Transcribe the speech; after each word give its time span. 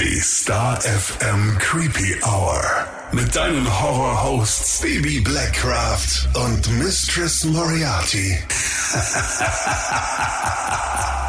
Die 0.00 0.20
Star 0.20 0.78
FM 0.82 1.56
Creepy 1.58 2.16
Hour. 2.22 2.62
Mit 3.12 3.34
deinen 3.34 3.66
Horror-Hosts 3.80 4.82
Baby 4.82 5.20
Blackcraft 5.20 6.28
und 6.34 6.70
Mistress 6.78 7.44
Moriarty. 7.44 8.38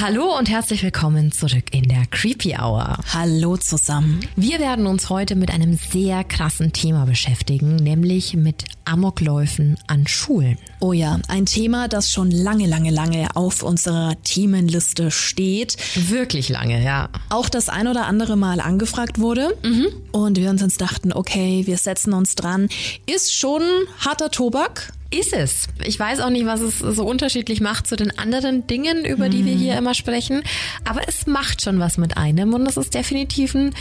Hallo 0.00 0.38
und 0.38 0.48
herzlich 0.48 0.84
willkommen 0.84 1.32
zurück 1.32 1.64
in 1.72 1.82
der 1.82 2.06
Creepy 2.08 2.54
Hour. 2.56 2.98
Hallo 3.12 3.56
zusammen. 3.56 4.20
Wir 4.36 4.60
werden 4.60 4.86
uns 4.86 5.10
heute 5.10 5.34
mit 5.34 5.50
einem 5.50 5.74
sehr 5.74 6.22
krassen 6.22 6.72
Thema 6.72 7.04
beschäftigen, 7.04 7.74
nämlich 7.74 8.34
mit 8.34 8.62
Amokläufen 8.84 9.76
an 9.88 10.06
Schulen. 10.06 10.56
Oh 10.78 10.92
ja, 10.92 11.18
ein 11.26 11.46
Thema, 11.46 11.88
das 11.88 12.12
schon 12.12 12.30
lange, 12.30 12.68
lange, 12.68 12.92
lange 12.92 13.34
auf 13.34 13.64
unserer 13.64 14.14
Themenliste 14.22 15.10
steht. 15.10 15.76
Wirklich 15.96 16.48
lange, 16.48 16.80
ja. 16.84 17.08
Auch 17.28 17.48
das 17.48 17.68
ein 17.68 17.88
oder 17.88 18.06
andere 18.06 18.36
Mal 18.36 18.60
angefragt 18.60 19.18
wurde. 19.18 19.56
Mhm. 19.64 19.88
Und 20.12 20.38
wir 20.38 20.50
uns 20.50 20.76
dachten, 20.76 21.12
okay, 21.12 21.66
wir 21.66 21.76
setzen 21.76 22.12
uns 22.12 22.36
dran. 22.36 22.68
Ist 23.06 23.34
schon 23.34 23.62
harter 23.98 24.30
Tobak, 24.30 24.92
ist 25.10 25.32
es. 25.32 25.68
Ich 25.84 25.98
weiß 25.98 26.20
auch 26.20 26.30
nicht, 26.30 26.46
was 26.46 26.60
es 26.60 26.78
so 26.78 27.04
unterschiedlich 27.06 27.60
macht 27.60 27.86
zu 27.86 27.96
den 27.96 28.16
anderen 28.18 28.66
Dingen, 28.66 29.04
über 29.04 29.28
die 29.28 29.44
wir 29.44 29.54
hier 29.54 29.76
immer 29.76 29.94
sprechen. 29.94 30.42
Aber 30.84 31.00
es 31.08 31.26
macht 31.26 31.62
schon 31.62 31.78
was 31.78 31.96
mit 31.96 32.16
einem 32.16 32.52
und 32.52 32.66
es 32.66 32.76
ist 32.76 32.94
definitiv 32.94 33.54
ein 33.54 33.74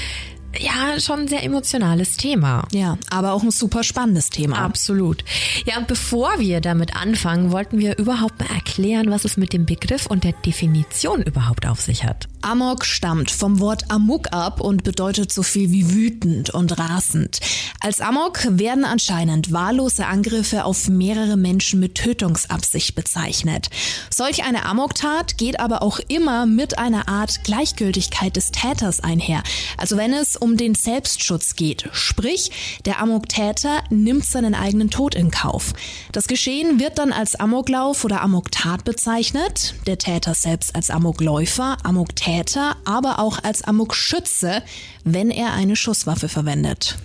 ja, 0.60 1.00
schon 1.00 1.22
ein 1.22 1.28
sehr 1.28 1.44
emotionales 1.44 2.18
Thema. 2.18 2.68
Ja, 2.72 2.98
aber 3.10 3.34
auch 3.34 3.44
ein 3.44 3.52
super 3.52 3.84
spannendes 3.84 4.30
Thema. 4.30 4.58
Absolut. 4.58 5.24
Ja, 5.66 5.78
und 5.78 5.88
bevor 5.88 6.40
wir 6.40 6.62
damit 6.62 6.96
anfangen, 6.96 7.52
wollten 7.52 7.80
wir 7.80 7.98
überhaupt 7.98 8.40
mal 8.40 8.50
erklären, 8.54 9.12
was 9.12 9.26
es 9.26 9.38
mit 9.38 9.54
dem 9.54 9.66
Begriff 9.66 10.08
und 10.08 10.24
der 10.24 10.34
Definition 10.34 11.22
überhaupt 11.22 11.68
auf 11.68 11.82
sich 11.82 12.04
hat. 12.04 12.28
Amok 12.42 12.86
stammt 12.86 13.30
vom 13.30 13.60
Wort 13.60 13.92
Amok 13.92 14.32
ab 14.32 14.62
und 14.62 14.84
bedeutet 14.84 15.32
so 15.34 15.44
viel 15.44 15.72
wie 15.72 15.94
wütend 15.94 16.50
und 16.50 16.78
rasend. 16.80 17.40
Als 17.82 18.00
Amok 18.00 18.40
werden 18.50 18.86
anscheinend 18.86 19.52
wahllose 19.52 20.06
Angriffe 20.06 20.64
auf 20.66 20.88
mehrere 20.88 21.36
Menschen 21.36 21.80
mit 21.80 21.96
Tötungsabsicht 21.96 22.96
bezeichnet. 22.96 23.70
Solch 24.10 24.44
eine 24.44 24.66
Amoktat 24.66 25.38
geht 25.38 25.60
aber 25.60 25.82
auch 25.82 26.00
immer 26.08 26.46
mit 26.46 26.80
einer 26.80 27.08
Art 27.08 27.44
Gleichgültigkeit 27.44 28.36
des 28.36 28.52
Täters 28.52 29.02
einher. 29.02 29.44
Also 29.78 29.98
wenn 29.98 30.14
es 30.14 30.37
um 30.38 30.58
den 30.58 30.76
Selbstschutz 30.76 31.56
geht, 31.56 31.90
sprich 31.92 32.52
der 32.86 33.02
Amoktäter 33.02 33.84
nimmt 33.90 34.26
seinen 34.26 34.56
eigenen 34.56 34.90
Tod 34.90 35.16
in 35.16 35.32
Kauf. 35.32 35.74
Das 36.12 36.28
Geschehen 36.28 36.80
wird 36.80 36.98
dann 36.98 37.12
als 37.12 37.36
Amoklauf 37.36 38.06
oder 38.06 38.22
Amoktat 38.22 38.86
bezeichnet, 38.86 39.76
der 39.86 39.98
Täter 39.98 40.34
selbst 40.34 40.76
als 40.76 40.90
Amokläufer, 40.90 41.78
Amoktäter, 41.84 42.76
aber 42.86 43.20
auch 43.20 43.44
als 43.44 43.64
Amokschütze, 43.64 44.64
wenn 45.04 45.32
er 45.32 45.54
eine 45.54 45.76
Schusswaffe 45.76 46.30
verwendet. 46.30 46.98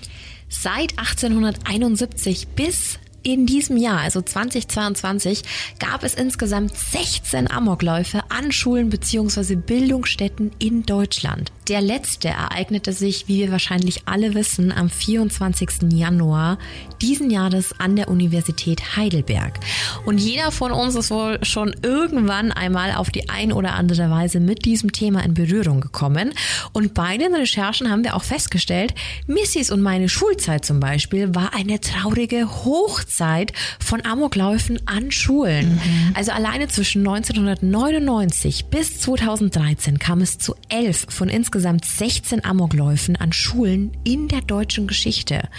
Seit 0.49 0.99
1871 0.99 2.49
bis 2.49 2.99
in 3.23 3.47
diesem 3.47 3.77
Jahr, 3.77 4.01
also 4.01 4.21
2022, 4.21 5.43
gab 5.79 6.03
es 6.03 6.15
insgesamt 6.15 6.77
16 6.77 7.51
Amokläufe 7.51 8.23
an 8.29 8.53
Schulen 8.53 8.91
bzw. 8.91 9.57
Bildungsstätten 9.57 10.51
in 10.59 10.83
Deutschland. 10.83 11.53
Der 11.69 11.81
letzte 11.81 12.29
ereignete 12.29 12.93
sich, 12.93 13.29
wie 13.29 13.39
wir 13.39 13.53
wahrscheinlich 13.53 14.03
alle 14.07 14.35
wissen, 14.35 14.73
am 14.73 14.91
24. 14.91 15.93
Januar 15.93 16.59
diesen 17.01 17.31
Jahres 17.31 17.73
an 17.79 17.95
der 17.95 18.09
Universität 18.09 18.97
Heidelberg. 18.97 19.61
Und 20.05 20.19
jeder 20.19 20.51
von 20.51 20.73
uns 20.73 20.97
ist 20.97 21.13
wohl 21.13 21.39
schon 21.45 21.73
irgendwann 21.83 22.51
einmal 22.51 22.93
auf 22.93 23.11
die 23.11 23.29
ein 23.29 23.53
oder 23.53 23.75
andere 23.75 24.11
Weise 24.11 24.41
mit 24.41 24.65
diesem 24.65 24.91
Thema 24.91 25.25
in 25.25 25.35
Berührung 25.35 25.81
gekommen. 25.81 26.33
Und 26.73 26.95
bei 26.95 27.17
den 27.17 27.33
Recherchen 27.33 27.91
haben 27.91 28.03
wir 28.03 28.17
auch 28.17 28.25
festgestellt, 28.25 28.95
Missys 29.29 29.71
und 29.71 29.83
meine 29.83 30.09
Schulzeit 30.09 30.65
zum 30.65 30.81
Beispiel 30.81 31.33
war 31.33 31.55
eine 31.55 31.81
traurige 31.81 32.65
Hochzeit 32.65 33.53
von 33.79 34.05
Amokläufen 34.05 34.81
an 34.86 35.13
Schulen. 35.13 35.75
Mhm. 35.75 36.15
Also 36.15 36.33
alleine 36.33 36.67
zwischen 36.67 37.07
1999 37.07 38.65
bis 38.65 38.98
2013 38.98 40.01
kam 40.01 40.20
es 40.20 40.39
zu 40.39 40.57
elf 40.69 41.07
von 41.09 41.29
insgesamt 41.29 41.52
insgesamt 41.52 41.85
16 41.85 42.46
Amokläufen 42.46 43.14
an 43.17 43.30
Schulen 43.30 43.92
in 44.05 44.27
der 44.27 44.40
deutschen 44.40 44.86
Geschichte. 44.86 45.51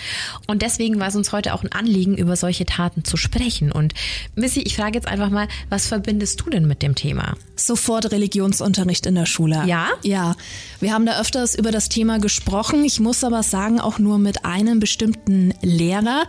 Und 0.47 0.63
deswegen 0.63 0.99
war 0.99 1.09
es 1.09 1.15
uns 1.15 1.31
heute 1.31 1.53
auch 1.53 1.61
ein 1.61 1.71
Anliegen, 1.71 2.17
über 2.17 2.35
solche 2.35 2.65
Taten 2.65 3.03
zu 3.05 3.15
sprechen. 3.15 3.71
Und 3.71 3.93
Missy, 4.33 4.61
ich 4.61 4.75
frage 4.75 4.95
jetzt 4.95 5.07
einfach 5.07 5.29
mal, 5.29 5.47
was 5.69 5.85
verbindest 5.85 6.41
du 6.41 6.49
denn 6.49 6.67
mit 6.67 6.81
dem 6.81 6.95
Thema? 6.95 7.35
Sofort 7.55 8.11
Religionsunterricht 8.11 9.05
in 9.05 9.13
der 9.13 9.27
Schule. 9.27 9.65
Ja? 9.67 9.89
Ja. 10.01 10.35
Wir 10.79 10.93
haben 10.93 11.05
da 11.05 11.19
öfters 11.19 11.53
über 11.53 11.69
das 11.69 11.89
Thema 11.89 12.17
gesprochen. 12.17 12.83
Ich 12.83 12.99
muss 12.99 13.23
aber 13.23 13.43
sagen, 13.43 13.79
auch 13.79 13.99
nur 13.99 14.17
mit 14.17 14.45
einem 14.45 14.79
bestimmten 14.79 15.53
Lehrer 15.61 16.23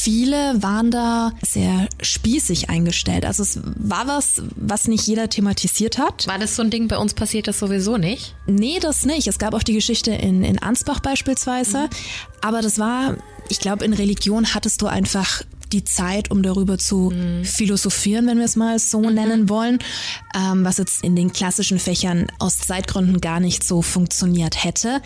viele 0.00 0.62
waren 0.62 0.90
da 0.90 1.32
sehr 1.42 1.88
spießig 2.00 2.70
eingestellt. 2.70 3.24
Also 3.24 3.42
es 3.42 3.60
war 3.62 4.06
was, 4.06 4.42
was 4.56 4.88
nicht 4.88 5.06
jeder 5.06 5.28
thematisiert 5.28 5.98
hat. 5.98 6.26
War 6.26 6.38
das 6.38 6.56
so 6.56 6.62
ein 6.62 6.70
Ding, 6.70 6.88
bei 6.88 6.98
uns 6.98 7.14
passiert 7.14 7.48
das 7.48 7.58
sowieso 7.58 7.96
nicht? 7.96 8.34
Nee, 8.46 8.78
das 8.80 9.04
nicht. 9.04 9.26
Es 9.26 9.38
gab 9.38 9.54
auch 9.54 9.62
die 9.62 9.74
Geschichte 9.74 10.12
in, 10.12 10.44
in 10.44 10.58
Ansbach 10.58 11.00
beispielsweise. 11.00 11.78
Mhm. 11.78 11.88
Aber 12.42 12.62
das 12.62 12.78
war, 12.78 13.16
ich 13.48 13.60
glaube, 13.60 13.84
in 13.84 13.92
Religion 13.92 14.54
hattest 14.54 14.82
du 14.82 14.86
einfach 14.86 15.42
die 15.72 15.84
Zeit, 15.84 16.30
um 16.30 16.42
darüber 16.42 16.78
zu 16.78 17.10
mhm. 17.10 17.44
philosophieren, 17.44 18.26
wenn 18.26 18.38
wir 18.38 18.44
es 18.44 18.56
mal 18.56 18.78
so 18.78 19.00
mhm. 19.00 19.14
nennen 19.14 19.48
wollen, 19.48 19.78
ähm, 20.34 20.64
was 20.64 20.78
jetzt 20.78 21.04
in 21.04 21.16
den 21.16 21.32
klassischen 21.32 21.78
Fächern 21.78 22.26
aus 22.38 22.58
Zeitgründen 22.58 23.20
gar 23.20 23.40
nicht 23.40 23.64
so 23.64 23.82
funktioniert 23.82 24.64
hätte. 24.64 25.02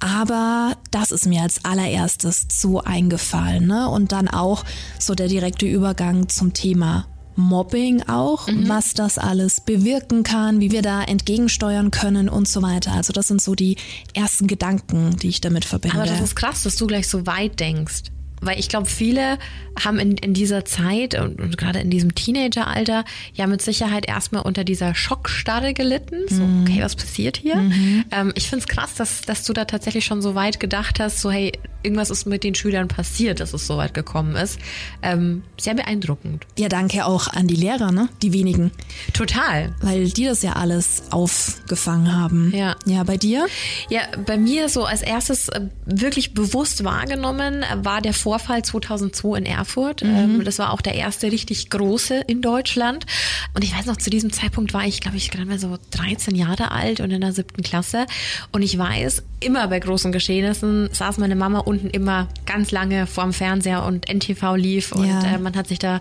Aber 0.00 0.76
das 0.90 1.10
ist 1.10 1.26
mir 1.26 1.42
als 1.42 1.64
allererstes 1.64 2.46
so 2.50 2.80
eingefallen. 2.82 3.66
Ne? 3.66 3.88
Und 3.88 4.12
dann 4.12 4.28
auch 4.28 4.64
so 4.98 5.14
der 5.14 5.28
direkte 5.28 5.66
Übergang 5.66 6.28
zum 6.28 6.54
Thema 6.54 7.06
Mobbing 7.38 8.02
auch, 8.08 8.48
mhm. 8.48 8.68
was 8.68 8.94
das 8.94 9.16
alles 9.16 9.60
bewirken 9.60 10.24
kann, 10.24 10.60
wie 10.60 10.72
wir 10.72 10.82
da 10.82 11.02
entgegensteuern 11.04 11.92
können 11.92 12.28
und 12.28 12.48
so 12.48 12.62
weiter. 12.62 12.92
Also 12.92 13.12
das 13.12 13.28
sind 13.28 13.40
so 13.40 13.54
die 13.54 13.76
ersten 14.12 14.48
Gedanken, 14.48 15.16
die 15.16 15.28
ich 15.28 15.40
damit 15.40 15.64
verbinde. 15.64 15.96
Aber 15.96 16.06
das 16.06 16.20
ist 16.20 16.34
krass, 16.34 16.64
dass 16.64 16.74
du 16.74 16.88
gleich 16.88 17.08
so 17.08 17.26
weit 17.26 17.60
denkst. 17.60 18.10
Weil 18.40 18.58
ich 18.58 18.68
glaube, 18.68 18.86
viele 18.86 19.38
haben 19.84 19.98
in, 19.98 20.16
in 20.16 20.34
dieser 20.34 20.64
Zeit 20.64 21.18
und, 21.18 21.40
und 21.40 21.56
gerade 21.56 21.80
in 21.80 21.90
diesem 21.90 22.14
Teenageralter 22.14 23.04
ja 23.34 23.46
mit 23.46 23.62
Sicherheit 23.62 24.08
erstmal 24.08 24.42
unter 24.42 24.64
dieser 24.64 24.94
Schockstarre 24.94 25.74
gelitten. 25.74 26.22
So, 26.28 26.42
mhm. 26.42 26.62
okay, 26.62 26.82
was 26.82 26.96
passiert 26.96 27.36
hier? 27.36 27.56
Mhm. 27.56 28.04
Ähm, 28.10 28.32
ich 28.34 28.48
finde 28.48 28.64
es 28.64 28.68
krass, 28.68 28.94
dass, 28.94 29.22
dass 29.22 29.44
du 29.44 29.52
da 29.52 29.64
tatsächlich 29.64 30.04
schon 30.04 30.22
so 30.22 30.34
weit 30.34 30.60
gedacht 30.60 31.00
hast, 31.00 31.20
so 31.20 31.30
hey, 31.30 31.52
irgendwas 31.82 32.10
ist 32.10 32.26
mit 32.26 32.44
den 32.44 32.54
Schülern 32.54 32.88
passiert, 32.88 33.40
dass 33.40 33.54
es 33.54 33.66
so 33.66 33.76
weit 33.76 33.94
gekommen 33.94 34.36
ist. 34.36 34.58
Ähm, 35.02 35.42
sehr 35.58 35.74
beeindruckend. 35.74 36.46
Ja, 36.58 36.68
danke 36.68 37.06
auch 37.06 37.28
an 37.28 37.46
die 37.46 37.54
Lehrer, 37.54 37.92
ne? 37.92 38.08
Die 38.22 38.32
wenigen. 38.32 38.70
Total. 39.12 39.74
Weil 39.80 40.08
die 40.08 40.24
das 40.24 40.42
ja 40.42 40.54
alles 40.54 41.02
aufgefangen 41.10 42.14
haben. 42.14 42.52
Ja. 42.54 42.76
Ja, 42.84 43.04
bei 43.04 43.16
dir? 43.16 43.46
Ja, 43.88 44.00
bei 44.26 44.36
mir 44.36 44.68
so 44.68 44.84
als 44.84 45.02
erstes 45.02 45.48
äh, 45.48 45.60
wirklich 45.86 46.34
bewusst 46.34 46.84
wahrgenommen 46.84 47.64
war 47.82 48.00
der 48.00 48.14
Vorfall 48.14 48.64
2002 48.64 49.38
in 49.38 49.46
Erfurt. 49.46 50.02
Mhm. 50.02 50.16
Ähm, 50.16 50.44
das 50.44 50.58
war 50.58 50.72
auch 50.72 50.80
der 50.80 50.94
erste 50.94 51.30
richtig 51.30 51.70
große 51.70 52.22
in 52.26 52.42
Deutschland. 52.42 53.06
Und 53.54 53.62
ich 53.62 53.76
weiß 53.76 53.86
noch, 53.86 53.96
zu 53.96 54.10
diesem 54.10 54.32
Zeitpunkt 54.32 54.74
war 54.74 54.84
ich, 54.84 55.00
glaube 55.00 55.16
ich, 55.16 55.30
gerade 55.30 55.46
mal 55.46 55.58
so 55.58 55.78
13 55.92 56.34
Jahre 56.34 56.70
alt 56.70 57.00
und 57.00 57.10
in 57.10 57.20
der 57.20 57.32
siebten 57.32 57.62
Klasse. 57.62 58.06
Und 58.52 58.62
ich 58.62 58.76
weiß, 58.76 59.22
immer 59.40 59.68
bei 59.68 59.78
großen 59.78 60.12
Geschehnissen 60.12 60.88
saß 60.92 61.18
meine 61.18 61.36
Mama 61.36 61.60
unten 61.78 61.90
immer 61.90 62.28
ganz 62.44 62.70
lange 62.72 63.06
vorm 63.06 63.32
Fernseher 63.32 63.84
und 63.84 64.08
NTV 64.12 64.56
lief 64.56 64.92
und 64.92 65.06
ja. 65.06 65.22
äh, 65.34 65.38
man 65.38 65.54
hat 65.54 65.68
sich 65.68 65.78
da 65.78 66.00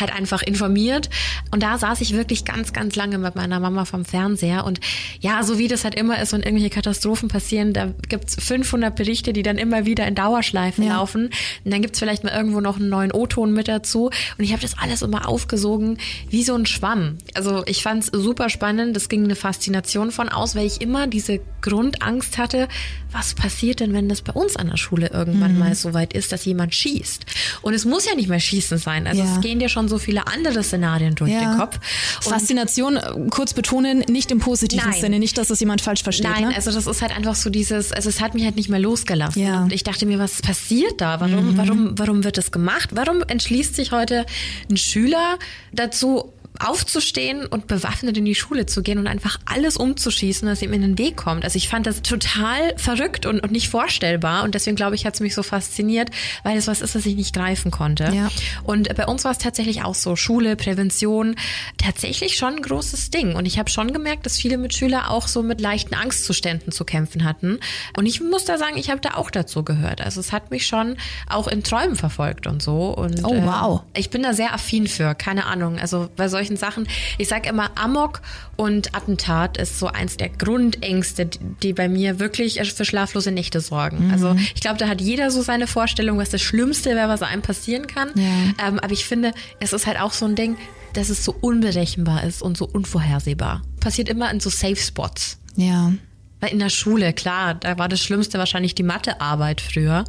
halt 0.00 0.12
einfach 0.12 0.42
informiert. 0.42 1.08
Und 1.50 1.62
da 1.62 1.78
saß 1.78 2.00
ich 2.00 2.14
wirklich 2.14 2.44
ganz, 2.44 2.72
ganz 2.72 2.96
lange 2.96 3.18
mit 3.18 3.36
meiner 3.36 3.60
Mama 3.60 3.84
vom 3.84 4.04
Fernseher. 4.04 4.64
Und 4.64 4.80
ja, 5.20 5.42
so 5.42 5.58
wie 5.58 5.68
das 5.68 5.84
halt 5.84 5.94
immer 5.94 6.20
ist, 6.20 6.32
wenn 6.32 6.42
irgendwelche 6.42 6.70
Katastrophen 6.70 7.28
passieren, 7.28 7.72
da 7.72 7.92
gibt's 8.08 8.36
500 8.42 8.94
Berichte, 8.94 9.32
die 9.32 9.42
dann 9.42 9.56
immer 9.58 9.86
wieder 9.86 10.06
in 10.06 10.14
Dauerschleifen 10.14 10.84
ja. 10.84 10.96
laufen. 10.96 11.26
Und 11.64 11.70
dann 11.72 11.82
gibt's 11.82 11.98
vielleicht 11.98 12.24
mal 12.24 12.32
irgendwo 12.34 12.60
noch 12.60 12.76
einen 12.76 12.88
neuen 12.88 13.12
O-Ton 13.12 13.52
mit 13.52 13.68
dazu. 13.68 14.06
Und 14.06 14.44
ich 14.44 14.52
habe 14.52 14.62
das 14.62 14.76
alles 14.78 15.02
immer 15.02 15.28
aufgesogen 15.28 15.98
wie 16.28 16.42
so 16.42 16.54
ein 16.54 16.66
Schwamm. 16.66 17.18
Also 17.34 17.62
ich 17.66 17.82
fand's 17.82 18.10
super 18.12 18.48
spannend. 18.48 18.96
Das 18.96 19.08
ging 19.08 19.24
eine 19.24 19.36
Faszination 19.36 20.10
von 20.10 20.28
aus, 20.28 20.56
weil 20.56 20.66
ich 20.66 20.80
immer 20.80 21.06
diese 21.06 21.40
Grundangst 21.60 22.36
hatte, 22.38 22.68
was 23.12 23.34
passiert 23.34 23.80
denn, 23.80 23.92
wenn 23.92 24.08
das 24.08 24.22
bei 24.22 24.32
uns 24.32 24.56
an 24.56 24.68
der 24.68 24.76
Schule 24.76 24.93
irgendwann 25.02 25.54
mhm. 25.54 25.58
mal 25.58 25.74
so 25.74 25.94
weit 25.94 26.12
ist, 26.12 26.32
dass 26.32 26.44
jemand 26.44 26.74
schießt? 26.74 27.26
Und 27.62 27.74
es 27.74 27.84
muss 27.84 28.06
ja 28.06 28.14
nicht 28.14 28.28
mehr 28.28 28.40
schießen 28.40 28.78
sein. 28.78 29.06
Also 29.06 29.22
ja. 29.22 29.34
es 29.34 29.40
gehen 29.40 29.58
dir 29.58 29.68
schon 29.68 29.88
so 29.88 29.98
viele 29.98 30.26
andere 30.26 30.62
Szenarien 30.62 31.14
durch 31.14 31.32
ja. 31.32 31.40
den 31.40 31.58
Kopf. 31.58 31.78
Und 32.24 32.32
Faszination, 32.32 32.96
äh, 32.96 33.12
kurz 33.30 33.54
betonen, 33.54 34.00
nicht 34.08 34.30
im 34.30 34.38
positiven 34.38 34.90
Nein. 34.90 35.00
Sinne, 35.00 35.18
nicht, 35.18 35.38
dass 35.38 35.48
das 35.48 35.60
jemand 35.60 35.80
falsch 35.80 36.02
versteht. 36.02 36.30
Nein, 36.30 36.48
ne? 36.48 36.56
also 36.56 36.70
das 36.70 36.86
ist 36.86 37.02
halt 37.02 37.16
einfach 37.16 37.34
so 37.34 37.50
dieses, 37.50 37.92
also 37.92 38.08
es 38.08 38.20
hat 38.20 38.34
mich 38.34 38.44
halt 38.44 38.56
nicht 38.56 38.68
mehr 38.68 38.80
losgelassen. 38.80 39.42
Ja. 39.42 39.62
Und 39.62 39.72
ich 39.72 39.84
dachte 39.84 40.06
mir, 40.06 40.18
was 40.18 40.42
passiert 40.42 41.00
da? 41.00 41.20
Warum, 41.20 41.52
mhm. 41.52 41.58
warum, 41.58 41.98
warum 41.98 42.24
wird 42.24 42.38
das 42.38 42.52
gemacht? 42.52 42.90
Warum 42.92 43.22
entschließt 43.26 43.74
sich 43.74 43.92
heute 43.92 44.26
ein 44.70 44.76
Schüler 44.76 45.38
dazu, 45.72 46.32
aufzustehen 46.60 47.46
und 47.46 47.66
bewaffnet 47.66 48.16
in 48.16 48.24
die 48.24 48.36
Schule 48.36 48.66
zu 48.66 48.82
gehen 48.82 48.98
und 48.98 49.08
einfach 49.08 49.38
alles 49.44 49.76
umzuschießen, 49.76 50.48
was 50.48 50.62
ihm 50.62 50.72
in 50.72 50.82
den 50.82 50.98
Weg 50.98 51.16
kommt. 51.16 51.44
Also 51.44 51.56
ich 51.56 51.68
fand 51.68 51.86
das 51.86 52.02
total 52.02 52.76
verrückt 52.76 53.26
und, 53.26 53.40
und 53.40 53.50
nicht 53.50 53.68
vorstellbar 53.68 54.44
und 54.44 54.54
deswegen 54.54 54.76
glaube 54.76 54.94
ich, 54.94 55.04
hat 55.04 55.14
es 55.14 55.20
mich 55.20 55.34
so 55.34 55.42
fasziniert, 55.42 56.10
weil 56.44 56.56
es 56.56 56.68
was 56.68 56.80
ist, 56.80 56.94
was 56.94 57.04
ich 57.06 57.16
nicht 57.16 57.34
greifen 57.34 57.72
konnte. 57.72 58.04
Ja. 58.14 58.28
Und 58.62 58.94
bei 58.94 59.06
uns 59.06 59.24
war 59.24 59.32
es 59.32 59.38
tatsächlich 59.38 59.82
auch 59.82 59.96
so, 59.96 60.14
Schule, 60.14 60.54
Prävention, 60.54 61.34
tatsächlich 61.76 62.36
schon 62.36 62.54
ein 62.54 62.62
großes 62.62 63.10
Ding. 63.10 63.34
Und 63.34 63.46
ich 63.46 63.58
habe 63.58 63.68
schon 63.68 63.92
gemerkt, 63.92 64.24
dass 64.24 64.36
viele 64.36 64.56
Mitschüler 64.56 65.10
auch 65.10 65.26
so 65.26 65.42
mit 65.42 65.60
leichten 65.60 65.94
Angstzuständen 65.94 66.72
zu 66.72 66.84
kämpfen 66.84 67.24
hatten. 67.24 67.58
Und 67.96 68.06
ich 68.06 68.20
muss 68.20 68.44
da 68.44 68.58
sagen, 68.58 68.76
ich 68.76 68.90
habe 68.90 69.00
da 69.00 69.14
auch 69.14 69.30
dazu 69.32 69.64
gehört. 69.64 70.00
Also 70.00 70.20
es 70.20 70.30
hat 70.30 70.52
mich 70.52 70.66
schon 70.66 70.96
auch 71.28 71.48
in 71.48 71.64
Träumen 71.64 71.96
verfolgt 71.96 72.46
und 72.46 72.62
so. 72.62 72.94
Und, 72.94 73.24
oh 73.24 73.42
wow. 73.42 73.82
Äh, 73.92 74.00
ich 74.00 74.10
bin 74.10 74.22
da 74.22 74.34
sehr 74.34 74.54
affin 74.54 74.86
für, 74.86 75.16
keine 75.16 75.46
Ahnung. 75.46 75.78
Also 75.78 76.08
bei 76.14 76.28
solchen 76.28 76.43
solchen 76.44 76.56
Sachen. 76.56 76.86
Ich 77.18 77.28
sage 77.28 77.48
immer, 77.48 77.70
Amok 77.76 78.20
und 78.56 78.94
Attentat 78.94 79.56
ist 79.56 79.78
so 79.78 79.86
eins 79.86 80.16
der 80.16 80.28
Grundängste, 80.28 81.26
die 81.62 81.72
bei 81.72 81.88
mir 81.88 82.18
wirklich 82.18 82.60
für 82.72 82.84
schlaflose 82.84 83.30
Nächte 83.32 83.60
sorgen. 83.60 84.06
Mhm. 84.06 84.12
Also 84.12 84.36
ich 84.54 84.60
glaube, 84.60 84.78
da 84.78 84.88
hat 84.88 85.00
jeder 85.00 85.30
so 85.30 85.42
seine 85.42 85.66
Vorstellung, 85.66 86.18
was 86.18 86.30
das 86.30 86.42
Schlimmste 86.42 86.90
wäre, 86.90 87.08
was 87.08 87.22
einem 87.22 87.42
passieren 87.42 87.86
kann. 87.86 88.10
Ja. 88.14 88.68
Ähm, 88.68 88.78
aber 88.78 88.92
ich 88.92 89.04
finde, 89.04 89.32
es 89.60 89.72
ist 89.72 89.86
halt 89.86 89.98
auch 90.00 90.12
so 90.12 90.26
ein 90.26 90.34
Ding, 90.34 90.56
dass 90.92 91.08
es 91.08 91.24
so 91.24 91.34
unberechenbar 91.40 92.24
ist 92.24 92.42
und 92.42 92.56
so 92.56 92.66
unvorhersehbar. 92.66 93.62
Passiert 93.80 94.08
immer 94.08 94.30
in 94.30 94.40
so 94.40 94.50
Safe 94.50 94.76
Spots. 94.76 95.38
Ja. 95.56 95.92
Weil 96.40 96.52
in 96.52 96.58
der 96.58 96.68
Schule, 96.68 97.12
klar, 97.12 97.54
da 97.54 97.78
war 97.78 97.88
das 97.88 98.02
Schlimmste 98.02 98.38
wahrscheinlich 98.38 98.74
die 98.74 98.82
Mathearbeit 98.82 99.60
früher. 99.60 100.04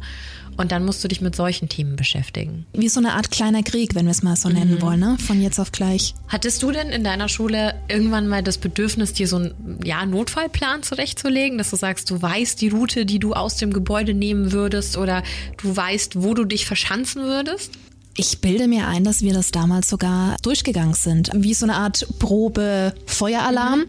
Und 0.56 0.72
dann 0.72 0.84
musst 0.84 1.02
du 1.04 1.08
dich 1.08 1.20
mit 1.20 1.36
solchen 1.36 1.68
Themen 1.68 1.96
beschäftigen. 1.96 2.66
Wie 2.72 2.88
so 2.88 3.00
eine 3.00 3.14
Art 3.14 3.30
kleiner 3.30 3.62
Krieg, 3.62 3.94
wenn 3.94 4.06
wir 4.06 4.12
es 4.12 4.22
mal 4.22 4.36
so 4.36 4.48
nennen 4.48 4.74
mhm. 4.74 4.82
wollen, 4.82 5.00
ne? 5.00 5.16
von 5.18 5.40
jetzt 5.40 5.58
auf 5.58 5.72
gleich. 5.72 6.14
Hattest 6.28 6.62
du 6.62 6.72
denn 6.72 6.88
in 6.88 7.04
deiner 7.04 7.28
Schule 7.28 7.74
irgendwann 7.88 8.26
mal 8.28 8.42
das 8.42 8.58
Bedürfnis, 8.58 9.12
dir 9.12 9.28
so 9.28 9.36
einen 9.36 9.80
ja, 9.84 10.04
Notfallplan 10.06 10.82
zurechtzulegen, 10.82 11.58
dass 11.58 11.70
du 11.70 11.76
sagst, 11.76 12.10
du 12.10 12.20
weißt 12.20 12.60
die 12.60 12.68
Route, 12.68 13.06
die 13.06 13.18
du 13.18 13.34
aus 13.34 13.56
dem 13.56 13.72
Gebäude 13.72 14.14
nehmen 14.14 14.52
würdest 14.52 14.96
oder 14.96 15.22
du 15.62 15.76
weißt, 15.76 16.22
wo 16.22 16.34
du 16.34 16.44
dich 16.44 16.66
verschanzen 16.66 17.22
würdest? 17.24 17.72
Ich 18.18 18.40
bilde 18.40 18.66
mir 18.66 18.88
ein, 18.88 19.04
dass 19.04 19.20
wir 19.20 19.34
das 19.34 19.50
damals 19.50 19.90
sogar 19.90 20.36
durchgegangen 20.40 20.94
sind. 20.94 21.30
Wie 21.34 21.52
so 21.52 21.66
eine 21.66 21.76
Art 21.76 22.06
Probe 22.18 22.94
Feueralarm 23.04 23.80
mhm. 23.80 23.86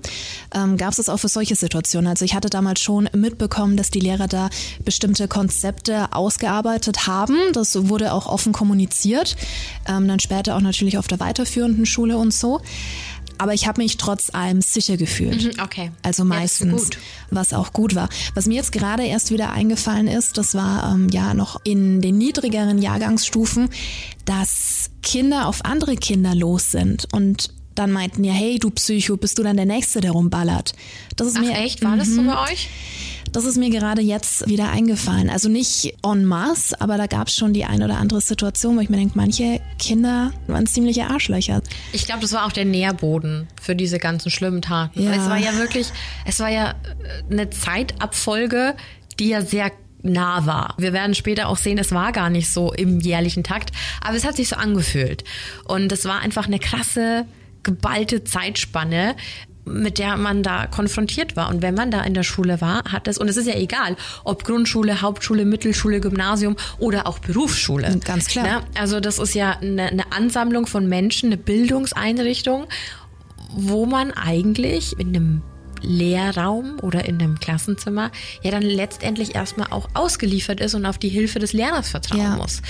ähm, 0.53 0.77
gab 0.77 0.91
es 0.91 0.97
das 0.97 1.07
auch 1.07 1.17
für 1.17 1.29
solche 1.29 1.55
Situationen. 1.55 2.07
Also 2.07 2.25
ich 2.25 2.35
hatte 2.35 2.49
damals 2.49 2.81
schon 2.81 3.09
mitbekommen, 3.13 3.77
dass 3.77 3.89
die 3.89 4.01
Lehrer 4.01 4.27
da 4.27 4.49
bestimmte 4.83 5.29
Konzepte 5.29 6.11
ausgearbeitet 6.11 7.07
haben. 7.07 7.37
Das 7.53 7.87
wurde 7.87 8.11
auch 8.11 8.27
offen 8.27 8.51
kommuniziert. 8.51 9.37
Ähm, 9.87 10.09
dann 10.09 10.19
später 10.19 10.57
auch 10.57 10.61
natürlich 10.61 10.97
auf 10.97 11.07
der 11.07 11.21
weiterführenden 11.21 11.85
Schule 11.85 12.17
und 12.17 12.33
so 12.33 12.61
aber 13.37 13.53
ich 13.53 13.67
habe 13.67 13.81
mich 13.81 13.97
trotz 13.97 14.33
allem 14.33 14.61
sicher 14.61 14.97
gefühlt. 14.97 15.43
Mhm, 15.43 15.63
okay. 15.63 15.91
Also 16.03 16.23
meistens, 16.25 16.89
was 17.29 17.53
auch 17.53 17.73
gut 17.73 17.95
war. 17.95 18.09
Was 18.33 18.45
mir 18.47 18.55
jetzt 18.55 18.71
gerade 18.71 19.03
erst 19.03 19.31
wieder 19.31 19.51
eingefallen 19.51 20.07
ist, 20.07 20.37
das 20.37 20.55
war 20.55 20.93
ähm, 20.93 21.09
ja 21.11 21.33
noch 21.33 21.59
in 21.63 22.01
den 22.01 22.17
niedrigeren 22.17 22.79
Jahrgangsstufen, 22.79 23.69
dass 24.25 24.89
Kinder 25.03 25.47
auf 25.47 25.63
andere 25.65 25.95
Kinder 25.95 26.35
los 26.35 26.71
sind 26.71 27.07
und 27.13 27.53
dann 27.75 27.91
meinten 27.91 28.23
ja, 28.23 28.33
hey, 28.33 28.57
du 28.57 28.71
Psycho, 28.71 29.17
bist 29.17 29.37
du 29.37 29.43
dann 29.43 29.55
der 29.55 29.65
Nächste, 29.65 30.01
der 30.01 30.11
rumballert. 30.11 30.73
Das 31.15 31.27
ist 31.27 31.37
Ach 31.37 31.41
mir 31.41 31.51
echt, 31.51 31.83
war 31.83 31.95
das 31.95 32.07
so 32.07 32.21
mhm. 32.21 32.27
bei 32.27 32.51
euch? 32.51 32.69
Das 33.31 33.45
ist 33.45 33.57
mir 33.57 33.69
gerade 33.69 34.01
jetzt 34.01 34.47
wieder 34.47 34.69
eingefallen. 34.69 35.29
Also 35.29 35.49
nicht 35.49 35.95
en 36.03 36.25
masse, 36.25 36.79
aber 36.79 36.97
da 36.97 37.07
gab 37.07 37.27
es 37.27 37.35
schon 37.35 37.53
die 37.53 37.65
ein 37.65 37.83
oder 37.83 37.97
andere 37.97 38.21
Situation, 38.21 38.77
wo 38.77 38.81
ich 38.81 38.89
mir 38.89 38.97
denke, 38.97 39.13
manche 39.15 39.61
Kinder 39.79 40.31
waren 40.47 40.65
ziemliche 40.65 41.07
Arschlöcher. 41.07 41.61
Ich 41.93 42.05
glaube, 42.05 42.21
das 42.21 42.33
war 42.33 42.45
auch 42.45 42.51
der 42.51 42.65
Nährboden 42.65 43.47
für 43.61 43.75
diese 43.75 43.99
ganzen 43.99 44.31
schlimmen 44.31 44.61
Taten. 44.61 45.03
Ja. 45.03 45.11
Es 45.13 45.29
war 45.29 45.37
ja 45.37 45.55
wirklich, 45.55 45.87
es 46.25 46.39
war 46.39 46.49
ja 46.49 46.71
äh, 46.71 47.31
eine 47.31 47.49
Zeitabfolge, 47.49 48.75
die 49.19 49.29
ja 49.29 49.41
sehr 49.41 49.71
nah 50.03 50.45
war. 50.45 50.75
Wir 50.77 50.93
werden 50.93 51.15
später 51.15 51.49
auch 51.49 51.57
sehen, 51.57 51.77
es 51.77 51.91
war 51.91 52.11
gar 52.11 52.29
nicht 52.29 52.49
so 52.49 52.71
im 52.71 52.99
jährlichen 52.99 53.43
Takt, 53.43 53.71
aber 54.01 54.15
es 54.15 54.25
hat 54.25 54.35
sich 54.35 54.49
so 54.49 54.55
angefühlt. 54.55 55.23
Und 55.65 55.91
es 55.91 56.05
war 56.05 56.19
einfach 56.21 56.47
eine 56.47 56.59
krasse, 56.59 57.25
geballte 57.63 58.23
Zeitspanne, 58.23 59.15
mit 59.67 59.99
der 59.99 60.17
man 60.17 60.43
da 60.43 60.67
konfrontiert 60.67 61.35
war. 61.35 61.49
Und 61.49 61.61
wenn 61.61 61.75
man 61.75 61.91
da 61.91 62.01
in 62.01 62.13
der 62.13 62.23
Schule 62.23 62.61
war, 62.61 62.83
hat 62.85 63.07
es, 63.07 63.17
und 63.17 63.27
es 63.27 63.37
ist 63.37 63.47
ja 63.47 63.55
egal, 63.55 63.95
ob 64.23 64.43
Grundschule, 64.43 65.01
Hauptschule, 65.01 65.45
Mittelschule, 65.45 65.99
Gymnasium 65.99 66.55
oder 66.79 67.07
auch 67.07 67.19
Berufsschule. 67.19 67.99
Ganz 68.03 68.27
klar. 68.27 68.45
Ja, 68.45 68.63
also 68.79 68.99
das 68.99 69.19
ist 69.19 69.33
ja 69.33 69.57
eine, 69.61 69.87
eine 69.87 70.11
Ansammlung 70.11 70.67
von 70.67 70.87
Menschen, 70.87 71.27
eine 71.27 71.37
Bildungseinrichtung, 71.37 72.65
wo 73.51 73.85
man 73.85 74.11
eigentlich 74.11 74.99
in 74.99 75.09
einem 75.09 75.41
Lehrraum 75.81 76.77
oder 76.81 77.05
in 77.05 77.21
einem 77.21 77.39
Klassenzimmer 77.39 78.11
ja 78.41 78.51
dann 78.51 78.63
letztendlich 78.63 79.35
erstmal 79.35 79.67
auch 79.71 79.89
ausgeliefert 79.93 80.59
ist 80.59 80.75
und 80.75 80.85
auf 80.85 80.97
die 80.97 81.09
Hilfe 81.09 81.39
des 81.39 81.53
Lehrers 81.53 81.89
vertrauen 81.89 82.21
ja. 82.21 82.35
muss. 82.35 82.61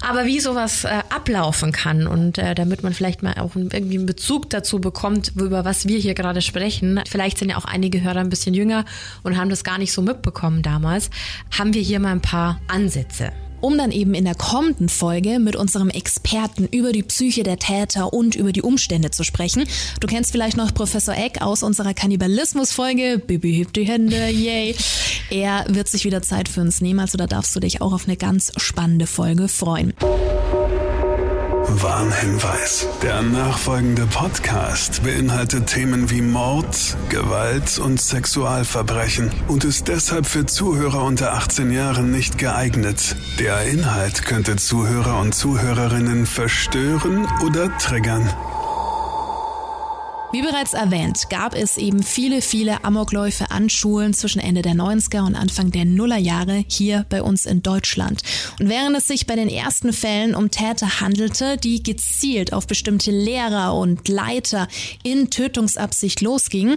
Aber 0.00 0.26
wie 0.26 0.40
sowas 0.40 0.84
äh, 0.84 1.02
ablaufen 1.08 1.72
kann 1.72 2.06
und 2.06 2.38
äh, 2.38 2.54
damit 2.54 2.82
man 2.82 2.92
vielleicht 2.92 3.22
mal 3.22 3.34
auch 3.34 3.56
irgendwie 3.56 3.96
einen 3.96 4.06
Bezug 4.06 4.50
dazu 4.50 4.80
bekommt, 4.80 5.32
über 5.36 5.64
was 5.64 5.88
wir 5.88 5.98
hier 5.98 6.14
gerade 6.14 6.42
sprechen, 6.42 7.00
vielleicht 7.08 7.38
sind 7.38 7.50
ja 7.50 7.56
auch 7.56 7.64
einige 7.64 8.02
Hörer 8.02 8.20
ein 8.20 8.28
bisschen 8.28 8.54
jünger 8.54 8.84
und 9.22 9.36
haben 9.36 9.50
das 9.50 9.64
gar 9.64 9.78
nicht 9.78 9.92
so 9.92 10.02
mitbekommen 10.02 10.62
damals, 10.62 11.10
haben 11.56 11.74
wir 11.74 11.82
hier 11.82 12.00
mal 12.00 12.12
ein 12.12 12.20
paar 12.20 12.60
Ansätze 12.68 13.32
um 13.64 13.78
dann 13.78 13.90
eben 13.90 14.12
in 14.12 14.26
der 14.26 14.34
kommenden 14.34 14.90
Folge 14.90 15.38
mit 15.38 15.56
unserem 15.56 15.88
Experten 15.88 16.68
über 16.70 16.92
die 16.92 17.02
Psyche 17.02 17.44
der 17.44 17.58
Täter 17.58 18.12
und 18.12 18.34
über 18.34 18.52
die 18.52 18.60
Umstände 18.60 19.10
zu 19.10 19.24
sprechen. 19.24 19.64
Du 20.00 20.06
kennst 20.06 20.32
vielleicht 20.32 20.58
noch 20.58 20.74
Professor 20.74 21.16
Eck 21.16 21.40
aus 21.40 21.62
unserer 21.62 21.94
Kannibalismus-Folge. 21.94 23.22
Bibi 23.26 23.54
hebt 23.54 23.76
die 23.76 23.84
Hände, 23.84 24.28
yay. 24.28 24.76
Er 25.30 25.64
wird 25.68 25.88
sich 25.88 26.04
wieder 26.04 26.20
Zeit 26.20 26.50
für 26.50 26.60
uns 26.60 26.82
nehmen, 26.82 27.00
also 27.00 27.16
da 27.16 27.26
darfst 27.26 27.56
du 27.56 27.60
dich 27.60 27.80
auch 27.80 27.94
auf 27.94 28.06
eine 28.06 28.18
ganz 28.18 28.52
spannende 28.58 29.06
Folge 29.06 29.48
freuen. 29.48 29.94
Warnhinweis. 31.66 32.86
Der 33.02 33.22
nachfolgende 33.22 34.06
Podcast 34.06 35.02
beinhaltet 35.02 35.66
Themen 35.66 36.10
wie 36.10 36.20
Mord, 36.20 36.96
Gewalt 37.08 37.78
und 37.78 38.00
Sexualverbrechen 38.00 39.30
und 39.48 39.64
ist 39.64 39.88
deshalb 39.88 40.26
für 40.26 40.46
Zuhörer 40.46 41.02
unter 41.02 41.32
18 41.32 41.72
Jahren 41.72 42.10
nicht 42.10 42.38
geeignet. 42.38 43.16
Der 43.38 43.62
Inhalt 43.62 44.24
könnte 44.24 44.56
Zuhörer 44.56 45.20
und 45.20 45.34
Zuhörerinnen 45.34 46.26
verstören 46.26 47.26
oder 47.44 47.76
triggern. 47.78 48.30
Wie 50.34 50.42
bereits 50.42 50.74
erwähnt, 50.74 51.30
gab 51.30 51.54
es 51.54 51.76
eben 51.76 52.02
viele, 52.02 52.42
viele 52.42 52.82
Amokläufe 52.82 53.52
an 53.52 53.70
Schulen 53.70 54.14
zwischen 54.14 54.40
Ende 54.40 54.62
der 54.62 54.74
90er 54.74 55.24
und 55.24 55.36
Anfang 55.36 55.70
der 55.70 55.84
Nullerjahre 55.84 56.64
hier 56.66 57.06
bei 57.08 57.22
uns 57.22 57.46
in 57.46 57.62
Deutschland. 57.62 58.20
Und 58.58 58.68
während 58.68 58.96
es 58.96 59.06
sich 59.06 59.28
bei 59.28 59.36
den 59.36 59.48
ersten 59.48 59.92
Fällen 59.92 60.34
um 60.34 60.50
Täter 60.50 61.00
handelte, 61.00 61.56
die 61.56 61.84
gezielt 61.84 62.52
auf 62.52 62.66
bestimmte 62.66 63.12
Lehrer 63.12 63.74
und 63.76 64.08
Leiter 64.08 64.66
in 65.04 65.30
Tötungsabsicht 65.30 66.20
losgingen, 66.20 66.74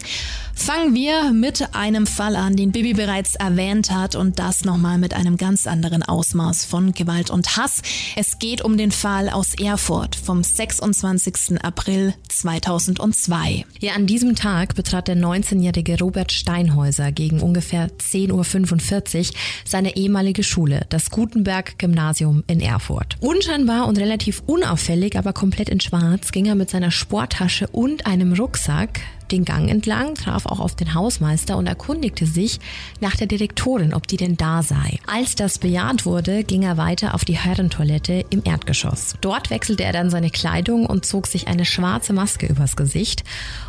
fangen 0.53 0.93
wir 0.93 1.31
mit 1.33 1.73
einem 1.73 2.05
Fall 2.05 2.35
an, 2.35 2.55
den 2.55 2.71
Bibi 2.71 2.93
bereits 2.93 3.33
erwähnt 3.33 3.89
hat 3.89 4.15
und 4.15 4.37
das 4.37 4.65
nochmal 4.65 4.99
mit 4.99 5.15
einem 5.15 5.35
ganz 5.35 5.65
anderen 5.65 6.03
Ausmaß 6.03 6.63
von 6.65 6.93
Gewalt 6.93 7.31
und 7.31 7.57
Hass. 7.57 7.81
Es 8.15 8.37
geht 8.37 8.61
um 8.61 8.77
den 8.77 8.91
Fall 8.91 9.29
aus 9.29 9.55
Erfurt 9.55 10.15
vom 10.15 10.43
26. 10.43 11.63
April 11.63 12.13
2002 12.29 13.46
vorbei. 13.47 13.65
Ja, 13.79 13.93
an 13.93 14.07
diesem 14.07 14.35
Tag 14.35 14.75
betrat 14.75 15.07
der 15.07 15.15
19-jährige 15.15 15.99
Robert 15.99 16.31
Steinhäuser 16.31 17.11
gegen 17.11 17.41
ungefähr 17.41 17.89
10.45 17.89 19.29
Uhr 19.29 19.35
seine 19.65 19.95
ehemalige 19.95 20.43
Schule, 20.43 20.85
das 20.89 21.11
Gutenberg-Gymnasium 21.11 22.43
in 22.47 22.59
Erfurt. 22.59 23.17
Unscheinbar 23.19 23.87
und 23.87 23.99
relativ 23.99 24.41
unauffällig, 24.45 25.17
aber 25.17 25.33
komplett 25.33 25.69
in 25.69 25.79
schwarz, 25.79 26.31
ging 26.31 26.45
er 26.45 26.55
mit 26.55 26.69
seiner 26.69 26.91
Sporttasche 26.91 27.67
und 27.67 28.05
einem 28.05 28.33
Rucksack 28.33 28.99
den 29.31 29.45
Gang 29.45 29.69
entlang, 29.69 30.15
traf 30.15 30.45
auch 30.45 30.59
auf 30.59 30.75
den 30.75 30.93
Hausmeister 30.93 31.57
und 31.57 31.67
erkundigte 31.67 32.25
sich 32.25 32.59
nach 32.99 33.15
der 33.15 33.27
Direktorin, 33.27 33.93
ob 33.93 34.07
die 34.07 34.17
denn 34.17 34.37
da 34.37 34.63
sei. 34.63 34.99
Als 35.07 35.35
das 35.35 35.59
bejaht 35.59 36.05
wurde, 36.05 36.43
ging 36.43 36.63
er 36.63 36.77
weiter 36.77 37.13
auf 37.13 37.25
die 37.25 37.37
Herrentoilette 37.37 38.25
im 38.29 38.41
Erdgeschoss. 38.43 39.15
Dort 39.21 39.49
wechselte 39.49 39.83
er 39.83 39.93
dann 39.93 40.09
seine 40.09 40.29
Kleidung 40.29 40.85
und 40.85 41.05
zog 41.05 41.27
sich 41.27 41.47
eine 41.47 41.65
schwarze 41.65 42.13
Maske 42.13 42.47
übers 42.47 42.75
Gesicht 42.75 43.23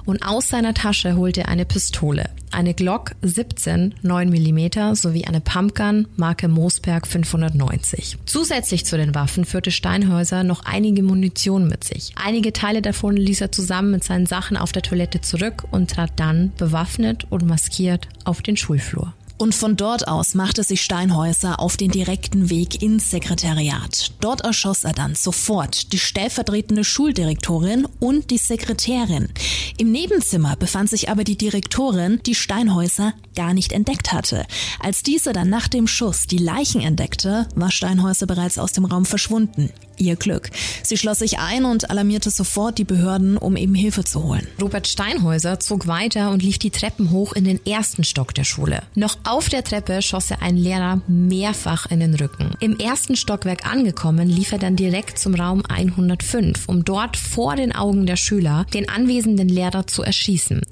und 0.05 0.25
aus 0.25 0.49
seiner 0.49 0.75
Tasche 0.75 1.17
holte 1.17 1.43
er 1.43 1.49
eine 1.49 1.65
Pistole 1.65 2.31
eine 2.53 2.75
Glock 2.75 3.13
17 3.23 3.95
9 4.03 4.29
mm 4.29 4.95
sowie 4.95 5.25
eine 5.25 5.41
Pumpgun 5.41 6.09
Marke 6.17 6.49
Moosberg 6.49 7.07
590. 7.07 8.19
Zusätzlich 8.27 8.85
zu 8.85 8.97
den 8.97 9.15
Waffen 9.15 9.45
führte 9.45 9.71
Steinhäuser 9.71 10.45
noch 10.45 10.65
einige 10.65 11.03
Munition 11.03 11.69
mit 11.69 11.85
sich. 11.85 12.13
Einige 12.23 12.53
Teile 12.53 12.83
davon 12.83 13.17
ließ 13.17 13.41
er 13.41 13.53
zusammen 13.53 13.91
mit 13.93 14.05
seinen 14.05 14.27
Sachen 14.27 14.57
auf 14.57 14.73
der 14.73 14.83
Toilette 14.83 15.21
zurück 15.21 15.48
und 15.71 15.91
trat 15.91 16.13
dann 16.17 16.53
bewaffnet 16.57 17.27
und 17.31 17.47
maskiert 17.47 18.09
auf 18.25 18.43
den 18.43 18.57
Schulflur. 18.57 19.15
Und 19.41 19.55
von 19.55 19.77
dort 19.77 20.09
aus 20.09 20.35
machte 20.35 20.65
sich 20.65 20.83
Steinhäuser 20.83 21.61
auf 21.61 21.77
den 21.77 21.93
direkten 21.93 22.51
Weg 22.51 22.83
ins 22.83 23.13
Sekretariat. 23.13 24.11
Dort 24.21 24.41
erschoss 24.41 24.83
er 24.83 24.93
dann 24.93 25.15
sofort 25.15 25.93
die 25.93 25.99
stellvertretende 26.01 26.83
Schuldirektorin 26.83 27.87
und 28.01 28.33
die 28.33 28.39
Sekretärin. 28.39 29.29
Im 29.77 29.93
Nebenzimmer 29.93 30.57
befand 30.57 30.91
sich 30.91 31.09
aber 31.09 31.23
die 31.23 31.39
Direktorin, 31.39 32.21
die 32.27 32.35
Steinhäuser 32.35 33.15
gar 33.37 33.55
nicht 33.55 33.71
entdeckt 33.71 34.13
hatte. 34.13 34.45
Als 34.81 35.05
diese 35.05 35.33
dann 35.33 35.49
nach 35.49 35.69
dem 35.69 35.87
Schuss 35.87 36.27
die 36.27 36.39
Leichen 36.39 36.81
entdeckte, 36.81 37.47
war 37.55 37.71
Steinhäuser 37.71 38.27
bereits 38.27 38.59
aus 38.59 38.73
dem 38.73 38.87
Raum 38.87 39.05
verschwunden. 39.05 39.71
Ihr 39.99 40.17
Glück. 40.17 40.51
Sie 40.83 40.97
schloss 40.97 41.21
sich 41.21 41.39
ein 41.39 41.65
und 41.65 41.91
alarmierte 41.91 42.31
sofort 42.31 42.79
die 42.79 42.85
Behörden, 42.85 43.37
um 43.37 43.57
eben 43.57 43.75
Hilfe 43.75 44.05
zu 44.05 44.23
holen. 44.23 44.47
Robert 44.61 44.87
Steinhäuser 44.87 45.61
zog 45.61 45.87
weiter 45.87 46.31
und 46.31 46.43
lief 46.43 46.59
die 46.59 46.71
Treppen 46.71 47.11
hoch 47.11 47.33
in 47.33 47.45
den 47.45 47.65
ersten 47.67 48.05
Stock 48.05 48.35
der 48.35 48.45
Schule. 48.45 48.83
Noch 48.95 49.17
auf 49.25 49.49
der 49.49 49.65
Treppe 49.65 50.03
schoss 50.03 50.31
er 50.31 50.43
einen 50.43 50.59
Lehrer 50.59 51.01
mehrfach 51.07 51.87
in 51.87 52.01
den 52.01 52.15
Rücken. 52.15 52.53
Im 52.61 52.79
ersten 52.79 53.17
Stockwerk 53.17 53.67
angekommen, 53.71 54.29
lief 54.29 54.53
er 54.53 54.59
dann 54.59 54.77
direkt 54.77 55.19
zum 55.19 55.35
Raum 55.35 55.63
105, 55.69 56.69
um 56.69 56.85
dort 56.85 57.17
vor 57.17 57.57
den 57.57 57.75
Augen 57.75 58.07
der 58.07 58.17
Schüler 58.17 58.67
den 58.73 58.89
anwesenden 58.89 59.49
Lehrer 59.49 59.87
zu 59.87 60.03
erschießen. 60.03 60.63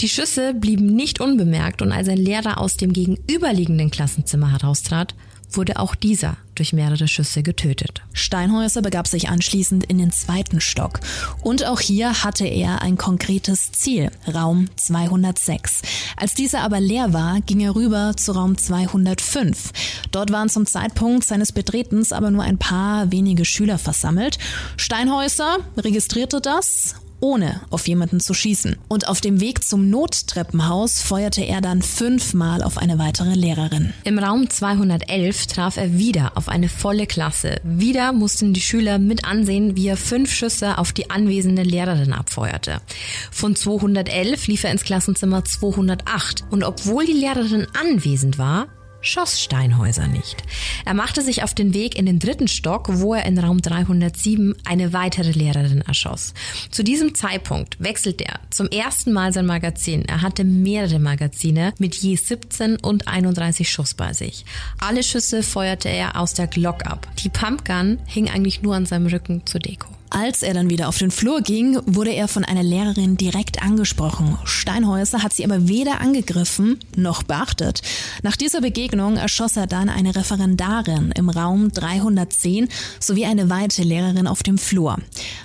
Die 0.00 0.08
Schüsse 0.08 0.54
blieben 0.54 0.86
nicht 0.86 1.20
unbemerkt 1.20 1.82
und 1.82 1.92
als 1.92 2.08
ein 2.08 2.18
Lehrer 2.18 2.58
aus 2.58 2.76
dem 2.76 2.92
gegenüberliegenden 2.92 3.90
Klassenzimmer 3.90 4.52
heraustrat, 4.52 5.14
wurde 5.50 5.78
auch 5.78 5.94
dieser 5.94 6.36
durch 6.54 6.72
mehrere 6.72 7.06
Schüsse 7.06 7.42
getötet. 7.42 8.02
Steinhäuser 8.12 8.82
begab 8.82 9.06
sich 9.06 9.28
anschließend 9.28 9.84
in 9.84 9.98
den 9.98 10.10
zweiten 10.10 10.60
Stock. 10.60 11.00
Und 11.42 11.66
auch 11.66 11.80
hier 11.80 12.24
hatte 12.24 12.46
er 12.46 12.82
ein 12.82 12.96
konkretes 12.96 13.72
Ziel, 13.72 14.10
Raum 14.32 14.66
206. 14.76 15.82
Als 16.16 16.34
dieser 16.34 16.62
aber 16.62 16.80
leer 16.80 17.12
war, 17.12 17.40
ging 17.42 17.60
er 17.60 17.74
rüber 17.74 18.14
zu 18.16 18.32
Raum 18.32 18.56
205. 18.56 19.72
Dort 20.10 20.32
waren 20.32 20.48
zum 20.48 20.66
Zeitpunkt 20.66 21.24
seines 21.24 21.52
Betretens 21.52 22.12
aber 22.12 22.30
nur 22.30 22.42
ein 22.42 22.58
paar 22.58 23.12
wenige 23.12 23.44
Schüler 23.44 23.78
versammelt. 23.78 24.38
Steinhäuser 24.76 25.58
registrierte 25.76 26.40
das 26.40 26.94
ohne 27.20 27.60
auf 27.70 27.86
jemanden 27.88 28.20
zu 28.20 28.34
schießen. 28.34 28.76
Und 28.88 29.08
auf 29.08 29.20
dem 29.20 29.40
Weg 29.40 29.64
zum 29.64 29.90
Nottreppenhaus 29.90 31.02
feuerte 31.02 31.42
er 31.42 31.60
dann 31.60 31.82
fünfmal 31.82 32.62
auf 32.62 32.78
eine 32.78 32.98
weitere 32.98 33.34
Lehrerin. 33.34 33.92
Im 34.04 34.18
Raum 34.18 34.48
211 34.50 35.46
traf 35.46 35.76
er 35.76 35.98
wieder 35.98 36.32
auf 36.36 36.48
eine 36.48 36.68
volle 36.68 37.06
Klasse. 37.06 37.60
Wieder 37.64 38.12
mussten 38.12 38.52
die 38.52 38.60
Schüler 38.60 38.98
mit 38.98 39.24
ansehen, 39.24 39.76
wie 39.76 39.88
er 39.88 39.96
fünf 39.96 40.32
Schüsse 40.32 40.78
auf 40.78 40.92
die 40.92 41.10
anwesende 41.10 41.62
Lehrerin 41.62 42.12
abfeuerte. 42.12 42.80
Von 43.30 43.56
211 43.56 44.46
lief 44.46 44.64
er 44.64 44.72
ins 44.72 44.84
Klassenzimmer 44.84 45.44
208 45.44 46.44
und 46.50 46.64
obwohl 46.64 47.06
die 47.06 47.12
Lehrerin 47.12 47.66
anwesend 47.80 48.38
war, 48.38 48.68
schoss 49.06 49.40
Steinhäuser 49.40 50.06
nicht. 50.08 50.42
Er 50.84 50.94
machte 50.94 51.22
sich 51.22 51.42
auf 51.42 51.54
den 51.54 51.74
Weg 51.74 51.96
in 51.96 52.06
den 52.06 52.18
dritten 52.18 52.48
Stock, 52.48 52.88
wo 52.90 53.14
er 53.14 53.24
in 53.24 53.38
Raum 53.38 53.62
307 53.62 54.56
eine 54.64 54.92
weitere 54.92 55.30
Lehrerin 55.30 55.80
erschoss. 55.80 56.34
Zu 56.70 56.82
diesem 56.82 57.14
Zeitpunkt 57.14 57.82
wechselt 57.82 58.20
er 58.20 58.40
zum 58.50 58.68
ersten 58.68 59.12
Mal 59.12 59.32
sein 59.32 59.46
Magazin. 59.46 60.04
Er 60.06 60.22
hatte 60.22 60.44
mehrere 60.44 60.98
Magazine 60.98 61.72
mit 61.78 61.94
je 61.94 62.16
17 62.16 62.76
und 62.76 63.08
31 63.08 63.70
Schuss 63.70 63.94
bei 63.94 64.12
sich. 64.12 64.44
Alle 64.78 65.02
Schüsse 65.02 65.42
feuerte 65.42 65.88
er 65.88 66.20
aus 66.20 66.34
der 66.34 66.46
Glock 66.46 66.86
ab. 66.86 67.06
Die 67.18 67.28
Pumpgun 67.28 67.98
hing 68.06 68.28
eigentlich 68.28 68.62
nur 68.62 68.74
an 68.74 68.86
seinem 68.86 69.06
Rücken 69.06 69.46
zur 69.46 69.60
Deko. 69.60 69.88
Als 70.10 70.42
er 70.42 70.54
dann 70.54 70.70
wieder 70.70 70.88
auf 70.88 70.98
den 70.98 71.10
Flur 71.10 71.42
ging, 71.42 71.78
wurde 71.84 72.12
er 72.12 72.28
von 72.28 72.44
einer 72.44 72.62
Lehrerin 72.62 73.16
direkt 73.16 73.62
angesprochen. 73.62 74.38
Steinhäuser 74.44 75.22
hat 75.22 75.32
sie 75.32 75.44
aber 75.44 75.68
weder 75.68 76.00
angegriffen 76.00 76.78
noch 76.96 77.22
beachtet. 77.24 77.82
Nach 78.22 78.36
dieser 78.36 78.60
Begegnung 78.60 79.16
erschoss 79.16 79.56
er 79.56 79.66
dann 79.66 79.88
eine 79.88 80.14
Referendarin 80.14 81.12
im 81.12 81.28
Raum 81.28 81.72
310 81.72 82.68
sowie 83.00 83.26
eine 83.26 83.50
weite 83.50 83.82
Lehrerin 83.82 84.26
auf 84.26 84.42
dem 84.42 84.58
Flur. 84.58 84.96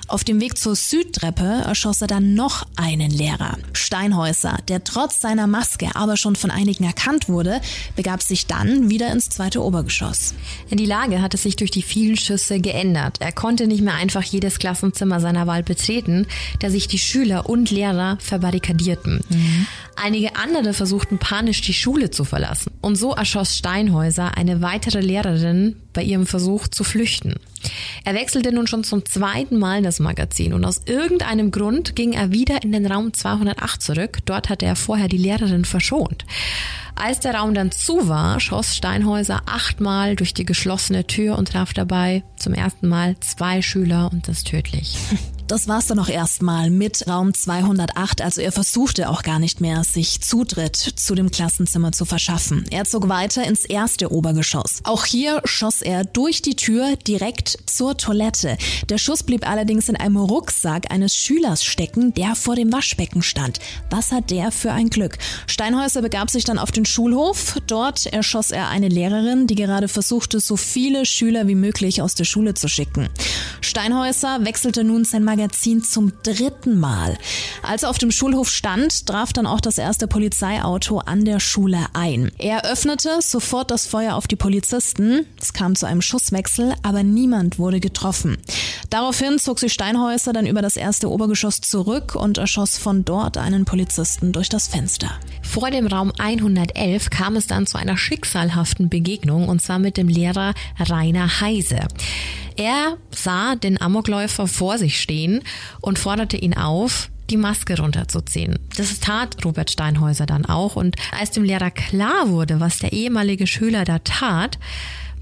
Auf 0.07 0.23
dem 0.23 0.41
Weg 0.41 0.57
zur 0.57 0.75
Südtreppe 0.75 1.63
erschoss 1.65 2.01
er 2.01 2.07
dann 2.07 2.33
noch 2.33 2.67
einen 2.75 3.11
Lehrer. 3.11 3.57
Steinhäuser, 3.73 4.57
der 4.67 4.83
trotz 4.83 5.21
seiner 5.21 5.47
Maske 5.47 5.89
aber 5.95 6.17
schon 6.17 6.35
von 6.35 6.51
einigen 6.51 6.83
erkannt 6.83 7.29
wurde, 7.29 7.61
begab 7.95 8.21
sich 8.21 8.45
dann 8.45 8.89
wieder 8.89 9.11
ins 9.11 9.29
zweite 9.29 9.63
Obergeschoss. 9.63 10.33
Die 10.69 10.85
Lage 10.85 11.21
hatte 11.21 11.37
sich 11.37 11.55
durch 11.55 11.71
die 11.71 11.81
vielen 11.81 12.17
Schüsse 12.17 12.59
geändert. 12.59 13.17
Er 13.19 13.31
konnte 13.31 13.67
nicht 13.67 13.81
mehr 13.81 13.93
einfach 13.93 14.23
jedes 14.23 14.50
Klassenzimmer 14.59 15.19
seiner 15.19 15.47
Wahl 15.47 15.63
betreten, 15.63 16.27
da 16.59 16.69
sich 16.69 16.87
die 16.87 16.99
Schüler 16.99 17.49
und 17.49 17.71
Lehrer 17.71 18.17
verbarrikadierten. 18.19 19.21
Mhm. 19.29 19.67
Einige 19.95 20.35
andere 20.35 20.73
versuchten 20.73 21.17
panisch 21.17 21.61
die 21.61 21.73
Schule 21.73 22.11
zu 22.11 22.23
verlassen. 22.23 22.71
Und 22.81 22.95
so 22.95 23.13
erschoss 23.13 23.57
Steinhäuser 23.57 24.37
eine 24.37 24.61
weitere 24.61 24.99
Lehrerin 25.01 25.75
bei 25.93 26.03
ihrem 26.03 26.25
Versuch 26.25 26.67
zu 26.67 26.83
flüchten. 26.83 27.35
Er 28.03 28.15
wechselte 28.15 28.51
nun 28.51 28.67
schon 28.67 28.83
zum 28.83 29.05
zweiten 29.05 29.59
Mal 29.59 29.81
das 29.81 29.99
Magazin 29.99 30.53
und 30.53 30.65
aus 30.65 30.81
irgendeinem 30.85 31.51
Grund 31.51 31.95
ging 31.95 32.13
er 32.13 32.31
wieder 32.31 32.63
in 32.63 32.71
den 32.71 32.85
Raum 32.85 33.13
208 33.13 33.81
zurück. 33.81 34.19
Dort 34.25 34.49
hatte 34.49 34.65
er 34.65 34.75
vorher 34.75 35.07
die 35.07 35.17
Lehrerin 35.17 35.65
verschont. 35.65 36.25
Als 36.95 37.19
der 37.19 37.35
Raum 37.35 37.53
dann 37.53 37.71
zu 37.71 38.07
war, 38.07 38.39
schoss 38.39 38.75
Steinhäuser 38.75 39.43
achtmal 39.45 40.15
durch 40.15 40.33
die 40.33 40.45
geschlossene 40.45 41.07
Tür 41.07 41.37
und 41.37 41.49
traf 41.49 41.73
dabei 41.73 42.23
zum 42.37 42.53
ersten 42.53 42.87
Mal 42.87 43.15
zwei 43.21 43.61
Schüler 43.61 44.09
und 44.11 44.27
das 44.27 44.43
tödlich. 44.43 44.97
Das 45.51 45.67
war's 45.67 45.87
dann 45.87 45.99
auch 45.99 46.07
erstmal 46.07 46.69
mit 46.69 47.09
Raum 47.09 47.33
208. 47.33 48.21
Also 48.21 48.39
er 48.39 48.53
versuchte 48.53 49.09
auch 49.09 49.21
gar 49.21 49.37
nicht 49.37 49.59
mehr, 49.59 49.83
sich 49.83 50.21
Zutritt 50.21 50.77
zu 50.77 51.13
dem 51.13 51.29
Klassenzimmer 51.29 51.91
zu 51.91 52.05
verschaffen. 52.05 52.63
Er 52.71 52.85
zog 52.85 53.09
weiter 53.09 53.43
ins 53.43 53.65
erste 53.65 54.13
Obergeschoss. 54.13 54.79
Auch 54.85 55.03
hier 55.03 55.41
schoss 55.43 55.81
er 55.81 56.05
durch 56.05 56.41
die 56.41 56.55
Tür 56.55 56.95
direkt 56.95 57.57
zur 57.65 57.97
Toilette. 57.97 58.57
Der 58.87 58.97
Schuss 58.97 59.23
blieb 59.23 59.45
allerdings 59.45 59.89
in 59.89 59.97
einem 59.97 60.15
Rucksack 60.15 60.89
eines 60.89 61.17
Schülers 61.17 61.65
stecken, 61.65 62.13
der 62.13 62.35
vor 62.35 62.55
dem 62.55 62.71
Waschbecken 62.71 63.21
stand. 63.21 63.59
Was 63.89 64.13
hat 64.13 64.31
der 64.31 64.53
für 64.53 64.71
ein 64.71 64.89
Glück? 64.89 65.17
Steinhäuser 65.47 66.01
begab 66.01 66.29
sich 66.29 66.45
dann 66.45 66.59
auf 66.59 66.71
den 66.71 66.85
Schulhof. 66.85 67.57
Dort 67.67 68.05
erschoss 68.05 68.51
er 68.51 68.69
eine 68.69 68.87
Lehrerin, 68.87 69.47
die 69.47 69.55
gerade 69.55 69.89
versuchte, 69.89 70.39
so 70.39 70.55
viele 70.55 71.05
Schüler 71.05 71.49
wie 71.49 71.55
möglich 71.55 72.01
aus 72.01 72.15
der 72.15 72.23
Schule 72.23 72.53
zu 72.53 72.69
schicken. 72.69 73.09
Steinhäuser 73.59 74.45
wechselte 74.45 74.85
nun 74.85 75.03
sein 75.03 75.25
Magazin 75.25 75.40
zum 75.49 76.13
dritten 76.23 76.79
Mal. 76.79 77.17
Als 77.63 77.83
er 77.83 77.89
auf 77.89 77.97
dem 77.97 78.11
Schulhof 78.11 78.49
stand, 78.49 79.07
traf 79.07 79.33
dann 79.33 79.47
auch 79.47 79.61
das 79.61 79.77
erste 79.77 80.07
Polizeiauto 80.07 80.99
an 80.99 81.25
der 81.25 81.39
Schule 81.39 81.87
ein. 81.93 82.31
Er 82.37 82.65
öffnete 82.65 83.19
sofort 83.21 83.71
das 83.71 83.87
Feuer 83.87 84.15
auf 84.15 84.27
die 84.27 84.35
Polizisten. 84.35 85.25
Es 85.39 85.53
kam 85.53 85.75
zu 85.75 85.85
einem 85.85 86.01
Schusswechsel, 86.01 86.73
aber 86.83 87.03
niemand 87.03 87.59
wurde 87.59 87.79
getroffen. 87.79 88.37
Daraufhin 88.89 89.39
zog 89.39 89.59
sich 89.59 89.73
Steinhäuser 89.73 90.33
dann 90.33 90.45
über 90.45 90.61
das 90.61 90.75
erste 90.75 91.09
Obergeschoss 91.09 91.61
zurück 91.61 92.15
und 92.15 92.37
erschoss 92.37 92.77
von 92.77 93.05
dort 93.05 93.37
einen 93.37 93.65
Polizisten 93.65 94.31
durch 94.31 94.49
das 94.49 94.67
Fenster. 94.67 95.11
Vor 95.51 95.69
dem 95.69 95.85
Raum 95.85 96.13
111 96.17 97.09
kam 97.09 97.35
es 97.35 97.45
dann 97.45 97.67
zu 97.67 97.77
einer 97.77 97.97
schicksalhaften 97.97 98.87
Begegnung 98.87 99.49
und 99.49 99.61
zwar 99.61 99.79
mit 99.79 99.97
dem 99.97 100.07
Lehrer 100.07 100.53
Rainer 100.79 101.41
Heise. 101.41 101.89
Er 102.55 102.95
sah 103.13 103.55
den 103.55 103.81
Amokläufer 103.81 104.47
vor 104.47 104.77
sich 104.77 105.01
stehen 105.01 105.41
und 105.81 105.99
forderte 105.99 106.37
ihn 106.37 106.55
auf, 106.55 107.09
die 107.29 107.35
Maske 107.35 107.77
runterzuziehen. 107.77 108.59
Das 108.77 109.01
tat 109.01 109.43
Robert 109.43 109.69
Steinhäuser 109.69 110.25
dann 110.25 110.45
auch 110.45 110.77
und 110.77 110.95
als 111.19 111.31
dem 111.31 111.43
Lehrer 111.43 111.69
klar 111.69 112.29
wurde, 112.29 112.61
was 112.61 112.79
der 112.79 112.93
ehemalige 112.93 113.45
Schüler 113.45 113.83
da 113.83 113.99
tat, 113.99 114.57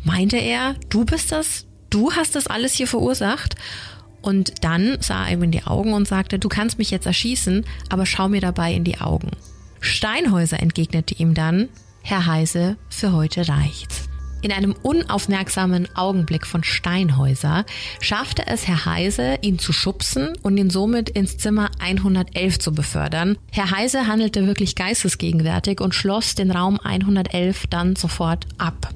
meinte 0.04 0.38
er, 0.38 0.76
du 0.90 1.06
bist 1.06 1.32
das, 1.32 1.66
du 1.90 2.12
hast 2.12 2.36
das 2.36 2.46
alles 2.46 2.76
hier 2.76 2.88
verursacht 2.88 3.56
und 4.22 4.64
dann 4.64 4.98
sah 5.02 5.26
er 5.26 5.34
ihm 5.34 5.42
in 5.42 5.52
die 5.52 5.64
Augen 5.64 5.94
und 5.94 6.08
sagte, 6.08 6.38
du 6.38 6.50
kannst 6.50 6.78
mich 6.78 6.92
jetzt 6.92 7.08
erschießen, 7.08 7.66
aber 7.90 8.06
schau 8.06 8.30
mir 8.30 8.42
dabei 8.42 8.76
in 8.76 8.84
die 8.84 9.02
Augen. 9.02 9.32
Steinhäuser 9.80 10.60
entgegnete 10.60 11.16
ihm 11.16 11.34
dann, 11.34 11.70
Herr 12.02 12.26
Heise, 12.26 12.78
für 12.90 13.14
heute 13.14 13.48
reicht's. 13.48 14.10
In 14.42 14.54
einem 14.54 14.74
unaufmerksamen 14.84 15.94
Augenblick 15.96 16.48
von 16.48 16.64
Steinhäuser 16.64 17.66
schaffte 18.00 18.48
es 18.48 18.68
Herr 18.68 18.86
Heise, 18.86 19.38
ihn 19.42 19.60
zu 19.60 19.74
schubsen 19.74 20.30
und 20.42 20.58
ihn 20.58 20.70
somit 20.70 21.10
ins 21.10 21.38
Zimmer 21.38 21.72
111 21.80 22.60
zu 22.60 22.74
befördern. 22.74 23.38
Herr 23.52 23.72
Heise 23.72 24.08
handelte 24.08 24.48
wirklich 24.48 24.76
geistesgegenwärtig 24.76 25.82
und 25.82 25.94
schloss 25.94 26.36
den 26.36 26.52
Raum 26.52 26.80
111 26.82 27.68
dann 27.68 27.98
sofort 27.98 28.46
ab. 28.58 28.94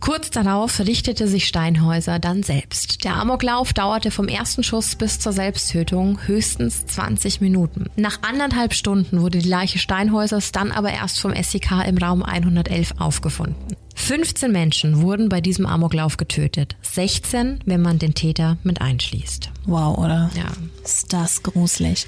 Kurz 0.00 0.30
darauf 0.30 0.80
richtete 0.80 1.28
sich 1.28 1.46
Steinhäuser 1.46 2.18
dann 2.18 2.42
selbst. 2.42 3.04
Der 3.04 3.16
Amoklauf 3.16 3.74
dauerte 3.74 4.10
vom 4.10 4.28
ersten 4.28 4.62
Schuss 4.62 4.96
bis 4.96 5.18
zur 5.18 5.32
Selbsttötung 5.32 6.18
höchstens 6.26 6.86
20 6.86 7.42
Minuten. 7.42 7.86
Nach 7.96 8.18
anderthalb 8.22 8.72
Stunden 8.72 9.20
wurde 9.20 9.38
die 9.38 9.48
Leiche 9.48 9.78
Steinhäusers 9.78 10.52
dann 10.52 10.72
aber 10.72 10.90
erst 10.90 11.20
vom 11.20 11.34
SEK 11.34 11.86
im 11.86 11.98
Raum 11.98 12.22
111 12.22 12.94
aufgefunden. 12.98 13.76
15 14.00 14.50
Menschen 14.50 15.02
wurden 15.02 15.28
bei 15.28 15.40
diesem 15.40 15.66
Amoklauf 15.66 16.16
getötet. 16.16 16.76
16, 16.82 17.60
wenn 17.66 17.80
man 17.80 17.98
den 17.98 18.14
Täter 18.14 18.56
mit 18.64 18.80
einschließt. 18.80 19.50
Wow, 19.66 19.98
oder? 19.98 20.30
Ja. 20.34 20.46
Ist 20.82 21.12
das 21.12 21.42
gruselig. 21.42 22.06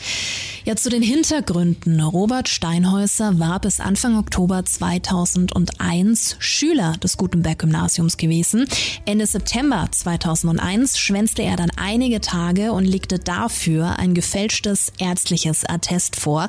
Ja, 0.65 0.75
zu 0.75 0.89
den 0.89 1.03
Hintergründen. 1.03 2.01
Robert 2.01 2.49
Steinhäuser 2.49 3.39
war 3.39 3.61
bis 3.61 3.79
Anfang 3.79 4.17
Oktober 4.17 4.65
2001 4.65 6.37
Schüler 6.41 6.97
des 7.03 7.19
Gutenberg-Gymnasiums 7.19 8.17
gewesen. 8.17 8.67
Ende 9.05 9.27
September 9.27 9.87
2001 9.91 10.99
schwänzte 10.99 11.43
er 11.43 11.57
dann 11.57 11.71
einige 11.77 12.21
Tage 12.21 12.73
und 12.73 12.85
legte 12.85 13.19
dafür 13.19 13.99
ein 13.99 14.15
gefälschtes 14.15 14.93
ärztliches 14.99 15.65
Attest 15.65 16.17
vor. 16.17 16.49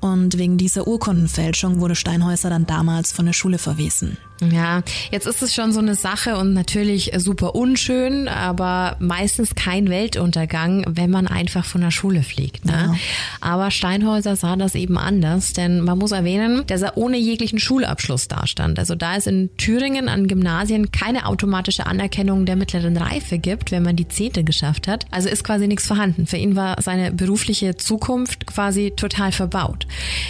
Und 0.00 0.38
wegen 0.38 0.56
dieser 0.56 0.88
Urkundenfälschung 0.88 1.80
wurde 1.80 1.94
Steinhäuser 1.94 2.48
dann 2.48 2.66
damals 2.66 3.12
von 3.12 3.26
der 3.26 3.34
Schule 3.34 3.58
verwiesen. 3.58 4.16
Ja, 4.40 4.82
jetzt 5.10 5.26
ist 5.26 5.42
es 5.42 5.54
schon 5.54 5.72
so 5.72 5.80
eine 5.80 5.94
Sache 5.94 6.36
und 6.36 6.54
natürlich 6.54 7.12
super 7.16 7.54
unschön, 7.54 8.28
aber 8.28 8.96
meistens 8.98 9.54
kein 9.54 9.88
Weltuntergang, 9.88 10.84
wenn 10.88 11.10
man 11.10 11.26
einfach 11.26 11.64
von 11.64 11.80
der 11.80 11.90
Schule 11.90 12.22
fliegt. 12.22 12.64
Ne? 12.64 12.72
Ja. 12.72 12.94
Aber 13.40 13.70
Steinhäuser 13.70 14.36
sah 14.36 14.56
das 14.56 14.74
eben 14.74 14.98
anders, 14.98 15.52
denn 15.52 15.80
man 15.80 15.98
muss 15.98 16.12
erwähnen, 16.12 16.64
dass 16.66 16.82
er 16.82 16.96
ohne 16.96 17.18
jeglichen 17.18 17.58
Schulabschluss 17.58 18.28
dastand. 18.28 18.78
Also 18.78 18.94
da 18.94 19.16
es 19.16 19.26
in 19.26 19.50
Thüringen 19.56 20.08
an 20.08 20.28
Gymnasien 20.28 20.90
keine 20.92 21.26
automatische 21.26 21.86
Anerkennung 21.86 22.46
der 22.46 22.56
mittleren 22.56 22.96
Reife 22.96 23.38
gibt, 23.38 23.70
wenn 23.70 23.82
man 23.82 23.96
die 23.96 24.08
Zehnte 24.08 24.44
geschafft 24.44 24.88
hat, 24.88 25.06
also 25.10 25.28
ist 25.28 25.44
quasi 25.44 25.66
nichts 25.66 25.86
vorhanden. 25.86 26.26
Für 26.26 26.36
ihn 26.36 26.56
war 26.56 26.80
seine 26.80 27.12
berufliche 27.12 27.76
Zukunft 27.76 28.46
quasi 28.46 28.92
total 28.96 29.32
verbaut. 29.32 29.86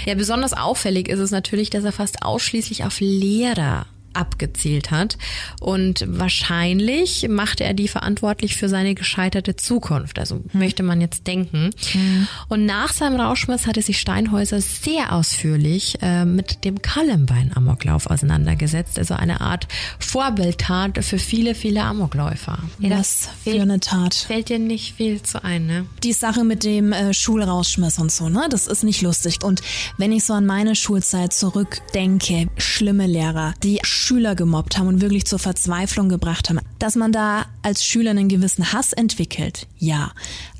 Ja, 0.07 0.14
besonders 0.14 0.52
auffällig 0.52 1.09
ist 1.09 1.21
es 1.21 1.31
natürlich, 1.31 1.71
dass 1.71 1.85
er 1.85 1.93
fast 1.93 2.23
ausschließlich 2.23 2.85
auf 2.85 3.00
Lehrer 3.00 3.87
abgezielt 4.12 4.90
hat. 4.90 5.19
Und 5.61 6.05
wahrscheinlich 6.07 7.26
machte 7.29 7.64
er 7.64 7.75
die 7.75 7.88
verantwortlich 7.88 8.57
für 8.57 8.69
seine 8.69 8.95
gescheiterte 8.95 9.57
Zukunft. 9.57 10.19
Also 10.19 10.37
hm. 10.37 10.45
möchte 10.52 10.83
man 10.83 11.00
jetzt 11.00 11.26
denken. 11.26 11.71
Hm. 11.93 12.26
Und 12.49 12.67
nach 12.67 12.93
seinem 12.93 13.21
Rauschmiss 13.21 13.67
hatte 13.67 13.83
sich 13.83 14.00
Steinhäuser 14.00 14.61
sehr 14.61 15.12
ausführlich 15.12 15.99
äh, 16.02 16.25
mit 16.25 16.64
dem 16.64 16.83
Columbine-Amoklauf 16.83 18.07
auseinandergesetzt. 18.07 18.99
Also 18.99 19.14
eine 19.14 19.40
Art 19.40 19.69
Vorbildtat 19.99 21.05
für 21.05 21.19
viele, 21.19 21.55
viele 21.55 21.83
Amokläufer. 21.83 22.59
Ja, 22.79 23.02
für 23.02 23.50
fällt, 23.50 23.61
eine 23.61 23.81
Tat. 23.81 24.14
Fällt 24.14 24.49
dir 24.49 24.59
nicht 24.59 24.97
viel 24.97 25.23
zu 25.23 25.43
ein, 25.45 25.67
ne? 25.67 25.87
Die 26.02 26.12
Sache 26.12 26.45
mit 26.45 26.64
dem 26.64 26.93
äh, 26.93 27.14
Schulrauschmiss 27.14 27.99
und 27.99 28.11
so, 28.11 28.29
ne? 28.29 28.49
Das 28.50 28.67
ist 28.67 28.85
nicht 28.85 29.02
lustig. 29.02 29.43
Und 29.43 29.62
wenn 29.97 30.12
ich 30.12 30.25
so 30.25 30.33
an 30.35 30.47
meine 30.47 30.75
Schulzeit 30.75 31.33
zurückdenke, 31.33 32.49
schlimme 32.57 33.07
Lehrer, 33.07 33.55
die 33.62 33.81
Schüler 34.00 34.35
gemobbt 34.35 34.78
haben 34.78 34.88
und 34.88 35.00
wirklich 35.00 35.26
zur 35.26 35.38
Verzweiflung 35.38 36.09
gebracht 36.09 36.49
haben. 36.49 36.61
Dass 36.78 36.97
man 36.97 37.12
da 37.12 37.47
als 37.62 37.85
Schüler 37.85 38.12
einen 38.12 38.28
gewissen 38.28 38.73
Hass 38.73 38.92
entwickelt, 38.92 39.66
ja. 39.78 40.12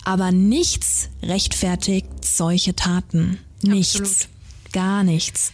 Aber 0.05 0.31
nichts 0.31 1.09
rechtfertigt 1.23 2.07
solche 2.23 2.77
Taten. 2.77 3.39
Nichts. 3.63 4.01
Absolut. 4.01 4.29
Gar 4.73 5.05
nichts. 5.05 5.53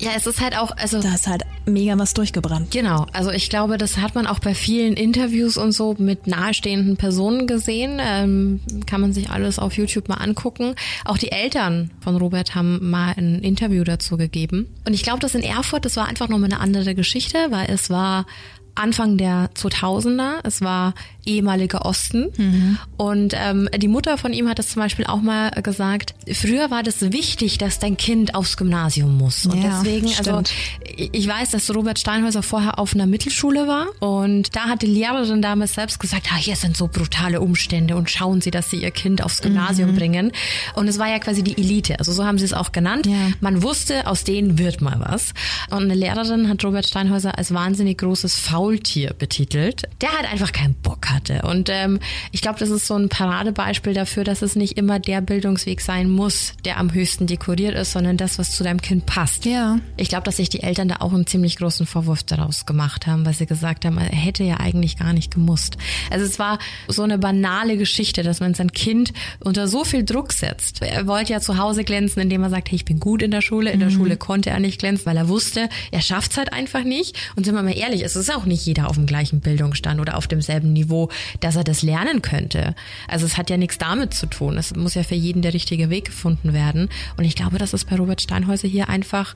Ja, 0.00 0.10
es 0.16 0.26
ist 0.26 0.40
halt 0.40 0.56
auch, 0.58 0.76
also. 0.76 1.00
Da 1.00 1.14
ist 1.14 1.26
halt 1.26 1.42
mega 1.64 1.98
was 1.98 2.14
durchgebrannt. 2.14 2.70
Genau. 2.70 3.06
Also 3.12 3.30
ich 3.30 3.50
glaube, 3.50 3.78
das 3.78 3.98
hat 3.98 4.14
man 4.14 4.26
auch 4.26 4.38
bei 4.38 4.54
vielen 4.54 4.94
Interviews 4.94 5.56
und 5.56 5.72
so 5.72 5.94
mit 5.98 6.26
nahestehenden 6.26 6.96
Personen 6.96 7.46
gesehen. 7.46 7.98
Ähm, 8.00 8.60
kann 8.86 9.00
man 9.00 9.12
sich 9.12 9.30
alles 9.30 9.58
auf 9.58 9.76
YouTube 9.76 10.08
mal 10.08 10.16
angucken. 10.16 10.74
Auch 11.04 11.18
die 11.18 11.32
Eltern 11.32 11.90
von 12.00 12.16
Robert 12.16 12.54
haben 12.54 12.90
mal 12.90 13.14
ein 13.16 13.40
Interview 13.40 13.84
dazu 13.84 14.16
gegeben. 14.16 14.66
Und 14.86 14.94
ich 14.94 15.02
glaube, 15.02 15.20
das 15.20 15.34
in 15.34 15.42
Erfurt, 15.42 15.84
das 15.84 15.96
war 15.96 16.06
einfach 16.06 16.28
nochmal 16.28 16.52
eine 16.52 16.60
andere 16.60 16.94
Geschichte, 16.94 17.46
weil 17.50 17.70
es 17.70 17.90
war 17.90 18.26
Anfang 18.74 19.16
der 19.16 19.50
2000er. 19.54 20.40
Es 20.44 20.60
war 20.60 20.94
ehemaliger 21.26 21.84
Osten. 21.84 22.32
Mhm. 22.36 22.78
Und 22.96 23.34
ähm, 23.36 23.68
die 23.76 23.88
Mutter 23.88 24.18
von 24.18 24.32
ihm 24.32 24.48
hat 24.48 24.58
es 24.58 24.70
zum 24.70 24.82
Beispiel 24.82 25.06
auch 25.06 25.20
mal 25.20 25.50
gesagt, 25.62 26.14
früher 26.32 26.70
war 26.70 26.82
das 26.82 27.12
wichtig, 27.12 27.58
dass 27.58 27.78
dein 27.78 27.96
Kind 27.96 28.34
aufs 28.34 28.56
Gymnasium 28.56 29.16
muss. 29.16 29.46
Und 29.46 29.62
ja, 29.62 29.80
deswegen, 29.80 30.06
also, 30.06 30.14
stimmt. 30.14 30.36
also 30.36 31.10
ich 31.12 31.28
weiß, 31.28 31.50
dass 31.50 31.74
Robert 31.74 31.98
Steinhäuser 31.98 32.42
vorher 32.42 32.78
auf 32.78 32.94
einer 32.94 33.06
Mittelschule 33.06 33.66
war 33.66 33.86
und 34.00 34.54
da 34.56 34.64
hat 34.64 34.82
die 34.82 34.86
Lehrerin 34.86 35.42
damals 35.42 35.74
selbst 35.74 35.98
gesagt, 35.98 36.28
ah, 36.32 36.36
hier 36.36 36.56
sind 36.56 36.76
so 36.76 36.88
brutale 36.88 37.40
Umstände 37.40 37.96
und 37.96 38.10
schauen 38.10 38.40
Sie, 38.40 38.50
dass 38.50 38.70
Sie 38.70 38.82
Ihr 38.82 38.90
Kind 38.90 39.22
aufs 39.22 39.42
Gymnasium 39.42 39.92
mhm. 39.92 39.96
bringen. 39.96 40.32
Und 40.74 40.88
es 40.88 40.98
war 40.98 41.08
ja 41.08 41.18
quasi 41.18 41.42
die 41.42 41.56
Elite, 41.58 41.98
also 41.98 42.12
so 42.12 42.24
haben 42.24 42.38
sie 42.38 42.44
es 42.44 42.52
auch 42.52 42.72
genannt. 42.72 43.06
Ja. 43.06 43.12
Man 43.40 43.62
wusste, 43.62 44.06
aus 44.06 44.24
denen 44.24 44.58
wird 44.58 44.80
mal 44.80 44.98
was. 45.00 45.32
Und 45.70 45.84
eine 45.84 45.94
Lehrerin 45.94 46.48
hat 46.48 46.64
Robert 46.64 46.86
Steinhäuser 46.86 47.38
als 47.38 47.52
wahnsinnig 47.52 47.98
großes 47.98 48.36
Faultier 48.36 49.14
betitelt. 49.14 49.82
Der 50.00 50.12
hat 50.12 50.30
einfach 50.30 50.52
keinen 50.52 50.74
Bock 50.74 51.10
hatte. 51.16 51.42
Und 51.42 51.68
ähm, 51.70 51.98
ich 52.30 52.42
glaube, 52.42 52.58
das 52.58 52.68
ist 52.68 52.86
so 52.86 52.94
ein 52.94 53.08
Paradebeispiel 53.08 53.94
dafür, 53.94 54.22
dass 54.22 54.42
es 54.42 54.54
nicht 54.54 54.78
immer 54.78 55.00
der 55.00 55.20
Bildungsweg 55.20 55.80
sein 55.80 56.10
muss, 56.10 56.52
der 56.64 56.78
am 56.78 56.92
höchsten 56.92 57.26
dekoriert 57.26 57.74
ist, 57.74 57.92
sondern 57.92 58.16
das, 58.16 58.38
was 58.38 58.52
zu 58.52 58.62
deinem 58.62 58.80
Kind 58.80 59.06
passt. 59.06 59.44
Ja. 59.44 59.78
Ich 59.96 60.08
glaube, 60.08 60.24
dass 60.24 60.36
sich 60.36 60.48
die 60.48 60.62
Eltern 60.62 60.88
da 60.88 60.96
auch 61.00 61.12
einen 61.12 61.26
ziemlich 61.26 61.56
großen 61.56 61.86
Vorwurf 61.86 62.22
daraus 62.22 62.66
gemacht 62.66 63.06
haben, 63.06 63.24
weil 63.26 63.34
sie 63.34 63.46
gesagt 63.46 63.84
haben, 63.84 63.98
er 63.98 64.14
hätte 64.14 64.44
ja 64.44 64.58
eigentlich 64.58 64.96
gar 64.98 65.12
nicht 65.12 65.32
gemusst. 65.32 65.76
Also 66.10 66.24
es 66.24 66.38
war 66.38 66.58
so 66.88 67.02
eine 67.02 67.18
banale 67.18 67.76
Geschichte, 67.76 68.22
dass 68.22 68.40
man 68.40 68.54
sein 68.54 68.72
Kind 68.72 69.12
unter 69.40 69.68
so 69.68 69.84
viel 69.84 70.04
Druck 70.04 70.32
setzt. 70.32 70.82
Er 70.82 71.06
wollte 71.06 71.32
ja 71.32 71.40
zu 71.40 71.58
Hause 71.58 71.84
glänzen, 71.84 72.22
indem 72.22 72.42
er 72.42 72.50
sagt, 72.50 72.68
hey, 72.70 72.76
ich 72.76 72.84
bin 72.84 73.00
gut 73.00 73.22
in 73.22 73.30
der 73.30 73.40
Schule. 73.40 73.70
In 73.70 73.80
der 73.80 73.90
mhm. 73.90 73.94
Schule 73.94 74.16
konnte 74.16 74.50
er 74.50 74.60
nicht 74.60 74.78
glänzen, 74.78 75.06
weil 75.06 75.16
er 75.16 75.28
wusste, 75.28 75.68
er 75.90 76.00
schafft 76.00 76.32
es 76.32 76.38
halt 76.38 76.52
einfach 76.52 76.84
nicht. 76.84 77.16
Und 77.36 77.44
sind 77.44 77.54
wir 77.54 77.62
mal 77.62 77.76
ehrlich, 77.76 78.02
es 78.02 78.16
ist 78.16 78.34
auch 78.34 78.44
nicht 78.44 78.66
jeder 78.66 78.88
auf 78.88 78.96
dem 78.96 79.06
gleichen 79.06 79.40
Bildungsstand 79.40 80.00
oder 80.00 80.16
auf 80.16 80.26
demselben 80.26 80.72
Niveau 80.72 81.05
dass 81.40 81.56
er 81.56 81.64
das 81.64 81.82
lernen 81.82 82.22
könnte. 82.22 82.74
Also 83.08 83.26
es 83.26 83.36
hat 83.36 83.50
ja 83.50 83.56
nichts 83.56 83.78
damit 83.78 84.14
zu 84.14 84.26
tun. 84.26 84.56
Es 84.58 84.74
muss 84.74 84.94
ja 84.94 85.02
für 85.02 85.14
jeden 85.14 85.42
der 85.42 85.54
richtige 85.54 85.90
Weg 85.90 86.06
gefunden 86.06 86.52
werden. 86.52 86.88
Und 87.16 87.24
ich 87.24 87.34
glaube, 87.34 87.58
dass 87.58 87.72
es 87.72 87.84
bei 87.84 87.96
Robert 87.96 88.20
Steinhäuser 88.20 88.68
hier 88.68 88.88
einfach 88.88 89.34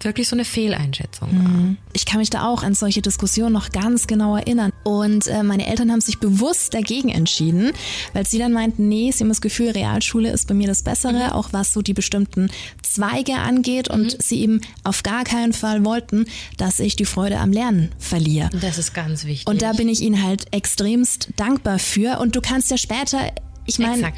wirklich 0.00 0.28
so 0.28 0.36
eine 0.36 0.44
Fehleinschätzung 0.44 1.28
war. 1.28 1.48
Mhm. 1.48 1.76
Ich 1.92 2.06
kann 2.06 2.18
mich 2.18 2.30
da 2.30 2.46
auch 2.46 2.62
an 2.62 2.74
solche 2.74 3.02
Diskussionen 3.02 3.52
noch 3.52 3.70
ganz 3.70 4.06
genau 4.06 4.36
erinnern. 4.36 4.72
Und 4.82 5.26
äh, 5.26 5.42
meine 5.42 5.66
Eltern 5.66 5.90
haben 5.90 6.00
sich 6.00 6.18
bewusst 6.18 6.74
dagegen 6.74 7.08
entschieden, 7.08 7.72
weil 8.12 8.26
sie 8.26 8.38
dann 8.38 8.52
meinten, 8.52 8.88
nee, 8.88 9.10
sie 9.10 9.24
haben 9.24 9.28
das 9.28 9.40
Gefühl, 9.40 9.70
Realschule 9.70 10.30
ist 10.30 10.48
bei 10.48 10.54
mir 10.54 10.66
das 10.66 10.82
Bessere, 10.82 11.28
mhm. 11.28 11.32
auch 11.32 11.52
was 11.52 11.72
so 11.72 11.82
die 11.82 11.94
bestimmten 11.94 12.50
Zweige 12.82 13.34
angeht. 13.36 13.88
Und 13.88 14.14
mhm. 14.14 14.20
sie 14.20 14.40
eben 14.40 14.60
auf 14.82 15.02
gar 15.02 15.24
keinen 15.24 15.52
Fall 15.52 15.84
wollten, 15.84 16.26
dass 16.56 16.80
ich 16.80 16.96
die 16.96 17.04
Freude 17.04 17.38
am 17.38 17.52
Lernen 17.52 17.90
verliere. 17.98 18.50
Das 18.60 18.78
ist 18.78 18.94
ganz 18.94 19.24
wichtig. 19.24 19.46
Und 19.46 19.62
da 19.62 19.72
bin 19.72 19.88
ich 19.88 20.00
ihnen 20.00 20.22
halt 20.22 20.52
extremst 20.52 21.28
dankbar 21.36 21.78
für. 21.78 22.18
Und 22.20 22.36
du 22.36 22.40
kannst 22.40 22.70
ja 22.70 22.76
später 22.76 23.32
ich 23.66 23.78
meine, 23.78 24.12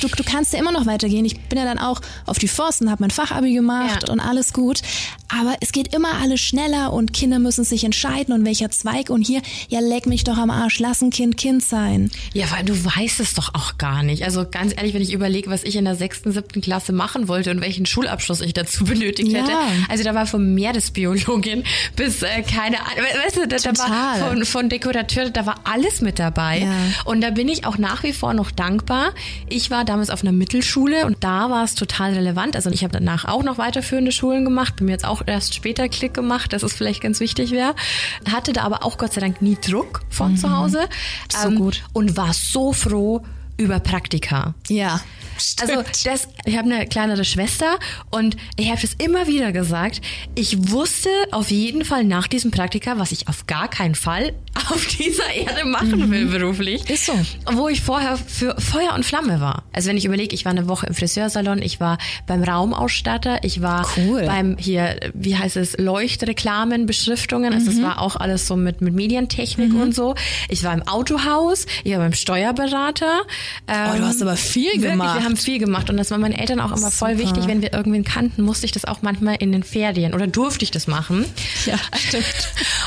du, 0.00 0.08
du 0.08 0.24
kannst 0.24 0.52
ja 0.52 0.58
immer 0.58 0.72
noch 0.72 0.86
weitergehen. 0.86 1.24
Ich 1.24 1.38
bin 1.40 1.58
ja 1.58 1.64
dann 1.64 1.78
auch 1.78 2.00
auf 2.26 2.38
die 2.38 2.48
Forsten, 2.48 2.90
habe 2.90 3.02
mein 3.02 3.10
Fachabi 3.10 3.52
gemacht 3.52 4.04
ja. 4.06 4.12
und 4.12 4.20
alles 4.20 4.52
gut. 4.52 4.82
Aber 5.28 5.56
es 5.60 5.72
geht 5.72 5.94
immer 5.94 6.20
alles 6.20 6.40
schneller 6.40 6.92
und 6.92 7.12
Kinder 7.12 7.38
müssen 7.38 7.64
sich 7.64 7.84
entscheiden 7.84 8.34
und 8.34 8.44
welcher 8.44 8.70
Zweig. 8.70 9.10
Und 9.10 9.26
hier, 9.26 9.40
ja, 9.68 9.80
leck 9.80 10.06
mich 10.06 10.24
doch 10.24 10.36
am 10.36 10.50
Arsch, 10.50 10.78
lass 10.78 11.00
ein 11.02 11.10
Kind 11.10 11.36
Kind 11.36 11.64
sein. 11.64 12.10
Ja, 12.34 12.50
weil 12.50 12.64
du 12.64 12.84
weißt 12.84 13.20
es 13.20 13.34
doch 13.34 13.54
auch 13.54 13.78
gar 13.78 14.02
nicht. 14.02 14.24
Also 14.24 14.46
ganz 14.48 14.72
ehrlich, 14.76 14.94
wenn 14.94 15.02
ich 15.02 15.12
überlege, 15.12 15.50
was 15.50 15.64
ich 15.64 15.76
in 15.76 15.84
der 15.84 15.96
sechsten, 15.96 16.32
siebten 16.32 16.60
Klasse 16.60 16.92
machen 16.92 17.28
wollte 17.28 17.50
und 17.50 17.60
welchen 17.60 17.86
Schulabschluss 17.86 18.40
ich 18.42 18.52
dazu 18.52 18.84
benötigt 18.92 19.32
ja. 19.32 19.40
hätte. 19.40 19.52
Also 19.88 20.04
da 20.04 20.14
war 20.14 20.26
von 20.26 20.54
Meeresbiologin 20.54 21.64
bis 21.96 22.22
äh, 22.22 22.42
keine 22.42 22.80
Ahnung. 22.80 23.04
Weißt 23.24 23.36
du, 23.36 23.48
da, 23.48 23.56
da 23.56 23.78
war 23.78 24.28
von, 24.28 24.44
von 24.44 24.68
Dekorateur, 24.68 25.30
da 25.30 25.46
war 25.46 25.56
alles 25.64 26.00
mit 26.00 26.18
dabei. 26.18 26.60
Ja. 26.60 26.74
Und 27.04 27.20
da 27.22 27.30
bin 27.30 27.48
ich 27.48 27.66
auch 27.66 27.78
nach 27.78 28.02
wie 28.02 28.12
vor 28.12 28.34
noch 28.34 28.50
dankbar. 28.50 29.12
Ich 29.48 29.70
war 29.72 29.84
damals 29.84 30.10
auf 30.10 30.22
einer 30.22 30.30
Mittelschule 30.30 31.06
und 31.06 31.24
da 31.24 31.50
war 31.50 31.64
es 31.64 31.74
total 31.74 32.12
relevant. 32.12 32.54
Also 32.54 32.70
ich 32.70 32.84
habe 32.84 32.92
danach 32.92 33.24
auch 33.24 33.42
noch 33.42 33.58
weiterführende 33.58 34.12
Schulen 34.12 34.44
gemacht, 34.44 34.76
bin 34.76 34.86
mir 34.86 34.92
jetzt 34.92 35.04
auch 35.04 35.22
erst 35.26 35.54
später 35.54 35.88
Klick 35.88 36.14
gemacht, 36.14 36.52
dass 36.52 36.62
es 36.62 36.72
vielleicht 36.72 37.00
ganz 37.00 37.18
wichtig 37.18 37.50
wäre. 37.50 37.74
Hatte 38.30 38.52
da 38.52 38.62
aber 38.62 38.84
auch 38.84 38.98
Gott 38.98 39.14
sei 39.14 39.20
Dank 39.20 39.42
nie 39.42 39.56
Druck 39.60 40.02
von 40.08 40.32
mhm. 40.32 40.36
zu 40.36 40.56
Hause. 40.56 40.88
So 41.28 41.48
ähm, 41.48 41.56
gut. 41.56 41.82
Und 41.92 42.16
war 42.16 42.32
so 42.32 42.72
froh 42.72 43.22
über 43.62 43.80
Praktika. 43.80 44.54
Ja. 44.68 45.00
Also 45.60 45.82
das, 46.04 46.28
ich 46.44 46.56
habe 46.56 46.72
eine 46.72 46.86
kleinere 46.86 47.24
Schwester 47.24 47.78
und 48.10 48.36
ich 48.56 48.70
habe 48.70 48.80
es 48.82 48.94
immer 48.94 49.26
wieder 49.26 49.52
gesagt. 49.52 50.00
Ich 50.34 50.70
wusste 50.70 51.08
auf 51.30 51.50
jeden 51.50 51.84
Fall 51.84 52.04
nach 52.04 52.26
diesem 52.26 52.50
Praktika, 52.50 52.98
was 52.98 53.12
ich 53.12 53.28
auf 53.28 53.46
gar 53.46 53.68
keinen 53.68 53.94
Fall 53.94 54.34
auf 54.70 54.86
dieser 54.86 55.32
Erde 55.32 55.64
machen 55.64 56.10
will 56.10 56.26
mhm. 56.26 56.30
beruflich. 56.30 56.88
Ist 56.88 57.06
so. 57.06 57.12
Wo 57.52 57.68
ich 57.68 57.80
vorher 57.80 58.16
für 58.16 58.60
Feuer 58.60 58.94
und 58.94 59.04
Flamme 59.04 59.40
war. 59.40 59.64
Also 59.72 59.88
wenn 59.88 59.96
ich 59.96 60.04
überlege, 60.04 60.34
ich 60.34 60.44
war 60.44 60.52
eine 60.52 60.68
Woche 60.68 60.86
im 60.86 60.94
Friseursalon, 60.94 61.62
ich 61.62 61.80
war 61.80 61.98
beim 62.26 62.42
Raumausstatter, 62.42 63.42
ich 63.42 63.62
war 63.62 63.88
cool. 63.96 64.24
beim 64.26 64.56
hier, 64.58 65.00
wie 65.14 65.36
heißt 65.36 65.56
es, 65.56 65.76
Leuchtreklamen, 65.78 66.86
Beschriftungen. 66.86 67.52
Also 67.52 67.70
mhm. 67.70 67.76
es 67.76 67.82
war 67.82 68.00
auch 68.00 68.16
alles 68.16 68.46
so 68.46 68.56
mit, 68.56 68.80
mit 68.80 68.94
Medientechnik 68.94 69.72
mhm. 69.72 69.80
und 69.80 69.94
so. 69.94 70.14
Ich 70.48 70.62
war 70.64 70.74
im 70.74 70.86
Autohaus, 70.86 71.66
ich 71.84 71.92
war 71.92 71.98
beim 71.98 72.12
Steuerberater 72.12 73.22
oh, 73.68 73.96
du 73.96 74.04
hast 74.04 74.22
aber 74.22 74.36
viel 74.36 74.72
wirklich, 74.72 74.90
gemacht. 74.90 75.18
Wir 75.18 75.24
haben 75.24 75.36
viel 75.36 75.58
gemacht 75.58 75.90
und 75.90 75.96
das 75.96 76.10
war 76.10 76.18
meinen 76.18 76.34
Eltern 76.34 76.60
auch 76.60 76.76
immer 76.76 76.90
voll 76.90 77.16
Super. 77.16 77.22
wichtig. 77.22 77.46
Wenn 77.46 77.62
wir 77.62 77.72
irgendwen 77.72 78.04
kannten, 78.04 78.42
musste 78.42 78.66
ich 78.66 78.72
das 78.72 78.84
auch 78.84 79.02
manchmal 79.02 79.36
in 79.36 79.52
den 79.52 79.62
Ferien 79.62 80.14
oder 80.14 80.26
durfte 80.26 80.64
ich 80.64 80.70
das 80.70 80.86
machen. 80.86 81.24
Ja, 81.66 81.76
stimmt. 81.96 82.24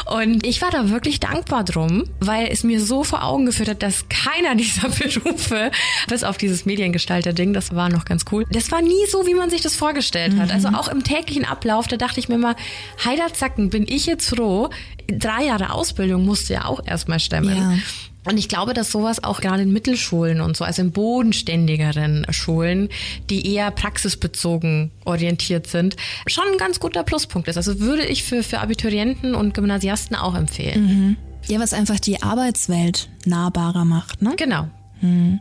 Und 0.06 0.46
ich 0.46 0.62
war 0.62 0.72
da 0.72 0.90
wirklich 0.90 1.20
dankbar 1.20 1.64
drum, 1.64 2.06
weil 2.20 2.48
es 2.52 2.64
mir 2.64 2.80
so 2.80 3.04
vor 3.04 3.24
Augen 3.24 3.46
geführt 3.46 3.70
hat, 3.70 3.84
dass 3.84 4.08
keiner 4.10 4.56
dieser 4.56 4.90
Berufe, 4.90 5.72
bis 6.08 6.24
auf 6.24 6.38
dieses 6.38 6.66
Mediengestalter-Ding, 6.66 7.54
das 7.54 7.76
war 7.76 7.90
noch 7.90 8.06
ganz 8.06 8.26
cool, 8.32 8.46
das 8.52 8.72
war 8.72 8.82
nie 8.82 9.06
so, 9.10 9.26
wie 9.26 9.34
man 9.34 9.50
sich 9.50 9.62
das 9.62 9.76
vorgestellt 9.76 10.38
hat. 10.38 10.52
Also 10.52 10.70
auch 10.70 10.88
im 10.88 11.04
täglichen 11.04 11.46
Ablauf, 11.46 11.88
da 11.88 11.98
dachte 11.98 12.20
ich 12.20 12.30
mir 12.30 12.38
mal, 12.38 12.56
Heiderzacken, 13.04 13.70
bin 13.70 13.86
ich 13.88 14.06
jetzt 14.06 14.30
froh. 14.30 14.70
Drei 15.08 15.46
Jahre 15.46 15.72
Ausbildung 15.72 16.26
musste 16.26 16.54
ja 16.54 16.66
auch 16.66 16.86
erstmal 16.86 17.20
stemmen. 17.20 17.56
Ja. 17.56 17.78
Und 18.26 18.38
ich 18.38 18.50
glaube, 18.50 18.74
dass 18.74 18.92
sowas 18.92 19.24
auch 19.24 19.42
gerade 19.42 19.64
in 19.64 19.72
Mittelschulen 19.72 20.42
und 20.42 20.58
so, 20.58 20.64
also 20.64 20.82
in 20.82 20.92
bodenständigeren 20.92 22.26
Schulen, 22.32 22.90
die 23.30 23.54
eher 23.54 23.72
praxisbezogen 23.72 24.92
orientiert 25.06 25.68
sind, 25.68 25.96
schon 26.28 26.46
ein 26.52 26.58
ganz 26.58 26.80
guter 26.80 27.04
Pluspunkt 27.04 27.48
ist. 27.48 27.58
Also 27.58 27.80
würde 27.80 28.06
ich 28.06 28.24
für, 28.24 28.44
für 28.44 28.60
Abiturienten 28.60 29.36
und 29.36 29.54
Gymnasiasten 29.54 30.16
auch 30.16 30.36
empfehlen. 30.36 31.18
Ja, 31.48 31.60
was 31.60 31.74
einfach 31.74 32.00
die 32.00 32.24
Arbeitswelt 32.24 33.10
nahbarer 33.26 33.86
macht, 33.86 34.22
ne? 34.22 34.34
Genau. 34.36 34.68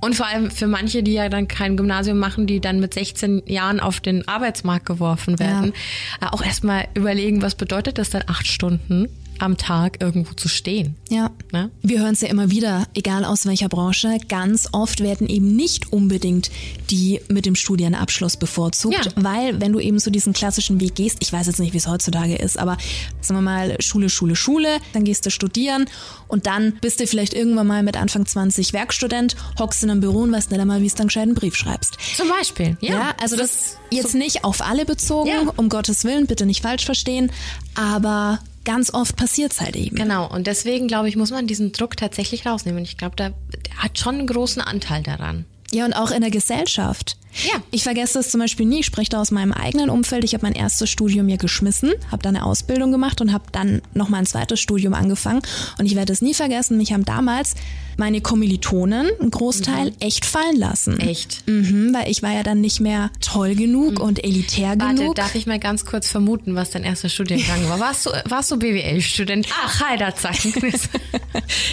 Und 0.01 0.15
vor 0.15 0.27
allem 0.27 0.51
für 0.51 0.67
manche, 0.67 1.03
die 1.03 1.13
ja 1.15 1.29
dann 1.29 1.49
kein 1.49 1.77
Gymnasium 1.77 2.19
machen, 2.19 2.47
die 2.47 2.61
dann 2.61 2.81
mit 2.81 2.93
16 2.93 3.45
Jahren 3.47 3.81
auf 3.81 4.01
den 4.01 4.27
Arbeitsmarkt 4.29 4.85
geworfen 4.85 5.39
werden, 5.39 5.73
äh, 6.21 6.27
auch 6.27 6.43
erstmal 6.43 6.89
überlegen, 6.95 7.41
was 7.41 7.55
bedeutet 7.55 7.99
das 7.99 8.11
dann 8.11 8.25
acht 8.27 8.47
Stunden 8.47 9.09
am 9.39 9.57
Tag 9.57 10.01
irgendwo 10.01 10.33
zu 10.35 10.49
stehen. 10.49 10.97
Ja. 11.11 11.31
Ne? 11.53 11.71
Wir 11.83 12.01
hören 12.01 12.15
es 12.15 12.21
ja 12.21 12.29
immer 12.29 12.51
wieder, 12.51 12.87
egal 12.95 13.25
aus 13.25 13.47
welcher 13.47 13.69
Branche, 13.69 14.19
ganz 14.29 14.69
oft 14.73 15.01
werden 15.01 15.29
eben 15.29 15.55
nicht 15.57 15.93
unbedingt 15.93 16.51
die 16.91 17.21
mit 17.29 17.47
dem 17.47 17.55
Studienabschluss 17.57 18.37
bevorzugt, 18.37 19.07
Ja. 19.07 19.13
weil 19.17 19.61
wenn 19.61 19.73
du 19.73 19.81
eben 19.81 19.99
so 19.99 20.11
diesen 20.11 20.33
klassischen 20.33 20.81
Weg 20.81 20.95
gehst, 20.97 21.19
ich 21.21 21.33
weiß 21.33 21.47
jetzt 21.47 21.59
nicht, 21.59 21.73
wie 21.73 21.79
es 21.79 21.87
heutzutage 21.89 22.37
ist, 22.37 22.59
aber 22.59 22.77
sagen 23.21 23.39
wir 23.39 23.43
mal 23.43 23.77
Schule, 23.81 24.09
Schule, 24.11 24.37
Schule, 24.37 24.79
dann 24.93 25.05
gehst 25.05 25.25
du 25.27 25.31
studieren 25.31 25.87
und 26.29 26.47
dann 26.47 26.75
bist 26.81 27.01
du 27.01 27.07
vielleicht 27.07 27.33
irgendwann 27.35 27.67
mal 27.67 27.83
mit 27.83 27.97
Anfang 27.97 28.27
20 28.27 28.73
Werkstudent, 28.73 29.35
hockst 29.59 29.83
in 29.83 29.91
einem 29.91 30.01
Büro 30.01 30.21
und 30.21 30.33
weißt 30.33 30.51
nicht 30.51 30.61
einmal, 30.61 30.81
wie 30.83 30.87
es 30.87 30.95
dann 30.95 31.07
gescheit 31.09 31.23
einen 31.25 31.35
Brief 31.35 31.57
schreibst. 31.57 31.97
Zum 32.17 32.29
Beispiel. 32.29 32.77
Ja, 32.81 32.95
Ja, 32.95 33.15
also 33.21 33.37
das, 33.37 33.79
jetzt 33.91 34.15
nicht 34.15 34.45
auf 34.45 34.61
alle 34.61 34.85
bezogen, 34.85 35.29
Ja. 35.31 35.53
um 35.57 35.69
Gottes 35.69 36.05
Willen, 36.05 36.27
bitte 36.27 36.45
nicht 36.47 36.63
falsch 36.63 36.85
verstehen, 36.85 37.31
aber 37.75 38.39
ganz 38.65 38.93
oft 38.93 39.17
passiert's 39.17 39.61
halt 39.61 39.77
eben. 39.77 39.97
Genau, 39.97 40.29
und 40.29 40.47
deswegen 40.47 40.89
glaube 40.89 41.09
ich, 41.09 41.17
muss 41.17 41.31
man 41.31 41.47
diesen 41.47 41.73
Druck 41.73 41.97
tatsächlich 41.97 42.47
rausnehmen. 42.47 42.79
Und 42.79 42.85
ich 42.85 42.97
glaube, 42.97 43.17
da 43.17 43.31
hat 43.77 43.99
schon 43.99 44.17
einen 44.17 44.27
großen 44.27 44.63
Anteil 44.63 45.03
daran. 45.03 45.45
Ja, 45.75 45.85
und 45.85 45.93
auch 45.93 46.11
in 46.13 46.21
der 46.21 46.31
Gesellschaft. 46.31 47.17
Ja. 47.43 47.61
Ich 47.73 47.83
vergesse 47.83 48.15
das 48.15 48.31
zum 48.31 48.39
Beispiel 48.41 48.65
nie. 48.65 48.81
Ich 48.81 48.87
spreche 48.87 49.11
da 49.11 49.21
aus 49.21 49.33
meinem 49.33 49.53
eigenen 49.53 49.91
Umfeld. 49.91 50.23
Ich 50.23 50.35
habe 50.35 50.47
mein 50.47 50.55
erstes 50.55 50.89
Studium 50.89 51.27
hier 51.27 51.37
geschmissen, 51.37 51.93
habe 52.13 52.23
dann 52.23 52.37
eine 52.37 52.45
Ausbildung 52.47 52.93
gemacht 52.93 53.21
und 53.21 53.33
habe 53.33 53.45
dann 53.51 53.83
noch 53.93 54.09
mal 54.09 54.19
ein 54.19 54.27
zweites 54.27 54.61
Studium 54.61 54.95
angefangen. 54.95 55.43
Und 55.79 55.87
ich 55.87 55.97
werde 55.97 56.13
es 56.13 56.23
nie 56.23 56.33
vergessen. 56.35 56.77
Mich 56.77 56.93
haben 56.93 57.05
damals 57.05 57.55
meine 57.97 58.21
Kommilitonen, 58.21 59.09
ein 59.21 59.31
Großteil, 59.31 59.93
echt 60.01 60.25
fallen 60.25 60.57
lassen. 60.57 60.99
Echt? 61.01 61.43
Mhm, 61.47 61.93
weil 61.95 62.09
ich 62.09 62.23
war 62.23 62.33
ja 62.33 62.43
dann 62.45 62.61
nicht 62.61 62.81
mehr 62.81 63.11
toll 63.21 63.55
genug 63.57 64.01
und 64.01 64.23
elitär 64.23 64.75
Warte, 64.79 64.95
genug. 64.97 65.15
darf 65.17 65.35
ich 65.35 65.47
mal 65.47 65.59
ganz 65.59 65.85
kurz 65.85 66.09
vermuten, 66.09 66.55
was 66.55 66.71
dein 66.71 66.85
erster 66.85 67.09
Studiengang 67.09 67.69
war? 67.69 67.81
Warst 67.81 68.07
du, 68.07 68.11
warst 68.27 68.51
du 68.51 68.59
BWL-Student? 68.59 69.49
Ach, 69.65 69.81
Heiderzacken. 69.89 70.53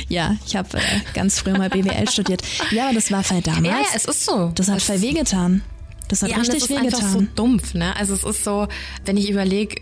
Ja, 0.09 0.35
ich 0.45 0.55
habe 0.55 0.77
äh, 0.77 0.81
ganz 1.13 1.39
früher 1.39 1.57
mal 1.57 1.69
BWL 1.69 2.09
studiert. 2.09 2.41
Ja, 2.71 2.85
aber 2.85 2.95
das 2.95 3.11
war 3.11 3.23
voll 3.23 3.41
damals. 3.41 3.65
ja, 3.65 3.79
ja, 3.79 3.90
es 3.95 4.05
ist 4.05 4.25
so. 4.25 4.51
das 4.55 4.67
hat 4.67 4.81
voll 4.81 5.01
wehgetan. 5.01 5.63
Das 6.07 6.21
hat 6.21 6.29
Ja, 6.29 6.37
richtig 6.37 6.61
das 6.61 6.69
ist 6.69 6.77
einfach 6.77 6.99
so 6.99 7.19
wehgetan. 7.19 7.35
dumpf, 7.35 7.73
ne? 7.73 7.95
Also 7.95 8.13
es 8.13 8.23
ist 8.23 8.43
so, 8.43 8.67
wenn 9.05 9.17
ich 9.17 9.29
überlege, 9.29 9.81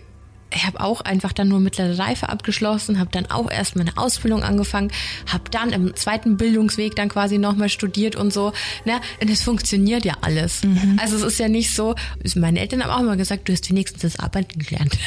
ich 0.53 0.65
habe 0.65 0.79
auch 0.81 1.01
einfach 1.01 1.33
dann 1.33 1.47
nur 1.47 1.59
mittlere 1.59 1.97
Reife 1.99 2.29
abgeschlossen, 2.29 2.99
habe 2.99 3.11
dann 3.11 3.27
auch 3.27 3.51
erst 3.51 3.75
meine 3.75 3.97
Ausbildung 3.97 4.43
angefangen, 4.43 4.91
habe 5.27 5.43
dann 5.51 5.71
im 5.71 5.95
zweiten 5.95 6.37
Bildungsweg 6.37 6.95
dann 6.95 7.09
quasi 7.09 7.37
nochmal 7.37 7.69
studiert 7.69 8.15
und 8.15 8.33
so. 8.33 8.51
Ne? 8.85 8.99
Und 9.21 9.29
es 9.29 9.43
funktioniert 9.43 10.05
ja 10.05 10.15
alles. 10.21 10.63
Mhm. 10.63 10.97
Also 11.01 11.17
es 11.17 11.23
ist 11.23 11.39
ja 11.39 11.49
nicht 11.49 11.73
so, 11.73 11.95
meine 12.35 12.59
Eltern 12.59 12.83
haben 12.83 12.91
auch 12.91 12.99
immer 12.99 13.17
gesagt, 13.17 13.47
du 13.47 13.53
hast 13.53 13.69
wenigstens 13.69 14.01
das 14.01 14.19
Arbeiten 14.19 14.59
gelernt. 14.59 14.97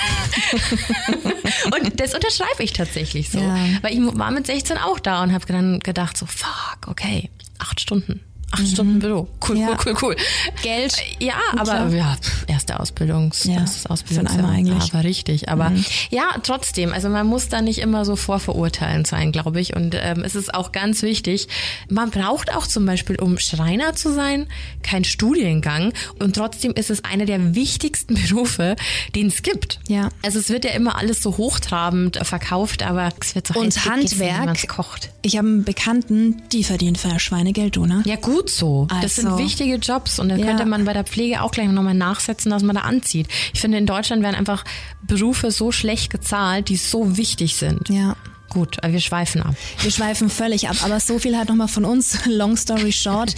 und 1.64 2.00
das 2.00 2.14
unterschreibe 2.14 2.62
ich 2.62 2.72
tatsächlich 2.72 3.30
so. 3.30 3.40
Ja. 3.40 3.56
Weil 3.82 3.94
ich 3.94 4.00
war 4.00 4.30
mit 4.30 4.46
16 4.46 4.78
auch 4.78 5.00
da 5.00 5.22
und 5.22 5.32
habe 5.32 5.44
dann 5.46 5.80
gedacht 5.80 6.16
so, 6.16 6.26
fuck, 6.26 6.86
okay, 6.86 7.30
acht 7.58 7.80
Stunden. 7.80 8.20
Acht 8.52 8.68
Stunden 8.68 8.98
Büro. 8.98 9.28
Cool, 9.48 9.56
Mhm. 9.56 9.60
Ja. 9.62 9.68
cool, 9.70 9.76
cool, 9.86 9.96
cool. 10.02 10.16
Geld. 10.62 10.94
Ja, 11.18 11.34
Gut, 11.52 11.60
aber 11.68 11.88
ja, 11.88 12.16
erste 12.46 12.78
Ausbildungs, 12.78 13.44
Ja, 13.44 13.54
erstes 13.60 13.86
Ausbildungsjahr 13.86 14.48
eigentlich. 14.48 14.92
Mhm. 14.92 14.98
aber 14.98 15.04
richtig. 15.04 15.48
Aber 15.48 15.72
ja, 16.10 16.24
trotzdem, 16.42 16.92
also 16.92 17.08
man 17.08 17.26
muss 17.26 17.48
da 17.48 17.60
nicht 17.62 17.78
immer 17.78 18.04
so 18.04 18.14
vorverurteilend 18.16 19.06
sein, 19.06 19.32
glaube 19.32 19.60
ich. 19.60 19.74
Und 19.74 19.94
ähm, 19.98 20.22
es 20.24 20.34
ist 20.34 20.54
auch 20.54 20.72
ganz 20.72 21.02
wichtig, 21.02 21.48
man 21.88 22.10
braucht 22.10 22.54
auch 22.54 22.66
zum 22.66 22.84
Beispiel, 22.86 23.16
um 23.20 23.38
Schreiner 23.38 23.94
zu 23.94 24.12
sein, 24.12 24.46
keinen 24.82 25.04
Studiengang. 25.04 25.92
Und 26.18 26.36
trotzdem 26.36 26.72
ist 26.72 26.90
es 26.90 27.04
einer 27.04 27.24
der 27.24 27.54
wichtigsten 27.54 28.14
Berufe, 28.28 28.76
den 29.14 29.28
es 29.28 29.42
gibt. 29.42 29.80
Ja. 29.88 30.10
Also 30.22 30.38
es 30.38 30.50
wird 30.50 30.64
ja 30.64 30.72
immer 30.72 30.98
alles 30.98 31.22
so 31.22 31.36
hochtrabend 31.38 32.16
äh, 32.18 32.24
verkauft, 32.24 32.82
aber 32.82 33.08
es 33.20 33.34
wird 33.34 33.46
so 33.48 33.54
Und 33.54 33.74
gegessen, 33.74 33.90
Handwerk. 33.90 34.68
kocht. 34.68 35.08
Ich 35.22 35.36
habe 35.38 35.48
einen 35.48 35.64
Bekannten, 35.64 36.42
die 36.52 36.64
verdient 36.64 36.98
für 36.98 37.18
Schweinegeld, 37.18 37.76
ne? 37.76 38.02
Ja, 38.04 38.16
gut 38.16 38.41
so. 38.48 38.86
Das 39.02 39.16
sind 39.16 39.26
Also- 39.26 39.38
wichtige 39.38 39.76
Jobs 39.76 40.18
und 40.18 40.28
da 40.28 40.36
Ja. 40.36 40.46
könnte 40.46 40.66
man 40.66 40.84
bei 40.84 40.92
der 40.92 41.04
Pflege 41.04 41.42
auch 41.42 41.50
gleich 41.52 41.68
nochmal 41.68 41.94
nachsetzen, 41.94 42.50
dass 42.50 42.62
man 42.62 42.76
da 42.76 42.82
anzieht. 42.82 43.28
Ich 43.54 43.60
finde, 43.60 43.78
in 43.78 43.86
Deutschland 43.86 44.22
werden 44.22 44.36
einfach 44.36 44.64
Berufe 45.02 45.50
so 45.50 45.72
schlecht 45.72 46.10
gezahlt, 46.10 46.68
die 46.68 46.76
so 46.76 47.16
wichtig 47.16 47.56
sind. 47.56 47.88
Ja. 47.88 48.16
Gut, 48.50 48.76
wir 48.86 49.00
schweifen 49.00 49.40
ab. 49.42 49.54
Wir 49.80 49.90
schweifen 49.90 50.28
völlig 50.28 50.68
ab, 50.68 50.76
aber 50.84 51.00
so 51.00 51.18
viel 51.18 51.38
halt 51.38 51.48
nochmal 51.48 51.68
von 51.68 51.86
uns. 51.86 52.18
Long 52.26 52.58
story 52.58 52.92
short. 52.92 53.34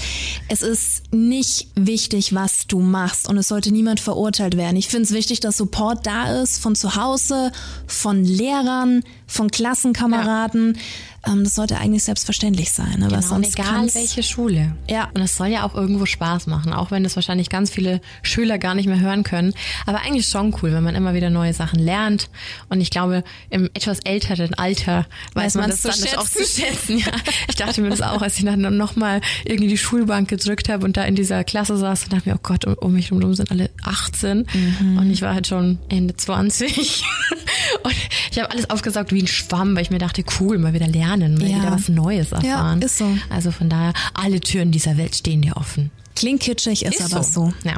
Es 0.48 0.60
ist 0.62 1.04
nicht 1.12 1.68
wichtig, 1.76 2.34
was 2.34 2.66
du 2.66 2.80
machst 2.80 3.28
und 3.28 3.38
es 3.38 3.46
sollte 3.46 3.70
niemand 3.70 4.00
verurteilt 4.00 4.56
werden. 4.56 4.74
Ich 4.76 4.88
finde 4.88 5.04
es 5.04 5.12
wichtig, 5.12 5.38
dass 5.38 5.56
Support 5.58 6.04
da 6.04 6.42
ist 6.42 6.60
von 6.60 6.74
zu 6.74 6.96
Hause, 6.96 7.52
von 7.86 8.24
Lehrern, 8.24 9.04
von 9.28 9.52
Klassenkameraden. 9.52 10.78
Ähm, 11.26 11.44
das 11.44 11.54
sollte 11.54 11.78
eigentlich 11.78 12.04
selbstverständlich 12.04 12.72
sein. 12.72 12.96
Was 12.98 13.08
Genau, 13.08 13.20
sonst 13.22 13.58
egal 13.58 13.94
welche 13.94 14.22
Schule. 14.22 14.76
Ja. 14.88 15.10
Und 15.14 15.22
es 15.22 15.36
soll 15.36 15.48
ja 15.48 15.64
auch 15.64 15.74
irgendwo 15.74 16.06
Spaß 16.06 16.46
machen, 16.46 16.72
auch 16.72 16.90
wenn 16.90 17.04
das 17.04 17.16
wahrscheinlich 17.16 17.50
ganz 17.50 17.70
viele 17.70 18.00
Schüler 18.22 18.58
gar 18.58 18.74
nicht 18.74 18.86
mehr 18.86 19.00
hören 19.00 19.22
können. 19.22 19.54
Aber 19.86 20.00
eigentlich 20.00 20.26
schon 20.26 20.54
cool, 20.62 20.72
wenn 20.72 20.82
man 20.82 20.94
immer 20.94 21.14
wieder 21.14 21.30
neue 21.30 21.52
Sachen 21.52 21.78
lernt. 21.78 22.30
Und 22.68 22.80
ich 22.80 22.90
glaube, 22.90 23.24
im 23.50 23.70
etwas 23.74 24.00
älteren 24.00 24.54
Alter 24.54 25.06
weiß, 25.34 25.44
Weiß 25.44 25.54
man 25.54 25.70
das 25.70 25.82
dann 25.82 26.18
auch 26.18 26.28
zu 26.28 26.44
schätzen. 26.44 26.98
Ja. 26.98 27.06
Ich 27.48 27.56
dachte 27.56 27.80
mir 27.82 27.90
das 27.90 28.00
auch, 28.00 28.22
als 28.22 28.38
ich 28.38 28.44
dann 28.44 28.76
noch 28.76 28.96
mal 28.96 29.20
irgendwie 29.44 29.68
die 29.68 29.78
Schulbank 29.78 30.28
gedrückt 30.28 30.68
habe 30.68 30.84
und 30.84 30.96
da 30.96 31.04
in 31.04 31.14
dieser 31.14 31.44
Klasse 31.44 31.76
saß 31.76 32.04
und 32.04 32.12
dachte 32.12 32.28
mir, 32.28 32.36
oh 32.36 32.40
Gott, 32.42 32.64
um, 32.64 32.74
um 32.74 32.92
mich 32.92 33.10
herum 33.10 33.34
sind 33.34 33.50
alle 33.50 33.70
18 33.82 34.46
und 34.98 35.10
ich 35.10 35.22
war 35.22 35.34
halt 35.34 35.46
schon 35.46 35.78
Ende 35.88 36.16
20. 36.16 37.04
und 37.82 37.94
ich 38.30 38.38
habe 38.38 38.50
alles 38.50 38.70
aufgesaugt 38.70 39.12
wie 39.12 39.22
ein 39.22 39.26
Schwamm, 39.26 39.74
weil 39.74 39.82
ich 39.82 39.90
mir 39.90 39.98
dachte, 39.98 40.24
cool, 40.40 40.58
mal 40.58 40.72
wieder 40.72 40.88
lernen, 40.88 41.13
mal 41.16 41.48
Ja. 41.48 41.56
wieder 41.58 41.72
was 41.72 41.88
Neues 41.88 42.32
erfahren. 42.32 42.80
ist 42.82 42.98
so. 42.98 43.08
Also 43.30 43.50
von 43.50 43.68
daher, 43.68 43.92
alle 44.14 44.40
Türen 44.40 44.70
dieser 44.72 44.96
Welt 44.96 45.14
stehen 45.16 45.42
dir 45.42 45.56
offen. 45.56 45.90
Klingt 46.16 46.40
kitschig, 46.40 46.84
ist, 46.84 47.00
aber 47.02 47.22
so. 47.22 47.52
Ja. 47.64 47.76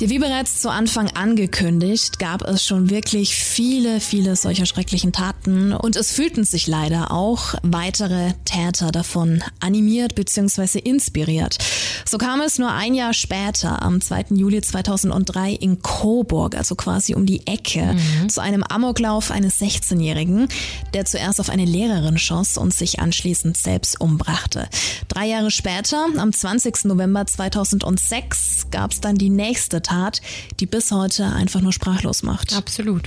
Ja, 0.00 0.08
wie 0.08 0.20
bereits 0.20 0.60
zu 0.60 0.70
Anfang 0.70 1.10
angekündigt, 1.10 2.20
gab 2.20 2.42
es 2.42 2.64
schon 2.64 2.88
wirklich 2.88 3.34
viele, 3.34 3.98
viele 3.98 4.36
solcher 4.36 4.64
schrecklichen 4.64 5.12
Taten 5.12 5.72
und 5.72 5.96
es 5.96 6.12
fühlten 6.12 6.44
sich 6.44 6.68
leider 6.68 7.10
auch 7.10 7.54
weitere 7.64 8.34
Täter 8.44 8.92
davon 8.92 9.42
animiert 9.58 10.14
bzw. 10.14 10.78
inspiriert. 10.78 11.58
So 12.04 12.16
kam 12.16 12.40
es 12.40 12.60
nur 12.60 12.70
ein 12.70 12.94
Jahr 12.94 13.12
später, 13.12 13.82
am 13.82 14.00
2. 14.00 14.26
Juli 14.30 14.62
2003 14.62 15.54
in 15.54 15.82
Coburg, 15.82 16.56
also 16.56 16.76
quasi 16.76 17.16
um 17.16 17.26
die 17.26 17.44
Ecke, 17.48 17.96
zu 18.28 18.40
einem 18.40 18.62
Amoklauf 18.62 19.32
eines 19.32 19.60
16-Jährigen, 19.60 20.46
der 20.94 21.06
zuerst 21.06 21.40
auf 21.40 21.50
eine 21.50 21.64
Lehrerin 21.64 22.18
schoss 22.18 22.56
und 22.56 22.72
sich 22.72 23.00
anschließend 23.00 23.56
selbst 23.56 24.00
umbrachte. 24.00 24.68
Drei 25.08 25.26
Jahre 25.26 25.50
später, 25.50 26.06
am 26.16 26.32
20. 26.32 26.84
November 26.84 27.26
2006, 27.26 28.68
gab 28.70 28.92
es 28.92 29.00
dann 29.00 29.16
die 29.16 29.30
nächste 29.30 29.82
Tat, 29.88 30.20
die 30.60 30.66
bis 30.66 30.90
heute 30.90 31.26
einfach 31.26 31.60
nur 31.60 31.72
sprachlos 31.72 32.22
macht. 32.22 32.54
Absolut. 32.54 33.04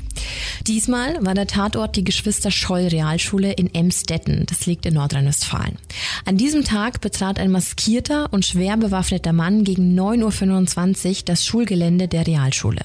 Diesmal 0.68 1.24
war 1.24 1.34
der 1.34 1.48
Tatort 1.48 1.96
die 1.96 2.04
Geschwister 2.04 2.52
Scholl 2.52 2.88
Realschule 2.88 3.54
in 3.54 3.74
Emstetten. 3.74 4.46
Das 4.48 4.66
liegt 4.66 4.86
in 4.86 4.96
Nordrhein-Westfalen. 4.96 5.78
An 6.26 6.38
diesem 6.38 6.64
Tag 6.64 7.02
betrat 7.02 7.40
ein 7.40 7.52
maskierter 7.52 8.32
und 8.32 8.46
schwer 8.46 8.78
bewaffneter 8.78 9.34
Mann 9.34 9.64
gegen 9.64 10.00
9.25 10.00 11.08
Uhr 11.08 11.16
das 11.26 11.46
Schulgelände 11.46 12.08
der 12.08 12.28
Realschule. 12.28 12.82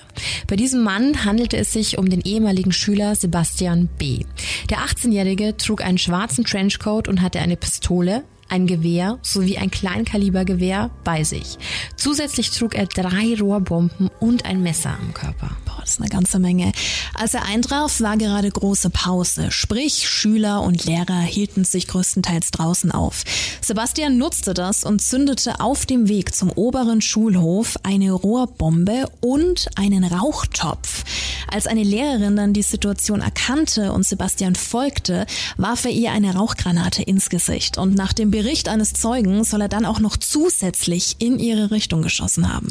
Bei 0.47 0.57
diesem 0.57 0.83
Mann 0.83 1.25
handelte 1.25 1.57
es 1.57 1.73
sich 1.73 1.99
um 1.99 2.09
den 2.09 2.21
ehemaligen 2.21 2.73
Schüler 2.73 3.15
Sebastian 3.15 3.89
B. 3.99 4.25
Der 4.71 4.79
18-Jährige 4.79 5.57
trug 5.57 5.83
einen 5.83 5.99
schwarzen 5.99 6.45
Trenchcoat 6.45 7.09
und 7.09 7.23
hatte 7.23 7.41
eine 7.41 7.57
Pistole, 7.57 8.25
ein 8.49 8.67
Gewehr 8.67 9.19
sowie 9.23 9.59
ein 9.59 9.71
Kleinkalibergewehr 9.71 10.91
bei 11.05 11.25
sich. 11.25 11.59
Zusätzlich 11.97 12.51
trug 12.51 12.75
er 12.75 12.87
drei 12.87 13.35
Rohrbomben 13.39 14.11
und 14.21 14.45
ein 14.45 14.63
Messer 14.63 14.97
am 15.01 15.13
Körper. 15.15 15.51
Boah, 15.65 15.81
das 15.81 15.93
ist 15.93 16.01
eine 16.01 16.09
ganze 16.09 16.39
Menge. 16.39 16.73
Als 17.15 17.35
er 17.35 17.45
eintraf, 17.45 18.01
war 18.01 18.17
gerade 18.17 18.51
große 18.51 18.91
Pause. 18.91 19.51
Sprich, 19.51 20.09
Schüler 20.09 20.63
und 20.63 20.85
Lehrer 20.85 21.21
hielten 21.21 21.65
sich 21.65 21.89
größtenteils 21.89 22.51
draußen 22.51 22.93
auf. 22.93 23.25
Sebastian 23.61 24.19
nutzte 24.19 24.55
das 24.55 24.85
und 24.85 25.01
zündete 25.01 25.61
auf 25.61 25.87
dem 25.87 26.09
Weg 26.09 26.35
zum 26.35 26.51
oberen 26.51 27.01
Schulhof 27.01 27.77
eine 27.83 28.13
Rohrbombe 28.13 29.09
und 29.21 29.69
einen 29.77 30.05
Rauchtopf. 30.05 31.05
Als 31.49 31.67
eine 31.67 31.83
Lehrerin 31.83 32.37
dann 32.37 32.53
die 32.53 32.63
Situation 32.63 33.21
erkannte 33.21 33.93
und 33.93 34.05
Sebastian 34.05 34.55
folgte, 34.55 35.27
warf 35.57 35.85
er 35.85 35.93
ihr 35.93 36.13
eine 36.13 36.35
Rauchgranate 36.35 37.03
ins 37.03 37.31
Gesicht 37.31 37.79
und 37.79 37.95
nach 37.95 38.13
dem 38.13 38.31
Bericht 38.37 38.68
eines 38.68 38.92
Zeugen 38.92 39.44
soll 39.44 39.62
er 39.62 39.68
dann 39.70 39.87
auch 39.87 39.99
noch 39.99 40.18
zusätzlich 40.18 41.16
in 41.20 41.38
ihre 41.38 41.70
Richtung 41.70 42.03
geschossen 42.03 42.53
haben. 42.53 42.68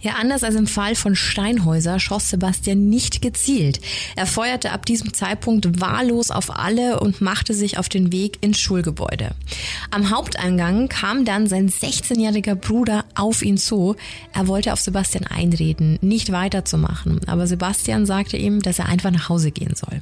Ja, 0.00 0.12
anders 0.12 0.44
als 0.44 0.54
im 0.54 0.68
Fall 0.68 0.94
von 0.94 1.16
Steinhäuser 1.16 1.98
schoss 1.98 2.30
Sebastian 2.30 2.88
nicht 2.88 3.20
gezielt. 3.20 3.80
Er 4.14 4.26
feuerte 4.26 4.70
ab 4.70 4.86
diesem 4.86 5.12
Zeitpunkt 5.12 5.80
wahllos 5.80 6.30
auf 6.30 6.56
alle 6.56 7.00
und 7.00 7.20
machte 7.20 7.52
sich 7.52 7.78
auf 7.78 7.88
den 7.88 8.12
Weg 8.12 8.38
ins 8.42 8.60
Schulgebäude. 8.60 9.32
Am 9.90 10.10
Haupteingang 10.10 10.88
kam 10.88 11.24
dann 11.24 11.48
sein 11.48 11.68
16-jähriger 11.68 12.54
Bruder 12.54 13.04
auf 13.16 13.42
ihn 13.42 13.58
zu. 13.58 13.96
Er 14.32 14.46
wollte 14.46 14.72
auf 14.72 14.78
Sebastian 14.78 15.26
einreden, 15.26 15.98
nicht 16.00 16.30
weiterzumachen, 16.30 17.22
aber 17.26 17.48
Sebastian 17.48 18.06
sagte 18.06 18.36
ihm, 18.36 18.62
dass 18.62 18.78
er 18.78 18.86
einfach 18.86 19.10
nach 19.10 19.28
Hause 19.28 19.50
gehen 19.50 19.74
soll. 19.74 20.00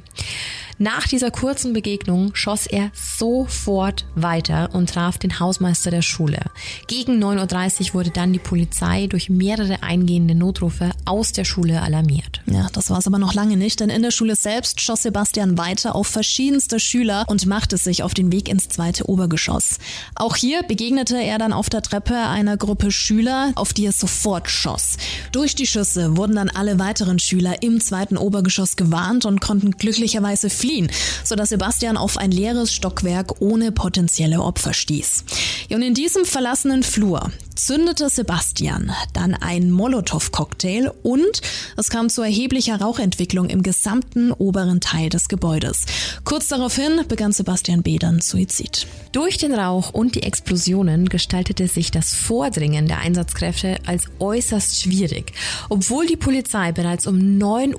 Nach 0.79 1.07
dieser 1.07 1.31
kurzen 1.31 1.73
Begegnung 1.73 2.35
schoss 2.35 2.67
er 2.67 2.91
sofort 2.93 4.05
weiter 4.13 4.69
und 4.73 4.91
traf 4.91 5.17
den 5.17 5.39
Hausmeister 5.39 5.89
der 5.89 6.03
Schule. 6.03 6.39
Gegen 6.85 7.23
9.30 7.23 7.87
Uhr 7.89 7.93
wurde 7.95 8.11
dann 8.11 8.31
die 8.31 8.37
Polizei 8.37 9.07
durch 9.07 9.27
mehrere 9.27 9.81
eingehende 9.81 10.35
Notrufe 10.35 10.91
aus 11.05 11.31
der 11.31 11.45
Schule 11.45 11.81
alarmiert. 11.81 12.41
Ja, 12.45 12.67
das 12.73 12.91
war 12.91 12.99
es 12.99 13.07
aber 13.07 13.17
noch 13.17 13.33
lange 13.33 13.57
nicht, 13.57 13.79
denn 13.79 13.89
in 13.89 14.03
der 14.03 14.11
Schule 14.11 14.35
selbst 14.35 14.79
schoss 14.79 15.01
Sebastian 15.01 15.57
weiter 15.57 15.95
auf 15.95 16.05
verschiedenste 16.05 16.79
Schüler 16.79 17.25
und 17.27 17.47
machte 17.47 17.77
sich 17.77 18.03
auf 18.03 18.13
den 18.13 18.31
Weg 18.31 18.47
ins 18.47 18.69
zweite 18.69 19.09
Obergeschoss. 19.09 19.79
Auch 20.13 20.35
hier 20.35 20.61
begegnete 20.61 21.17
er 21.17 21.39
dann 21.39 21.53
auf 21.53 21.69
der 21.71 21.81
Treppe 21.81 22.15
einer 22.15 22.55
Gruppe 22.55 22.91
Schüler, 22.91 23.51
auf 23.55 23.73
die 23.73 23.87
er 23.87 23.93
sofort 23.93 24.47
schoss. 24.47 24.97
Durch 25.31 25.55
die 25.55 25.65
Schüsse 25.65 26.17
wurden 26.17 26.35
dann 26.35 26.49
alle 26.49 26.77
weiteren 26.77 27.17
Schüler 27.17 27.63
im 27.63 27.81
zweiten 27.81 28.17
Obergeschoss 28.17 28.75
gewarnt 28.75 29.25
und 29.25 29.41
konnten 29.41 29.71
glücklicherweise 29.71 30.51
fliehen, 30.67 30.91
sodass 31.23 31.49
Sebastian 31.49 31.97
auf 31.97 32.17
ein 32.17 32.31
leeres 32.31 32.73
Stockwerk 32.73 33.41
ohne 33.41 33.71
potenzielle 33.71 34.41
Opfer 34.41 34.73
stieß. 34.73 35.23
Und 35.71 35.81
in 35.81 35.93
diesem 35.93 36.25
verlassenen 36.25 36.83
Flur 36.83 37.31
zündete 37.57 38.09
Sebastian 38.09 38.91
dann 39.13 39.33
ein 39.33 39.71
Molotow-Cocktail 39.71 40.91
und 41.01 41.41
es 41.75 41.89
kam 41.89 42.09
zu 42.09 42.21
erheblicher 42.21 42.79
Rauchentwicklung 42.79 43.49
im 43.49 43.63
gesamten 43.63 44.31
oberen 44.31 44.79
Teil 44.79 45.09
des 45.09 45.27
Gebäudes. 45.27 45.85
Kurz 46.23 46.47
daraufhin 46.47 47.01
begann 47.07 47.31
Sebastian 47.31 47.81
B. 47.81 47.97
dann 47.97 48.21
Suizid. 48.21 48.85
Durch 49.11 49.37
den 49.37 49.53
Rauch 49.53 49.91
und 49.91 50.13
die 50.13 50.23
Explosionen 50.23 51.09
gestaltete 51.09 51.67
sich 51.67 51.89
das 51.89 52.13
Vordringen 52.13 52.87
der 52.87 52.99
Einsatzkräfte 52.99 53.77
als 53.85 54.05
äußerst 54.19 54.79
schwierig. 54.81 55.33
Obwohl 55.69 56.05
die 56.05 56.17
Polizei 56.17 56.71
bereits 56.71 57.07
um 57.07 57.15
9.34 57.15 57.75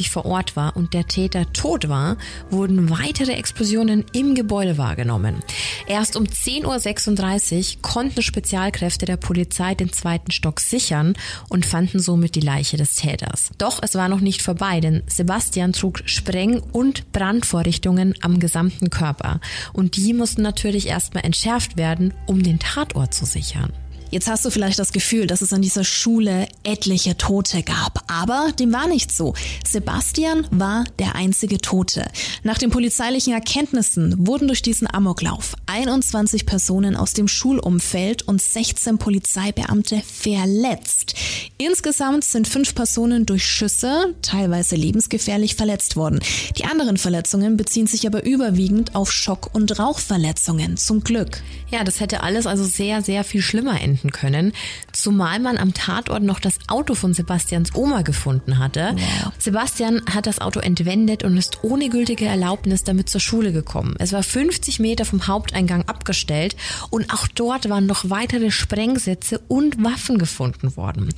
Uhr 0.00 0.06
vor 0.06 0.26
Ort 0.26 0.54
war 0.54 0.76
und 0.76 0.94
der 0.94 1.08
Täter 1.08 1.52
tot 1.52 1.88
war, 1.88 2.16
wurden 2.50 2.88
weitere 2.90 3.32
Explosionen 3.32 4.04
im 4.12 4.34
Gebäude 4.34 4.78
wahrgenommen. 4.78 5.42
Erst 5.88 6.14
um 6.14 6.24
10.36 6.24 7.76
Uhr 7.76 7.82
konnten 7.82 8.22
Spezialkräfte 8.22 8.75
der 8.80 9.16
Polizei 9.16 9.74
den 9.74 9.92
zweiten 9.92 10.30
Stock 10.30 10.60
sichern 10.60 11.14
und 11.48 11.66
fanden 11.66 11.98
somit 11.98 12.34
die 12.34 12.40
Leiche 12.40 12.76
des 12.76 12.96
Täters. 12.96 13.50
Doch 13.58 13.80
es 13.82 13.94
war 13.94 14.08
noch 14.08 14.20
nicht 14.20 14.42
vorbei, 14.42 14.80
denn 14.80 15.02
Sebastian 15.06 15.72
trug 15.72 16.02
Spreng- 16.06 16.60
und 16.72 17.12
Brandvorrichtungen 17.12 18.14
am 18.20 18.38
gesamten 18.38 18.90
Körper 18.90 19.40
und 19.72 19.96
die 19.96 20.12
mussten 20.12 20.42
natürlich 20.42 20.88
erstmal 20.88 21.24
entschärft 21.24 21.76
werden, 21.76 22.14
um 22.26 22.42
den 22.42 22.58
Tatort 22.58 23.14
zu 23.14 23.24
sichern. 23.24 23.72
Jetzt 24.10 24.28
hast 24.28 24.44
du 24.44 24.50
vielleicht 24.50 24.78
das 24.78 24.92
Gefühl, 24.92 25.26
dass 25.26 25.42
es 25.42 25.52
an 25.52 25.62
dieser 25.62 25.82
Schule 25.82 26.46
etliche 26.62 27.16
Tote 27.16 27.62
gab. 27.62 28.04
Aber 28.06 28.52
dem 28.58 28.72
war 28.72 28.86
nicht 28.86 29.10
so. 29.10 29.34
Sebastian 29.68 30.46
war 30.50 30.84
der 31.00 31.16
einzige 31.16 31.58
Tote. 31.58 32.06
Nach 32.44 32.56
den 32.56 32.70
polizeilichen 32.70 33.32
Erkenntnissen 33.32 34.14
wurden 34.26 34.46
durch 34.46 34.62
diesen 34.62 34.92
Amoklauf 34.92 35.54
21 35.66 36.46
Personen 36.46 36.94
aus 36.94 37.14
dem 37.14 37.26
Schulumfeld 37.26 38.22
und 38.22 38.40
16 38.40 38.98
Polizeibeamte 38.98 40.00
verletzt. 40.02 41.14
Insgesamt 41.58 42.24
sind 42.24 42.46
fünf 42.46 42.74
Personen 42.74 43.26
durch 43.26 43.44
Schüsse, 43.44 44.14
teilweise 44.22 44.76
lebensgefährlich, 44.76 45.56
verletzt 45.56 45.96
worden. 45.96 46.20
Die 46.56 46.64
anderen 46.64 46.96
Verletzungen 46.96 47.56
beziehen 47.56 47.86
sich 47.86 48.06
aber 48.06 48.24
überwiegend 48.24 48.94
auf 48.94 49.10
Schock- 49.10 49.52
und 49.52 49.78
Rauchverletzungen. 49.78 50.76
Zum 50.76 51.02
Glück. 51.02 51.42
Ja, 51.70 51.82
das 51.82 51.98
hätte 51.98 52.22
alles 52.22 52.46
also 52.46 52.64
sehr, 52.64 53.02
sehr 53.02 53.24
viel 53.24 53.42
schlimmer 53.42 53.80
enden 53.80 54.05
können, 54.12 54.52
zumal 55.02 55.38
man 55.40 55.58
am 55.58 55.74
Tatort 55.74 56.22
noch 56.22 56.40
das 56.40 56.58
Auto 56.68 56.94
von 56.94 57.14
Sebastians 57.14 57.74
Oma 57.74 58.02
gefunden 58.02 58.58
hatte. 58.58 58.94
Wow. 58.96 59.32
Sebastian 59.38 60.02
hat 60.12 60.26
das 60.26 60.40
Auto 60.40 60.60
entwendet 60.60 61.24
und 61.24 61.36
ist 61.36 61.62
ohne 61.62 61.88
gültige 61.88 62.26
Erlaubnis 62.26 62.84
damit 62.84 63.10
zur 63.10 63.20
Schule 63.20 63.52
gekommen. 63.52 63.94
Es 63.98 64.12
war 64.12 64.22
50 64.22 64.80
Meter 64.80 65.04
vom 65.04 65.26
Haupteingang 65.26 65.82
abgestellt 65.82 66.56
und 66.90 67.12
auch 67.12 67.26
dort 67.28 67.68
waren 67.68 67.86
noch 67.86 68.10
weitere 68.10 68.50
Sprengsätze 68.50 69.40
und 69.48 69.82
Waffen 69.82 70.18
gefunden 70.18 70.76
worden. 70.76 71.12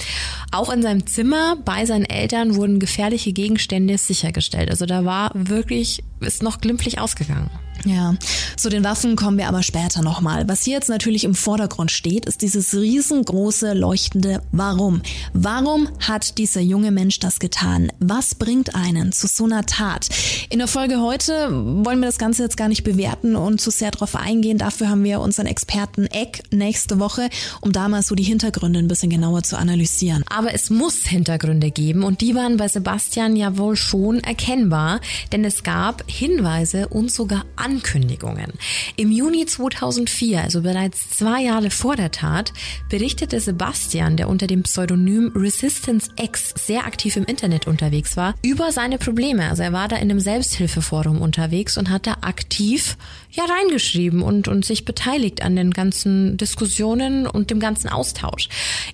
Auch 0.52 0.70
in 0.72 0.82
seinem 0.82 1.06
Zimmer 1.06 1.56
bei 1.64 1.86
seinen 1.86 2.04
Eltern 2.04 2.56
wurden 2.56 2.80
gefährliche 2.80 3.32
Gegenstände 3.32 3.98
sichergestellt. 3.98 4.70
Also 4.70 4.86
da 4.86 5.04
war 5.04 5.30
wirklich, 5.34 6.02
ist 6.20 6.42
noch 6.42 6.60
glimpflich 6.60 7.00
ausgegangen. 7.00 7.50
Ja, 7.84 8.14
zu 8.56 8.70
den 8.70 8.82
Waffen 8.82 9.14
kommen 9.16 9.38
wir 9.38 9.48
aber 9.48 9.62
später 9.62 10.02
nochmal. 10.02 10.48
Was 10.48 10.64
hier 10.64 10.74
jetzt 10.74 10.88
natürlich 10.88 11.24
im 11.24 11.34
Vordergrund 11.34 11.90
steht, 11.90 12.26
ist 12.26 12.42
dieses 12.42 12.74
riesengroße 12.74 13.67
leuchtende 13.74 14.42
Warum. 14.52 15.02
Warum 15.32 15.88
hat 16.00 16.38
dieser 16.38 16.60
junge 16.60 16.90
Mensch 16.90 17.18
das 17.18 17.38
getan? 17.38 17.90
Was 17.98 18.34
bringt 18.34 18.74
einen 18.74 19.12
zu 19.12 19.26
so 19.26 19.44
einer 19.44 19.66
Tat? 19.66 20.08
In 20.50 20.58
der 20.58 20.68
Folge 20.68 21.00
heute 21.00 21.50
wollen 21.50 22.00
wir 22.00 22.06
das 22.06 22.18
Ganze 22.18 22.42
jetzt 22.42 22.56
gar 22.56 22.68
nicht 22.68 22.84
bewerten 22.84 23.36
und 23.36 23.60
zu 23.60 23.70
sehr 23.70 23.90
darauf 23.90 24.16
eingehen. 24.16 24.58
Dafür 24.58 24.88
haben 24.88 25.04
wir 25.04 25.20
unseren 25.20 25.46
Experten 25.46 26.06
Eck 26.06 26.42
nächste 26.50 26.98
Woche, 26.98 27.28
um 27.60 27.72
da 27.72 27.88
mal 27.88 28.02
so 28.02 28.14
die 28.14 28.22
Hintergründe 28.22 28.78
ein 28.78 28.88
bisschen 28.88 29.10
genauer 29.10 29.42
zu 29.42 29.58
analysieren. 29.58 30.24
Aber 30.28 30.54
es 30.54 30.70
muss 30.70 31.04
Hintergründe 31.04 31.70
geben 31.70 32.02
und 32.02 32.20
die 32.20 32.34
waren 32.34 32.56
bei 32.56 32.68
Sebastian 32.68 33.36
ja 33.36 33.58
wohl 33.58 33.76
schon 33.76 34.20
erkennbar, 34.20 35.00
denn 35.32 35.44
es 35.44 35.62
gab 35.62 36.02
Hinweise 36.10 36.88
und 36.88 37.10
sogar 37.10 37.44
Ankündigungen. 37.56 38.52
Im 38.96 39.10
Juni 39.10 39.46
2004, 39.46 40.42
also 40.42 40.62
bereits 40.62 41.10
zwei 41.10 41.42
Jahre 41.42 41.70
vor 41.70 41.96
der 41.96 42.10
Tat, 42.10 42.52
berichtete 42.88 43.40
Sebastian, 43.40 43.57
der 44.16 44.28
unter 44.28 44.46
dem 44.46 44.62
Pseudonym 44.62 45.32
Resistance 45.34 46.10
X 46.16 46.54
sehr 46.56 46.86
aktiv 46.86 47.16
im 47.16 47.24
Internet 47.24 47.66
unterwegs 47.66 48.16
war, 48.16 48.34
über 48.42 48.72
seine 48.72 48.98
Probleme. 48.98 49.48
Also 49.50 49.62
er 49.62 49.72
war 49.72 49.88
da 49.88 49.96
in 49.96 50.10
einem 50.10 50.20
Selbsthilfeforum 50.20 51.20
unterwegs 51.20 51.76
und 51.76 51.90
hat 51.90 52.06
da 52.06 52.18
aktiv 52.22 52.96
ja 53.30 53.44
reingeschrieben 53.44 54.22
und, 54.22 54.48
und 54.48 54.64
sich 54.64 54.84
beteiligt 54.84 55.42
an 55.42 55.56
den 55.56 55.72
ganzen 55.72 56.36
Diskussionen 56.36 57.26
und 57.26 57.50
dem 57.50 57.60
ganzen 57.60 57.88
Austausch. 57.88 58.48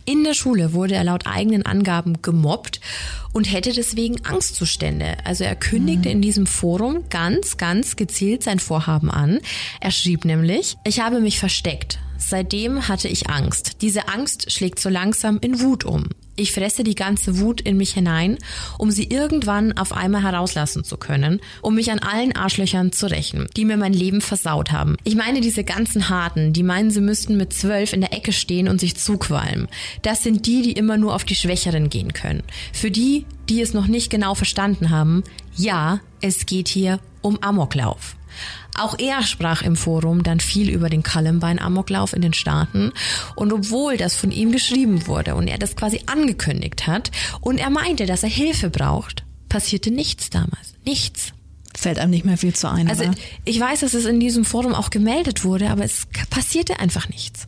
In 0.04 0.24
der 0.24 0.34
Schule 0.34 0.72
wurde 0.72 0.94
er 0.94 1.04
laut 1.04 1.26
eigenen 1.26 1.64
Angaben 1.64 2.20
gemobbt 2.22 2.80
und 3.32 3.50
hätte 3.52 3.72
deswegen 3.72 4.24
Angstzustände. 4.24 5.16
Also 5.24 5.44
er 5.44 5.56
kündigte 5.56 6.08
mhm. 6.08 6.14
in 6.16 6.22
diesem 6.22 6.46
Forum 6.46 7.04
ganz, 7.10 7.56
ganz 7.56 7.96
gezielt 7.96 8.42
sein 8.42 8.58
Vorhaben 8.58 9.10
an. 9.10 9.40
Er 9.80 9.90
schrieb 9.90 10.24
nämlich, 10.24 10.76
ich 10.84 11.00
habe 11.00 11.20
mich 11.20 11.38
versteckt. 11.38 11.98
Seitdem 12.26 12.88
hatte 12.88 13.08
ich 13.08 13.28
Angst. 13.28 13.82
Diese 13.82 14.08
Angst 14.08 14.50
schlägt 14.50 14.80
so 14.80 14.88
langsam 14.88 15.38
in 15.42 15.60
Wut 15.60 15.84
um. 15.84 16.08
Ich 16.36 16.52
fresse 16.52 16.82
die 16.82 16.94
ganze 16.94 17.38
Wut 17.38 17.60
in 17.60 17.76
mich 17.76 17.92
hinein, 17.92 18.38
um 18.78 18.90
sie 18.90 19.04
irgendwann 19.04 19.76
auf 19.76 19.92
einmal 19.92 20.22
herauslassen 20.22 20.82
zu 20.84 20.96
können, 20.96 21.40
um 21.60 21.74
mich 21.74 21.92
an 21.92 22.00
allen 22.00 22.34
Arschlöchern 22.34 22.92
zu 22.92 23.10
rächen, 23.10 23.46
die 23.56 23.66
mir 23.66 23.76
mein 23.76 23.92
Leben 23.92 24.20
versaut 24.22 24.72
haben. 24.72 24.96
Ich 25.04 25.14
meine 25.14 25.42
diese 25.42 25.64
ganzen 25.64 26.08
Harten, 26.08 26.52
die 26.54 26.62
meinen, 26.62 26.90
sie 26.90 27.02
müssten 27.02 27.36
mit 27.36 27.52
zwölf 27.52 27.92
in 27.92 28.00
der 28.00 28.14
Ecke 28.14 28.32
stehen 28.32 28.68
und 28.68 28.80
sich 28.80 28.96
zuqualmen. 28.96 29.68
Das 30.02 30.22
sind 30.22 30.46
die, 30.46 30.62
die 30.62 30.72
immer 30.72 30.96
nur 30.96 31.14
auf 31.14 31.24
die 31.24 31.36
Schwächeren 31.36 31.90
gehen 31.90 32.14
können. 32.14 32.42
Für 32.72 32.90
die, 32.90 33.26
die 33.50 33.60
es 33.60 33.74
noch 33.74 33.86
nicht 33.86 34.10
genau 34.10 34.34
verstanden 34.34 34.90
haben, 34.90 35.22
ja, 35.54 36.00
es 36.22 36.46
geht 36.46 36.68
hier 36.68 37.00
um 37.20 37.40
Amoklauf. 37.42 38.16
Auch 38.76 38.98
er 38.98 39.22
sprach 39.22 39.62
im 39.62 39.76
Forum 39.76 40.22
dann 40.22 40.40
viel 40.40 40.68
über 40.68 40.90
den 40.90 41.02
Columbine-Amoklauf 41.02 42.12
in 42.12 42.22
den 42.22 42.34
Staaten. 42.34 42.92
Und 43.36 43.52
obwohl 43.52 43.96
das 43.96 44.16
von 44.16 44.32
ihm 44.32 44.50
geschrieben 44.50 45.06
wurde 45.06 45.36
und 45.36 45.46
er 45.46 45.58
das 45.58 45.76
quasi 45.76 46.00
angekündigt 46.06 46.86
hat 46.86 47.10
und 47.40 47.58
er 47.58 47.70
meinte, 47.70 48.06
dass 48.06 48.22
er 48.22 48.28
Hilfe 48.28 48.70
braucht, 48.70 49.24
passierte 49.48 49.90
nichts 49.90 50.30
damals. 50.30 50.74
Nichts. 50.84 51.32
Fällt 51.76 51.98
einem 51.98 52.10
nicht 52.10 52.24
mehr 52.24 52.38
viel 52.38 52.54
zu 52.54 52.68
ein. 52.68 52.88
Also 52.88 53.04
oder? 53.04 53.14
ich 53.44 53.58
weiß, 53.58 53.80
dass 53.80 53.94
es 53.94 54.04
in 54.04 54.20
diesem 54.20 54.44
Forum 54.44 54.74
auch 54.74 54.90
gemeldet 54.90 55.44
wurde, 55.44 55.70
aber 55.70 55.84
es 55.84 56.06
passierte 56.30 56.80
einfach 56.80 57.08
nichts. 57.08 57.46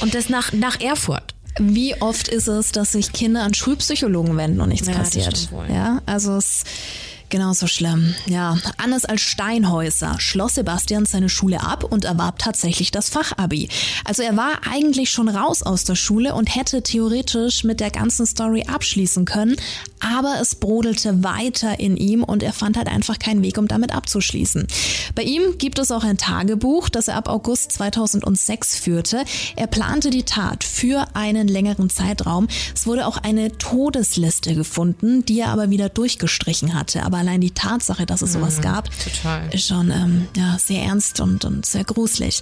Und 0.00 0.14
das 0.14 0.28
nach, 0.28 0.52
nach 0.52 0.80
Erfurt. 0.80 1.34
Wie 1.60 2.00
oft 2.00 2.28
ist 2.28 2.46
es, 2.46 2.70
dass 2.72 2.92
sich 2.92 3.12
Kinder 3.12 3.42
an 3.42 3.54
Schulpsychologen 3.54 4.36
wenden 4.36 4.60
und 4.60 4.68
nichts 4.68 4.86
Ja, 4.86 4.94
passiert? 4.94 5.48
Ja, 5.68 6.02
also 6.06 6.36
es 6.36 6.64
genauso 7.30 7.66
schlimm. 7.66 8.14
Ja, 8.26 8.58
anders 8.76 9.04
als 9.04 9.20
Steinhäuser 9.20 10.16
schloss 10.18 10.54
Sebastian 10.54 11.06
seine 11.06 11.28
Schule 11.28 11.60
ab 11.60 11.84
und 11.84 12.04
erwarb 12.04 12.38
tatsächlich 12.38 12.90
das 12.90 13.08
Fachabi. 13.08 13.68
Also 14.04 14.22
er 14.22 14.36
war 14.36 14.60
eigentlich 14.70 15.10
schon 15.10 15.28
raus 15.28 15.62
aus 15.62 15.84
der 15.84 15.94
Schule 15.94 16.34
und 16.34 16.54
hätte 16.54 16.82
theoretisch 16.82 17.64
mit 17.64 17.80
der 17.80 17.90
ganzen 17.90 18.26
Story 18.26 18.64
abschließen 18.66 19.24
können, 19.24 19.56
aber 20.00 20.36
es 20.40 20.54
brodelte 20.54 21.22
weiter 21.24 21.78
in 21.80 21.96
ihm 21.96 22.22
und 22.24 22.42
er 22.42 22.52
fand 22.52 22.76
halt 22.76 22.88
einfach 22.88 23.18
keinen 23.18 23.42
Weg, 23.42 23.58
um 23.58 23.68
damit 23.68 23.94
abzuschließen. 23.94 24.66
Bei 25.14 25.22
ihm 25.22 25.58
gibt 25.58 25.78
es 25.78 25.90
auch 25.90 26.04
ein 26.04 26.18
Tagebuch, 26.18 26.88
das 26.88 27.08
er 27.08 27.16
ab 27.16 27.28
August 27.28 27.72
2006 27.72 28.76
führte. 28.76 29.24
Er 29.56 29.66
plante 29.66 30.10
die 30.10 30.22
Tat 30.22 30.64
für 30.64 31.06
einen 31.14 31.48
längeren 31.48 31.90
Zeitraum. 31.90 32.48
Es 32.74 32.86
wurde 32.86 33.06
auch 33.06 33.16
eine 33.16 33.58
Todesliste 33.58 34.54
gefunden, 34.54 35.24
die 35.24 35.40
er 35.40 35.48
aber 35.48 35.70
wieder 35.70 35.88
durchgestrichen 35.88 36.74
hatte. 36.74 37.02
Aber 37.04 37.17
allein 37.18 37.40
die 37.40 37.50
Tatsache, 37.50 38.06
dass 38.06 38.22
es 38.22 38.32
sowas 38.32 38.60
gab, 38.60 38.88
total. 38.98 39.52
ist 39.52 39.66
schon 39.66 39.90
ähm, 39.90 40.28
ja, 40.36 40.58
sehr 40.58 40.82
ernst 40.82 41.20
und, 41.20 41.44
und 41.44 41.66
sehr 41.66 41.84
gruselig. 41.84 42.40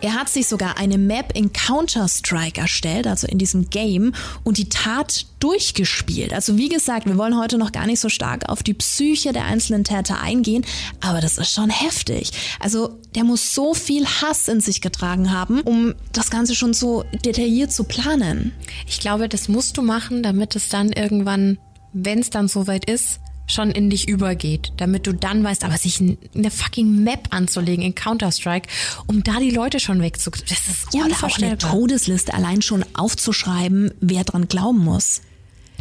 Er 0.00 0.14
hat 0.14 0.28
sich 0.28 0.46
sogar 0.48 0.78
eine 0.78 0.98
Map 0.98 1.36
in 1.36 1.52
Counter-Strike 1.52 2.60
erstellt, 2.60 3.06
also 3.06 3.26
in 3.26 3.38
diesem 3.38 3.70
Game, 3.70 4.14
und 4.44 4.58
die 4.58 4.68
Tat 4.68 5.26
durchgespielt. 5.40 6.32
Also 6.32 6.56
wie 6.56 6.68
gesagt, 6.68 7.06
wir 7.06 7.18
wollen 7.18 7.36
heute 7.38 7.58
noch 7.58 7.72
gar 7.72 7.86
nicht 7.86 8.00
so 8.00 8.08
stark 8.08 8.48
auf 8.48 8.62
die 8.62 8.74
Psyche 8.74 9.32
der 9.32 9.44
einzelnen 9.44 9.84
Täter 9.84 10.20
eingehen, 10.20 10.64
aber 11.00 11.20
das 11.20 11.38
ist 11.38 11.52
schon 11.52 11.70
heftig. 11.70 12.30
Also 12.60 13.00
der 13.14 13.24
muss 13.24 13.54
so 13.54 13.74
viel 13.74 14.06
Hass 14.06 14.48
in 14.48 14.60
sich 14.60 14.80
getragen 14.80 15.32
haben, 15.32 15.60
um 15.62 15.94
das 16.12 16.30
Ganze 16.30 16.54
schon 16.54 16.74
so 16.74 17.04
detailliert 17.24 17.72
zu 17.72 17.84
planen. 17.84 18.52
Ich 18.86 19.00
glaube, 19.00 19.28
das 19.28 19.48
musst 19.48 19.76
du 19.76 19.82
machen, 19.82 20.22
damit 20.22 20.54
es 20.56 20.68
dann 20.68 20.92
irgendwann, 20.92 21.58
wenn 21.92 22.20
es 22.20 22.30
dann 22.30 22.48
soweit 22.48 22.88
ist, 22.88 23.20
schon 23.52 23.70
in 23.70 23.90
dich 23.90 24.08
übergeht, 24.08 24.72
damit 24.76 25.06
du 25.06 25.12
dann 25.12 25.44
weißt, 25.44 25.64
aber 25.64 25.76
sich 25.76 26.00
eine 26.00 26.50
fucking 26.50 27.02
Map 27.02 27.28
anzulegen 27.30 27.84
in 27.84 27.94
Counter-Strike, 27.94 28.68
um 29.06 29.22
da 29.22 29.38
die 29.38 29.50
Leute 29.50 29.80
schon 29.80 30.02
wegzukriegen, 30.02 30.48
das 30.48 30.68
ist 30.68 30.94
Ja, 30.94 31.00
oder 31.00 31.00
auch 31.00 31.02
eine 31.04 31.12
unvorstellbar. 31.12 31.70
Todesliste 31.70 32.34
allein 32.34 32.62
schon 32.62 32.84
aufzuschreiben, 32.94 33.92
wer 34.00 34.24
dran 34.24 34.48
glauben 34.48 34.78
muss. 34.78 35.22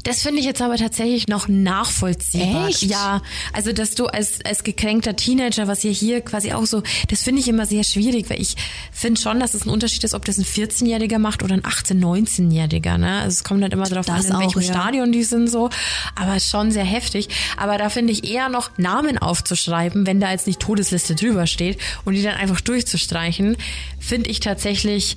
Das 0.04 0.22
finde 0.22 0.40
ich 0.40 0.46
jetzt 0.46 0.62
aber 0.62 0.78
tatsächlich 0.78 1.28
noch 1.28 1.48
nachvollziehbar. 1.48 2.70
Echt? 2.70 2.84
Ja, 2.84 3.22
also 3.54 3.72
dass 3.72 3.96
du 3.96 4.08
als, 4.08 4.44
als 4.44 4.64
gekränkter 4.64 5.16
Teenager, 5.16 5.68
was 5.68 5.84
ihr 5.84 5.92
hier 5.92 6.22
quasi 6.22 6.54
auch 6.54 6.66
so, 6.66 6.84
das 7.10 7.24
finde 7.24 7.42
ich 7.42 7.48
immer 7.48 7.66
sehr 7.66 7.84
schwierig, 7.84 8.30
weil 8.30 8.42
ich 8.42 8.56
finde 8.92 9.22
schon, 9.22 9.40
dass 9.40 9.54
es 9.54 9.66
ein 9.66 9.70
Unterschied 9.70 10.04
ist, 10.04 10.14
ob 10.14 10.26
das 10.26 10.38
ein 10.38 10.46
14-Jähriger 10.46 11.20
macht 11.20 11.44
oder 11.44 11.54
ein 11.54 11.64
18-, 11.64 12.00
19-Jähriger. 12.00 12.98
Ne? 12.98 13.20
Also 13.20 13.36
es 13.36 13.44
kommt 13.44 13.62
halt 13.62 13.74
immer 13.74 13.88
darauf 13.88 14.10
an, 14.10 14.18
Das 14.18 14.26
in 14.28 14.36
auch, 14.36 14.42
welchem 14.42 14.62
ja. 14.62 14.74
Stadion 14.74 15.12
die 15.12 15.24
sind 15.24 15.50
so. 15.50 15.70
Aber 16.16 16.40
schon 16.40 16.72
sehr 16.72 16.86
heftig. 16.86 17.30
Aber 17.58 17.78
da 17.78 17.90
finde 17.90 18.14
ich 18.14 18.30
eher 18.30 18.50
noch 18.50 18.78
Namen 18.78 19.18
aufzuschreiben, 19.18 20.08
wenn 20.08 20.20
da 20.20 20.32
jetzt 20.32 20.48
nicht 20.48 20.60
Todesliste 20.60 21.16
drüber 21.16 21.48
steht 21.48 21.78
und 22.06 22.14
die 22.14 22.24
dann 22.24 22.36
einfach 22.36 22.62
durchzustreichen, 22.62 23.58
finde 24.00 24.30
ich 24.30 24.40
tatsächlich 24.40 25.16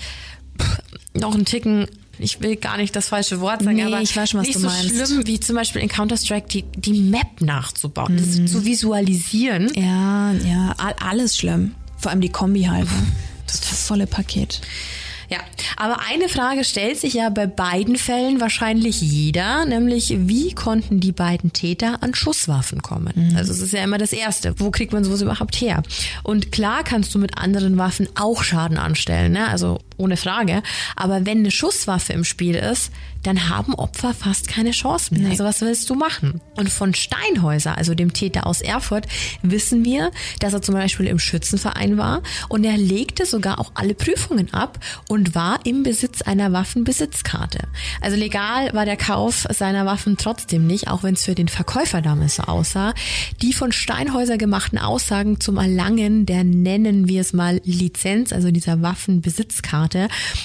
noch 1.15 1.35
einen 1.35 1.45
Ticken 1.45 1.87
ich 2.25 2.41
will 2.41 2.57
gar 2.57 2.77
nicht 2.79 2.97
das 2.97 3.09
falsche 3.09 3.41
Wort 3.41 3.63
sagen, 3.63 3.77
Nee, 3.77 3.85
aber 3.85 4.01
ich 4.01 4.17
weiß 4.17 4.31
schon, 4.31 4.41
was 4.41 4.47
nicht 4.47 4.57
du 4.57 4.61
so 4.63 4.67
meinst. 4.69 4.89
schlimm 4.91 5.27
wie 5.27 5.39
zum 5.39 5.55
Beispiel 5.57 5.83
in 5.83 5.89
Counter-Strike 5.89 6.49
die, 6.49 6.65
die 6.77 6.95
Map 6.95 7.41
nachzubauen, 7.41 8.15
Mhm. 8.15 8.19
das 8.45 8.51
zu 8.53 8.65
visualisieren. 8.65 9.71
Ja, 9.75 10.33
ja, 10.33 10.75
all- 10.79 10.97
alles 11.01 11.37
schlimm. 11.37 11.75
Vor 11.99 12.11
allem 12.11 12.21
die 12.21 12.31
Kombi 12.31 12.65
halt. 12.65 12.85
ne? 12.85 13.07
Das 13.47 13.61
volle 13.87 14.07
Paket. 14.07 14.61
Ja, 15.31 15.39
aber 15.77 16.01
eine 16.11 16.29
Frage 16.29 16.65
stellt 16.65 16.99
sich 16.99 17.15
ja 17.15 17.29
bei 17.31 17.47
beiden 17.47 17.97
Fällen 17.97 18.41
wahrscheinlich 18.41 19.01
jeder, 19.01 19.65
nämlich 19.65 20.15
wie 20.19 20.53
konnten 20.53 21.01
die 21.01 21.13
beiden 21.13 21.53
Täter 21.53 22.03
an 22.03 22.15
Schusswaffen 22.15 22.83
kommen? 22.83 23.35
Also 23.37 23.53
es 23.53 23.61
ist 23.61 23.73
ja 23.73 23.83
immer 23.85 23.97
das 23.99 24.13
Erste. 24.13 24.55
Wo 24.59 24.71
kriegt 24.71 24.93
man 24.93 25.03
sowas 25.05 25.23
überhaupt 25.23 25.57
her? 25.61 25.83
Und 26.25 26.53
klar 26.53 26.85
kannst 26.85 27.15
du 27.15 27.19
mit 27.19 27.39
anderen 27.39 27.79
Waffen 27.79 28.07
auch 28.17 28.43
Schaden 28.43 28.77
anstellen, 28.77 29.33
ne? 29.33 29.49
also 29.49 29.79
ohne 29.97 30.17
Frage. 30.17 30.63
Aber 30.97 31.27
wenn 31.27 31.39
eine 31.39 31.51
Schusswaffe 31.51 32.13
im 32.13 32.25
Spiel 32.25 32.55
ist, 32.55 32.91
dann 33.25 33.49
haben 33.49 33.75
Opfer 33.75 34.15
fast 34.15 34.49
keine 34.49 34.71
Chance 34.71 35.15
mehr. 35.15 35.31
Also 35.31 35.45
was 35.45 35.61
willst 35.63 35.89
du 35.91 35.95
machen? 35.95 36.41
Und 36.57 36.69
von 36.69 36.95
Steinhäuser, 36.95 37.77
also 37.77 37.95
dem 37.95 38.13
Täter 38.13 38.47
aus 38.47 38.61
Erfurt, 38.61 39.07
wissen 39.43 39.85
wir, 39.85 40.11
dass 40.41 40.53
er 40.53 40.63
zum 40.63 40.75
Beispiel 40.75 41.07
im 41.07 41.19
Schützenverein 41.19 41.97
war 41.97 42.23
und 42.49 42.65
er 42.65 42.77
legte 42.77 43.27
sogar 43.27 43.59
auch 43.59 43.73
alle 43.75 43.95
Prüfungen 43.95 44.53
ab 44.53 44.79
und 45.09 45.35
war 45.35 45.61
im 45.65 45.83
Besitz 45.83 46.23
einer 46.23 46.53
Waffenbesitzkarte. 46.53 47.67
Also 48.01 48.17
legal 48.17 48.73
war 48.75 48.85
der 48.85 48.97
Kauf 48.97 49.47
seiner 49.51 49.87
Waffen 49.87 50.17
trotzdem 50.17 50.67
nicht, 50.67 50.89
auch 50.89 51.03
wenn 51.03 51.15
es 51.15 51.25
für 51.25 51.35
den 51.35 51.49
Verkäufer 51.49 52.03
damals 52.03 52.37
so 52.37 52.45
aussah. 52.45 52.93
Die 53.41 53.53
von 53.53 53.73
Steinhäuser 53.73 54.37
gemachten 54.37 54.79
Aussagen 54.79 55.41
zum 55.41 55.57
Erlangen 55.57 56.27
der, 56.27 56.45
nennen 56.45 57.09
wir 57.09 57.23
es 57.23 57.33
mal, 57.33 57.61
Lizenz, 57.65 58.33
also 58.33 58.51
dieser 58.51 58.83
Waffenbesitzkarte, 58.83 59.84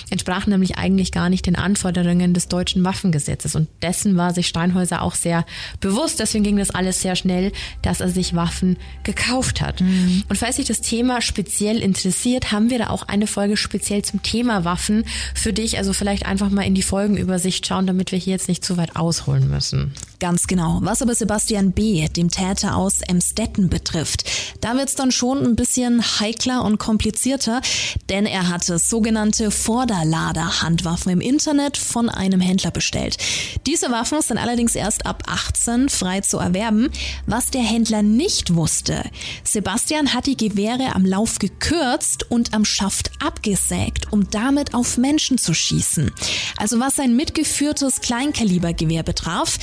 entsprachen 0.10 0.52
nämlich 0.52 0.78
eigentlich 0.78 1.12
gar 1.12 1.30
nicht 1.30 1.46
den 1.46 1.56
Anforderungen 1.56 2.34
des 2.34 2.48
deutschen 2.48 2.84
Waffengesetzes. 2.84 3.56
Und 3.56 3.68
dessen 3.82 4.18
war 4.18 4.34
sich 4.34 4.48
Steinhäuser 4.48 5.02
auch 5.02 5.16
sehr 5.16 5.46
bewusst. 5.80 6.20
Deswegen 6.20 6.44
ging 6.44 6.58
das 6.58 6.72
alles 6.72 7.02
sehr 7.02 7.16
schnell, 7.16 7.52
dass 7.82 8.02
er 8.02 8.10
sich 8.10 8.36
Waffen 8.36 8.78
gekauft 9.04 9.62
hat. 9.62 9.82
Und 9.82 10.36
falls 10.36 10.58
sich 10.58 10.68
das 10.68 10.82
Thema 10.82 11.22
speziell 11.22 11.78
interessiert, 11.78 12.52
haben 12.52 12.70
wir 12.70 12.80
da 12.80 12.90
auch 12.90 13.04
eine 13.04 13.28
Folge 13.28 13.58
speziell 13.58 14.04
zum 14.04 14.22
Thema 14.24 14.66
Waffen 14.66 15.06
für 15.34 15.54
dich. 15.54 15.78
Also 15.78 15.94
vielleicht 15.94 16.26
einfach 16.26 16.50
mal 16.50 16.64
in 16.64 16.76
die 16.76 16.84
Folgenübersicht 16.84 17.66
schauen, 17.66 17.88
damit 17.88 18.12
wir 18.12 18.20
hier 18.20 18.34
jetzt 18.34 18.48
nicht 18.48 18.64
zu 18.64 18.78
weit 18.78 18.96
ausholen 18.96 19.50
müssen. 19.50 19.94
Ganz 20.20 20.48
genau. 20.48 20.80
Was 20.82 21.02
aber 21.02 21.16
Sebastian 21.16 21.72
B., 21.72 22.06
dem 22.10 22.30
Täter 22.30 22.76
aus 22.76 23.00
Emstetten, 23.02 23.70
betrifft, 23.70 24.26
da 24.60 24.76
wird's 24.76 24.96
dann 24.96 25.12
schon 25.12 25.46
ein 25.46 25.56
bisschen 25.56 26.02
heikler 26.20 26.66
und 26.66 26.78
komplizierter, 26.78 27.62
denn 28.10 28.26
er 28.26 28.50
hatte 28.50 28.80
sogenannte 28.80 29.50
Vorderlader-Handwaffen 29.50 31.14
im 31.14 31.22
Internet 31.22 31.78
von 31.78 32.10
einem 32.10 32.42
Händler 32.42 32.72
bestellt. 32.72 33.18
Diese 33.66 33.92
Waffen 33.92 34.22
sind 34.22 34.38
allerdings 34.38 34.76
erst 34.76 35.06
ab 35.06 35.24
18 35.28 35.88
frei 35.88 36.20
zu 36.20 36.38
erwerben. 36.38 36.90
Was 37.26 37.50
der 37.50 37.64
Händler 37.64 38.02
nicht 38.02 38.56
wusste, 38.56 39.04
Sebastian 39.46 40.14
hat 40.14 40.26
die 40.26 40.38
Gewehre 40.38 40.96
am 40.96 41.06
Lauf 41.06 41.40
gekürzt 41.40 42.30
und 42.30 42.54
am 42.54 42.66
Schaft 42.66 43.12
abgesägt, 43.26 44.12
um 44.12 44.30
damit 44.30 44.74
auf 44.74 44.98
Menschen 44.98 45.38
zu 45.38 45.54
schießen. 45.54 46.12
Also 46.58 46.78
was 46.80 46.98
sein 46.98 47.16
mitgeführtes 47.16 48.02
Kleinkalibergewehr 48.02 49.04
betraf, 49.04 49.58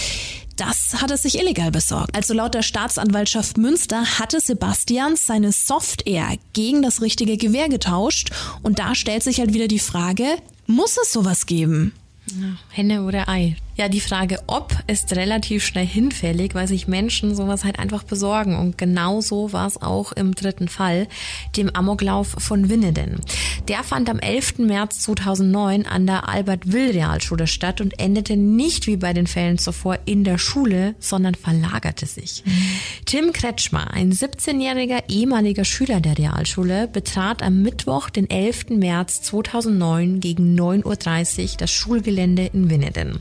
das 0.57 1.01
hat 1.01 1.11
er 1.11 1.17
sich 1.17 1.39
illegal 1.39 1.71
besorgt. 1.71 2.15
Also 2.15 2.35
laut 2.35 2.55
der 2.55 2.63
Staatsanwaltschaft 2.63 3.59
Münster 3.59 4.19
hatte 4.19 4.41
Sebastian 4.41 5.17
seine 5.17 5.53
Software 5.53 6.37
gegen 6.53 6.83
das 6.83 7.03
richtige 7.03 7.37
Gewehr 7.37 7.69
getauscht. 7.69 8.31
Und 8.63 8.79
da 8.79 8.95
stellt 8.95 9.23
sich 9.23 9.39
halt 9.39 9.55
wieder 9.55 9.69
die 9.69 9.79
Frage, 9.79 10.25
muss 10.67 10.97
es 11.01 11.13
sowas 11.13 11.47
geben? 11.47 11.93
Henne 12.71 13.05
oder 13.05 13.29
Ei? 13.29 13.57
Ja, 13.77 13.91
die 13.91 14.01
Frage 14.01 14.39
ob 14.47 14.75
ist 14.87 15.15
relativ 15.15 15.65
schnell 15.65 15.87
hinfällig, 15.87 16.55
weil 16.55 16.67
sich 16.67 16.89
Menschen 16.89 17.35
sowas 17.35 17.63
halt 17.63 17.79
einfach 17.79 18.05
besorgen. 18.05 18.57
Und 18.57 18.79
genau 18.79 19.21
so 19.21 19.53
war 19.53 19.67
es 19.67 19.81
auch 19.83 20.13
im 20.13 20.35
dritten 20.35 20.69
Fall, 20.69 21.09
dem 21.57 21.69
Amoklauf 21.69 22.37
von 22.39 22.71
Winneden. 22.71 23.21
Der 23.69 23.83
fand 23.85 24.09
am 24.09 24.19
11. 24.19 24.59
März 24.61 25.01
2009 25.01 25.85
an 25.85 26.07
der 26.07 26.27
Albert-Will-Realschule 26.27 27.47
statt 27.47 27.83
und 27.83 28.01
endete 28.01 28.37
nicht 28.37 28.87
wie 28.87 28.97
bei 28.97 29.13
den 29.13 29.27
Fällen 29.27 29.59
zuvor 29.59 29.99
in 30.07 30.25
der 30.25 30.39
Schule, 30.39 30.95
sondern 30.99 31.35
verlagerte 31.35 32.07
sich. 32.07 32.45
Tim 33.05 33.33
Kretschmer, 33.35 33.93
ein 33.93 34.11
17-jähriger 34.11 35.03
ehemaliger 35.09 35.67
Schüler 35.67 36.01
der 36.01 36.17
Realschule, 36.17 36.89
betrat 36.89 37.43
am 37.43 37.61
Mittwoch, 37.61 38.09
den 38.09 38.31
11. 38.31 38.71
März 38.71 39.21
2009 39.23 40.21
gegen 40.21 40.59
9.30 40.59 41.43
Uhr 41.43 41.57
das 41.59 41.71
Schulgelände 41.71 42.47
in 42.55 42.71
Winneden. 42.71 43.21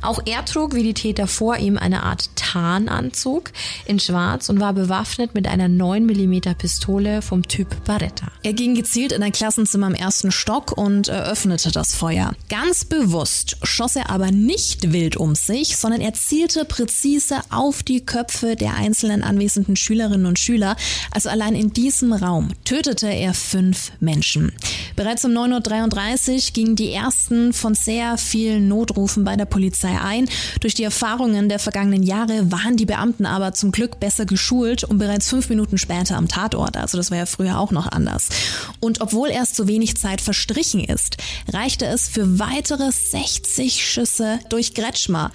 Auch 0.00 0.20
er 0.24 0.44
trug 0.44 0.74
wie 0.74 0.82
die 0.82 0.94
Täter 0.94 1.26
vor 1.26 1.56
ihm 1.58 1.76
eine 1.76 2.02
Art 2.02 2.30
Tarnanzug 2.36 3.50
in 3.84 3.98
Schwarz 3.98 4.48
und 4.48 4.60
war 4.60 4.72
bewaffnet 4.72 5.34
mit 5.34 5.46
einer 5.46 5.68
9 5.68 6.06
mm 6.06 6.54
Pistole 6.56 7.22
vom 7.22 7.46
Typ 7.46 7.84
Barretta. 7.84 8.26
Er 8.42 8.52
ging 8.52 8.74
gezielt 8.74 9.12
in 9.12 9.22
ein 9.22 9.32
Klassenzimmer 9.32 9.88
im 9.88 9.94
ersten 9.94 10.32
Stock 10.32 10.72
und 10.72 11.08
eröffnete 11.08 11.70
das 11.70 11.94
Feuer. 11.94 12.32
Ganz 12.48 12.84
bewusst 12.84 13.56
schoss 13.62 13.96
er 13.96 14.10
aber 14.10 14.30
nicht 14.30 14.92
wild 14.92 15.16
um 15.16 15.34
sich, 15.34 15.76
sondern 15.76 16.00
er 16.00 16.14
zielte 16.14 16.64
präzise 16.64 17.40
auf 17.50 17.82
die 17.82 18.04
Köpfe 18.04 18.56
der 18.56 18.74
einzelnen 18.74 19.22
anwesenden 19.22 19.76
Schülerinnen 19.76 20.26
und 20.26 20.38
Schüler. 20.38 20.76
Also 21.10 21.28
allein 21.28 21.54
in 21.54 21.72
diesem 21.72 22.12
Raum 22.12 22.48
tötete 22.64 23.08
er 23.08 23.34
fünf 23.34 23.92
Menschen. 24.00 24.52
Bereits 24.96 25.24
um 25.24 25.32
9.33 25.32 26.34
Uhr 26.34 26.52
gingen 26.52 26.76
die 26.76 26.92
ersten 26.92 27.52
von 27.52 27.74
sehr 27.74 28.18
vielen 28.18 28.68
Notrufen 28.68 29.24
bei 29.24 29.36
der 29.36 29.46
Polizei 29.46 29.81
ein. 29.88 30.28
Durch 30.60 30.74
die 30.74 30.84
Erfahrungen 30.84 31.48
der 31.48 31.58
vergangenen 31.58 32.02
Jahre 32.02 32.50
waren 32.50 32.76
die 32.76 32.86
Beamten 32.86 33.26
aber 33.26 33.52
zum 33.52 33.72
Glück 33.72 34.00
besser 34.00 34.26
geschult 34.26 34.84
und 34.84 34.98
bereits 34.98 35.28
fünf 35.28 35.48
Minuten 35.48 35.78
später 35.78 36.16
am 36.16 36.28
Tatort. 36.28 36.76
Also 36.76 36.96
das 36.96 37.10
war 37.10 37.18
ja 37.18 37.26
früher 37.26 37.58
auch 37.58 37.70
noch 37.70 37.90
anders. 37.90 38.28
Und 38.80 39.00
obwohl 39.00 39.30
erst 39.30 39.56
so 39.56 39.68
wenig 39.68 39.96
Zeit 39.96 40.20
verstrichen 40.20 40.82
ist, 40.82 41.16
reichte 41.52 41.86
es 41.86 42.08
für 42.08 42.38
weitere 42.38 42.90
60 42.90 43.84
Schüsse 43.84 44.38
durch 44.48 44.74
Gretschmer. 44.74 45.32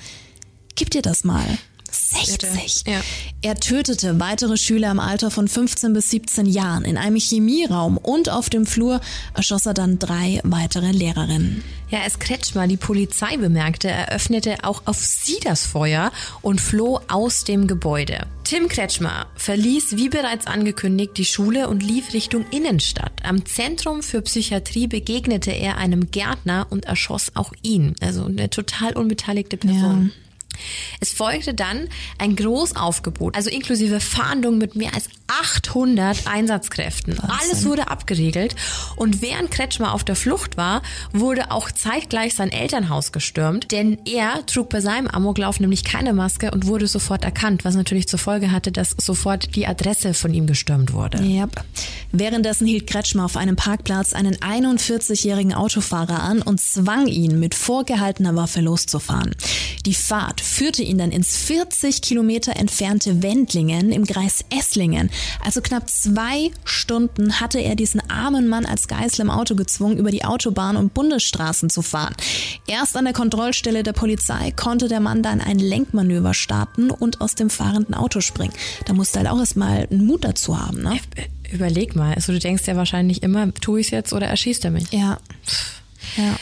Gib 0.75 0.91
dir 0.91 1.01
das 1.01 1.23
mal. 1.23 1.45
60. 2.09 2.83
Ja. 2.87 3.01
Er 3.41 3.55
tötete 3.55 4.19
weitere 4.19 4.57
Schüler 4.57 4.91
im 4.91 4.99
Alter 4.99 5.31
von 5.31 5.47
15 5.47 5.93
bis 5.93 6.09
17 6.11 6.45
Jahren. 6.45 6.85
In 6.85 6.97
einem 6.97 7.17
Chemieraum 7.17 7.97
und 7.97 8.29
auf 8.29 8.49
dem 8.49 8.65
Flur 8.65 9.01
erschoss 9.33 9.65
er 9.65 9.73
dann 9.73 9.99
drei 9.99 10.39
weitere 10.43 10.91
Lehrerinnen. 10.91 11.63
Ja, 11.89 12.01
als 12.01 12.19
Kretschmer 12.19 12.67
die 12.67 12.77
Polizei 12.77 13.37
bemerkte, 13.37 13.87
eröffnete 13.87 14.57
auch 14.63 14.81
auf 14.85 14.97
sie 14.97 15.39
das 15.41 15.65
Feuer 15.65 16.11
und 16.41 16.59
floh 16.59 16.99
aus 17.07 17.45
dem 17.45 17.67
Gebäude. 17.67 18.27
Tim 18.43 18.67
Kretschmer 18.67 19.27
verließ, 19.35 19.95
wie 19.95 20.09
bereits 20.09 20.47
angekündigt, 20.47 21.17
die 21.17 21.25
Schule 21.25 21.69
und 21.69 21.83
lief 21.83 22.13
Richtung 22.13 22.45
Innenstadt. 22.51 23.13
Am 23.23 23.45
Zentrum 23.45 24.03
für 24.03 24.21
Psychiatrie 24.21 24.87
begegnete 24.87 25.51
er 25.51 25.77
einem 25.77 26.11
Gärtner 26.11 26.67
und 26.69 26.85
erschoss 26.85 27.31
auch 27.35 27.53
ihn. 27.61 27.95
Also 28.01 28.25
eine 28.25 28.49
total 28.49 28.93
unbeteiligte 28.93 29.57
Person. 29.57 30.11
Ja. 30.13 30.26
Es 30.99 31.13
folgte 31.13 31.53
dann 31.53 31.89
ein 32.17 32.35
Großaufgebot, 32.35 33.35
also 33.35 33.49
inklusive 33.49 33.99
Fahndung 33.99 34.57
mit 34.57 34.75
mehr 34.75 34.93
als 34.93 35.09
800 35.27 36.27
Einsatzkräften. 36.27 37.17
Wahnsinn. 37.17 37.29
Alles 37.29 37.65
wurde 37.65 37.89
abgeriegelt 37.89 38.55
und 38.95 39.21
während 39.21 39.51
Kretschmer 39.51 39.93
auf 39.93 40.03
der 40.03 40.15
Flucht 40.15 40.57
war, 40.57 40.81
wurde 41.11 41.51
auch 41.51 41.71
zeitgleich 41.71 42.33
sein 42.33 42.51
Elternhaus 42.51 43.11
gestürmt, 43.11 43.71
denn 43.71 43.97
er 44.05 44.45
trug 44.45 44.69
bei 44.69 44.81
seinem 44.81 45.07
Amoklauf 45.07 45.59
nämlich 45.59 45.83
keine 45.83 46.13
Maske 46.13 46.51
und 46.51 46.67
wurde 46.67 46.87
sofort 46.87 47.23
erkannt, 47.23 47.65
was 47.65 47.75
natürlich 47.75 48.07
zur 48.07 48.19
Folge 48.19 48.51
hatte, 48.51 48.71
dass 48.71 48.95
sofort 48.97 49.55
die 49.55 49.67
Adresse 49.67 50.13
von 50.13 50.33
ihm 50.33 50.47
gestürmt 50.47 50.93
wurde. 50.93 51.21
Yep. 51.21 51.63
Währenddessen 52.11 52.67
hielt 52.67 52.87
Kretschmer 52.87 53.25
auf 53.25 53.35
einem 53.35 53.55
Parkplatz 53.55 54.13
einen 54.13 54.35
41-jährigen 54.37 55.53
Autofahrer 55.53 56.23
an 56.23 56.41
und 56.41 56.61
zwang 56.61 57.07
ihn 57.07 57.39
mit 57.39 57.53
vorgehaltener 57.53 58.35
Waffe 58.35 58.61
loszufahren. 58.61 59.35
Die 59.85 59.93
Fahrt 59.93 60.41
führte 60.41 60.83
ihn 60.83 60.97
dann 60.97 61.11
ins 61.11 61.37
40 61.37 62.01
Kilometer 62.01 62.55
entfernte 62.55 63.21
Wendlingen 63.23 63.91
im 63.91 64.05
Kreis 64.05 64.43
Esslingen. 64.49 65.09
Also 65.43 65.61
knapp 65.61 65.89
zwei 65.89 66.51
Stunden 66.65 67.39
hatte 67.39 67.59
er 67.59 67.75
diesen 67.75 68.01
armen 68.09 68.47
Mann 68.47 68.65
als 68.65 68.87
Geißel 68.87 69.21
im 69.21 69.29
Auto 69.29 69.55
gezwungen, 69.55 69.97
über 69.97 70.11
die 70.11 70.25
Autobahn 70.25 70.77
und 70.77 70.93
Bundesstraßen 70.93 71.69
zu 71.69 71.81
fahren. 71.81 72.15
Erst 72.67 72.97
an 72.97 73.05
der 73.05 73.13
Kontrollstelle 73.13 73.83
der 73.83 73.93
Polizei 73.93 74.51
konnte 74.51 74.87
der 74.87 74.99
Mann 74.99 75.23
dann 75.23 75.41
ein 75.41 75.59
Lenkmanöver 75.59 76.33
starten 76.33 76.89
und 76.89 77.21
aus 77.21 77.35
dem 77.35 77.49
fahrenden 77.49 77.93
Auto 77.93 78.21
springen. 78.21 78.53
Da 78.85 78.93
musste 78.93 79.19
halt 79.19 79.29
auch 79.29 79.39
erstmal 79.39 79.87
einen 79.89 80.05
Mut 80.05 80.23
dazu 80.23 80.59
haben. 80.59 80.81
Ne? 80.81 80.99
Überleg 81.51 81.95
mal, 81.95 82.13
also 82.13 82.33
du 82.33 82.39
denkst 82.39 82.63
ja 82.65 82.75
wahrscheinlich 82.75 83.23
immer, 83.23 83.53
tue 83.53 83.79
ich 83.79 83.87
es 83.87 83.91
jetzt 83.91 84.13
oder 84.13 84.27
erschießt 84.27 84.65
er 84.65 84.71
mich? 84.71 84.91
Ja. 84.91 85.19
Ja. 86.17 86.35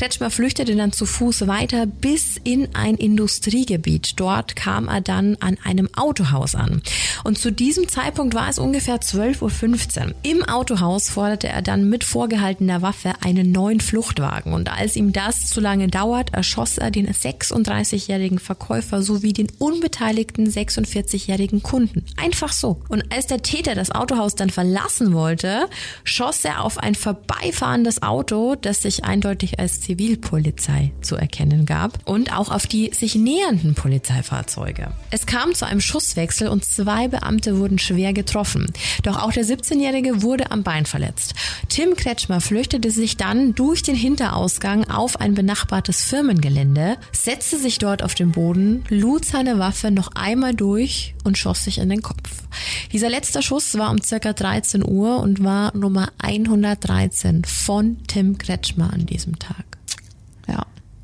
Kretschmer 0.00 0.30
flüchtete 0.30 0.76
dann 0.76 0.92
zu 0.92 1.04
Fuß 1.04 1.46
weiter 1.46 1.84
bis 1.84 2.38
in 2.42 2.74
ein 2.74 2.94
Industriegebiet. 2.94 4.18
Dort 4.18 4.56
kam 4.56 4.88
er 4.88 5.02
dann 5.02 5.36
an 5.40 5.58
einem 5.62 5.90
Autohaus 5.94 6.54
an. 6.54 6.80
Und 7.22 7.36
zu 7.36 7.52
diesem 7.52 7.86
Zeitpunkt 7.86 8.34
war 8.34 8.48
es 8.48 8.58
ungefähr 8.58 8.96
12.15 8.96 10.06
Uhr. 10.06 10.14
Im 10.22 10.42
Autohaus 10.42 11.10
forderte 11.10 11.48
er 11.48 11.60
dann 11.60 11.90
mit 11.90 12.02
vorgehaltener 12.04 12.80
Waffe 12.80 13.12
einen 13.20 13.52
neuen 13.52 13.80
Fluchtwagen. 13.80 14.54
Und 14.54 14.72
als 14.72 14.96
ihm 14.96 15.12
das 15.12 15.50
zu 15.50 15.60
lange 15.60 15.88
dauert, 15.88 16.32
erschoss 16.32 16.78
er 16.78 16.90
den 16.90 17.06
36-jährigen 17.06 18.38
Verkäufer 18.38 19.02
sowie 19.02 19.34
den 19.34 19.48
unbeteiligten 19.58 20.48
46-jährigen 20.48 21.62
Kunden. 21.62 22.06
Einfach 22.16 22.54
so. 22.54 22.80
Und 22.88 23.12
als 23.12 23.26
der 23.26 23.42
Täter 23.42 23.74
das 23.74 23.90
Autohaus 23.90 24.34
dann 24.34 24.48
verlassen 24.48 25.12
wollte, 25.12 25.68
schoss 26.04 26.42
er 26.46 26.64
auf 26.64 26.78
ein 26.78 26.94
vorbeifahrendes 26.94 28.00
Auto, 28.00 28.54
das 28.54 28.80
sich 28.80 29.04
eindeutig 29.04 29.58
als 29.58 29.89
Zivilpolizei 29.90 30.92
zu 31.00 31.16
erkennen 31.16 31.66
gab 31.66 32.08
und 32.08 32.32
auch 32.32 32.52
auf 32.52 32.68
die 32.68 32.92
sich 32.94 33.16
nähernden 33.16 33.74
Polizeifahrzeuge. 33.74 34.92
Es 35.10 35.26
kam 35.26 35.52
zu 35.52 35.66
einem 35.66 35.80
Schusswechsel 35.80 36.46
und 36.46 36.64
zwei 36.64 37.08
Beamte 37.08 37.58
wurden 37.58 37.80
schwer 37.80 38.12
getroffen. 38.12 38.72
Doch 39.02 39.20
auch 39.20 39.32
der 39.32 39.44
17-Jährige 39.44 40.22
wurde 40.22 40.52
am 40.52 40.62
Bein 40.62 40.86
verletzt. 40.86 41.34
Tim 41.68 41.96
Kretschmer 41.96 42.40
flüchtete 42.40 42.92
sich 42.92 43.16
dann 43.16 43.56
durch 43.56 43.82
den 43.82 43.96
Hinterausgang 43.96 44.88
auf 44.88 45.18
ein 45.18 45.34
benachbartes 45.34 46.04
Firmengelände, 46.04 46.96
setzte 47.10 47.58
sich 47.58 47.78
dort 47.78 48.04
auf 48.04 48.14
den 48.14 48.30
Boden, 48.30 48.84
lud 48.90 49.24
seine 49.24 49.58
Waffe 49.58 49.90
noch 49.90 50.12
einmal 50.14 50.54
durch 50.54 51.14
und 51.24 51.36
schoss 51.36 51.64
sich 51.64 51.78
in 51.78 51.88
den 51.88 52.02
Kopf. 52.02 52.44
Dieser 52.92 53.10
letzte 53.10 53.42
Schuss 53.42 53.76
war 53.76 53.90
um 53.90 54.00
circa 54.00 54.34
13 54.34 54.88
Uhr 54.88 55.18
und 55.18 55.42
war 55.42 55.76
Nummer 55.76 56.12
113 56.18 57.44
von 57.44 57.96
Tim 58.06 58.38
Kretschmer 58.38 58.92
an 58.92 59.06
diesem 59.06 59.36
Tag. 59.40 59.79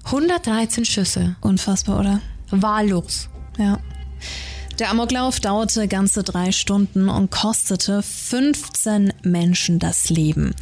Ja. 0.07 0.13
113 0.13 0.85
Schüsse. 0.85 1.37
Unfassbar, 1.41 2.01
oder? 2.01 2.21
Wahllos. 2.51 3.29
Ja. 3.59 3.79
Der 4.79 4.91
Amoklauf 4.91 5.41
dauerte 5.41 5.89
ganze 5.89 6.23
drei 6.23 6.53
Stunden 6.53 7.09
und 7.09 7.31
kostete 7.31 8.03
15 8.03 9.13
Menschen 9.23 9.79
das 9.79 10.11
Leben. 10.11 10.55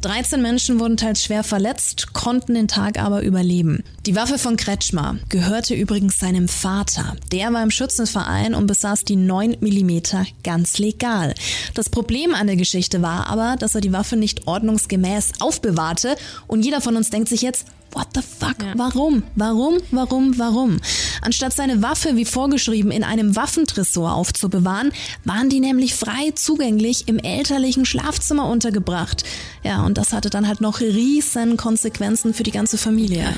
13 0.00 0.42
Menschen 0.42 0.80
wurden 0.80 0.96
teils 0.96 1.22
schwer 1.22 1.44
verletzt, 1.44 2.12
konnten 2.12 2.54
den 2.54 2.66
Tag 2.66 2.98
aber 2.98 3.22
überleben. 3.22 3.84
Die 4.04 4.16
Waffe 4.16 4.36
von 4.36 4.56
Kretschmer 4.56 5.16
gehörte 5.28 5.74
übrigens 5.74 6.18
seinem 6.18 6.48
Vater. 6.48 7.16
Der 7.30 7.52
war 7.52 7.62
im 7.62 7.70
Schützenverein 7.70 8.56
und 8.56 8.66
besaß 8.66 9.04
die 9.04 9.14
9 9.14 9.58
mm 9.60 10.00
ganz 10.42 10.78
legal. 10.78 11.34
Das 11.74 11.88
Problem 11.88 12.34
an 12.34 12.48
der 12.48 12.56
Geschichte 12.56 13.00
war 13.00 13.28
aber, 13.28 13.54
dass 13.56 13.76
er 13.76 13.80
die 13.80 13.92
Waffe 13.92 14.16
nicht 14.16 14.48
ordnungsgemäß 14.48 15.34
aufbewahrte 15.38 16.16
und 16.48 16.64
jeder 16.64 16.80
von 16.80 16.96
uns 16.96 17.10
denkt 17.10 17.28
sich 17.28 17.42
jetzt, 17.42 17.66
What 17.92 18.08
the 18.14 18.22
fuck? 18.22 18.62
Ja. 18.62 18.72
Warum? 18.76 19.22
Warum? 19.34 19.78
Warum? 19.90 20.38
Warum? 20.38 20.80
Anstatt 21.20 21.52
seine 21.52 21.82
Waffe 21.82 22.16
wie 22.16 22.24
vorgeschrieben 22.24 22.90
in 22.90 23.04
einem 23.04 23.36
Waffentresor 23.36 24.14
aufzubewahren, 24.14 24.92
waren 25.24 25.50
die 25.50 25.60
nämlich 25.60 25.94
frei 25.94 26.32
zugänglich 26.34 27.08
im 27.08 27.18
elterlichen 27.18 27.84
Schlafzimmer 27.84 28.48
untergebracht. 28.48 29.24
Ja, 29.62 29.84
und 29.84 29.98
das 29.98 30.12
hatte 30.12 30.30
dann 30.30 30.48
halt 30.48 30.60
noch 30.60 30.80
riesen 30.80 31.56
Konsequenzen 31.56 32.34
für 32.34 32.42
die 32.42 32.50
ganze 32.50 32.78
Familie. 32.78 33.22
Ja. 33.22 33.34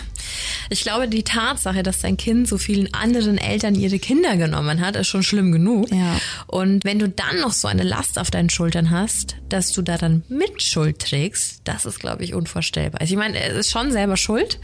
Ich 0.70 0.82
glaube, 0.82 1.08
die 1.08 1.22
Tatsache, 1.22 1.82
dass 1.82 2.00
dein 2.00 2.16
Kind 2.16 2.48
so 2.48 2.56
vielen 2.56 2.92
anderen 2.94 3.38
Eltern 3.38 3.74
ihre 3.74 3.98
Kinder 3.98 4.36
genommen 4.36 4.80
hat, 4.80 4.96
ist 4.96 5.08
schon 5.08 5.22
schlimm 5.22 5.52
genug. 5.52 5.90
Ja. 5.90 6.16
Und 6.46 6.84
wenn 6.84 6.98
du 6.98 7.08
dann 7.08 7.40
noch 7.40 7.52
so 7.52 7.68
eine 7.68 7.82
Last 7.82 8.18
auf 8.18 8.30
deinen 8.30 8.50
Schultern 8.50 8.90
hast, 8.90 9.36
dass 9.48 9.72
du 9.72 9.82
da 9.82 9.98
dann 9.98 10.24
Mitschuld 10.28 10.98
trägst, 10.98 11.60
das 11.64 11.84
ist, 11.86 12.00
glaube 12.00 12.24
ich, 12.24 12.34
unvorstellbar. 12.34 13.00
Also 13.00 13.14
ich 13.14 13.18
meine, 13.18 13.38
es 13.40 13.56
ist 13.56 13.70
schon 13.70 13.92
selber 13.92 14.16
schuld, 14.16 14.43
geholt 14.44 14.58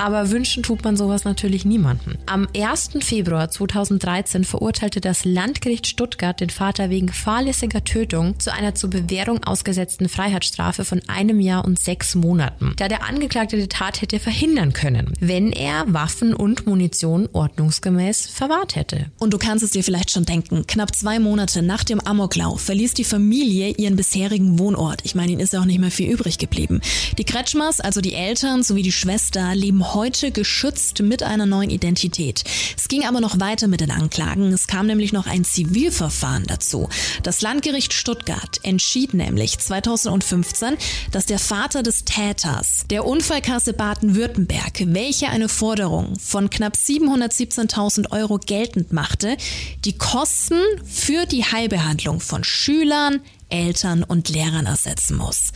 aber 0.00 0.30
wünschen 0.30 0.62
tut 0.62 0.82
man 0.82 0.96
sowas 0.96 1.24
natürlich 1.24 1.64
niemanden. 1.64 2.16
Am 2.26 2.48
1. 2.56 2.90
Februar 3.00 3.50
2013 3.50 4.44
verurteilte 4.44 5.00
das 5.00 5.24
Landgericht 5.24 5.86
Stuttgart 5.86 6.40
den 6.40 6.50
Vater 6.50 6.90
wegen 6.90 7.10
fahrlässiger 7.10 7.84
Tötung 7.84 8.38
zu 8.40 8.52
einer 8.52 8.74
zur 8.74 8.90
Bewährung 8.90 9.44
ausgesetzten 9.44 10.08
Freiheitsstrafe 10.08 10.84
von 10.84 11.02
einem 11.06 11.38
Jahr 11.38 11.64
und 11.64 11.78
sechs 11.78 12.14
Monaten, 12.14 12.72
da 12.78 12.88
der 12.88 13.04
Angeklagte 13.04 13.56
die 13.56 13.68
Tat 13.68 14.00
hätte 14.00 14.18
verhindern 14.18 14.72
können, 14.72 15.12
wenn 15.20 15.52
er 15.52 15.84
Waffen 15.86 16.34
und 16.34 16.66
Munition 16.66 17.28
ordnungsgemäß 17.32 18.26
verwahrt 18.26 18.76
hätte. 18.76 19.06
Und 19.18 19.34
du 19.34 19.38
kannst 19.38 19.62
es 19.62 19.72
dir 19.72 19.84
vielleicht 19.84 20.10
schon 20.10 20.24
denken, 20.24 20.66
knapp 20.66 20.96
zwei 20.96 21.18
Monate 21.18 21.62
nach 21.62 21.84
dem 21.84 22.00
Amoklauf 22.00 22.62
verließ 22.62 22.94
die 22.94 23.04
Familie 23.04 23.70
ihren 23.70 23.96
bisherigen 23.96 24.58
Wohnort. 24.58 25.02
Ich 25.04 25.14
meine, 25.14 25.32
ihnen 25.32 25.40
ist 25.40 25.52
ja 25.52 25.60
auch 25.60 25.66
nicht 25.66 25.80
mehr 25.80 25.90
viel 25.90 26.10
übrig 26.10 26.38
geblieben. 26.38 26.80
Die 27.18 27.24
Kretschmers, 27.24 27.80
also 27.80 28.00
die 28.00 28.14
Eltern 28.14 28.62
sowie 28.62 28.82
die 28.82 28.92
Schwester, 28.92 29.54
leben 29.54 29.89
heute 29.94 30.30
geschützt 30.30 31.00
mit 31.02 31.22
einer 31.22 31.46
neuen 31.46 31.70
Identität. 31.70 32.44
Es 32.76 32.88
ging 32.88 33.04
aber 33.04 33.20
noch 33.20 33.40
weiter 33.40 33.68
mit 33.68 33.80
den 33.80 33.90
Anklagen. 33.90 34.52
Es 34.52 34.66
kam 34.66 34.86
nämlich 34.86 35.12
noch 35.12 35.26
ein 35.26 35.44
Zivilverfahren 35.44 36.44
dazu. 36.46 36.88
Das 37.22 37.40
Landgericht 37.40 37.92
Stuttgart 37.92 38.58
entschied 38.62 39.14
nämlich 39.14 39.58
2015, 39.58 40.76
dass 41.12 41.26
der 41.26 41.38
Vater 41.38 41.82
des 41.82 42.04
Täters 42.04 42.84
der 42.90 43.06
Unfallkasse 43.06 43.72
Baden-Württemberg, 43.72 44.82
welche 44.86 45.28
eine 45.28 45.48
Forderung 45.48 46.18
von 46.18 46.50
knapp 46.50 46.74
717.000 46.74 48.10
Euro 48.10 48.38
geltend 48.38 48.92
machte, 48.92 49.36
die 49.84 49.96
Kosten 49.96 50.60
für 50.84 51.26
die 51.26 51.44
Heilbehandlung 51.44 52.20
von 52.20 52.44
Schülern, 52.44 53.20
Eltern 53.48 54.04
und 54.04 54.28
Lehrern 54.28 54.66
ersetzen 54.66 55.16
muss. 55.16 55.52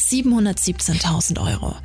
717.000 0.00 1.40
Euro. 1.40 1.76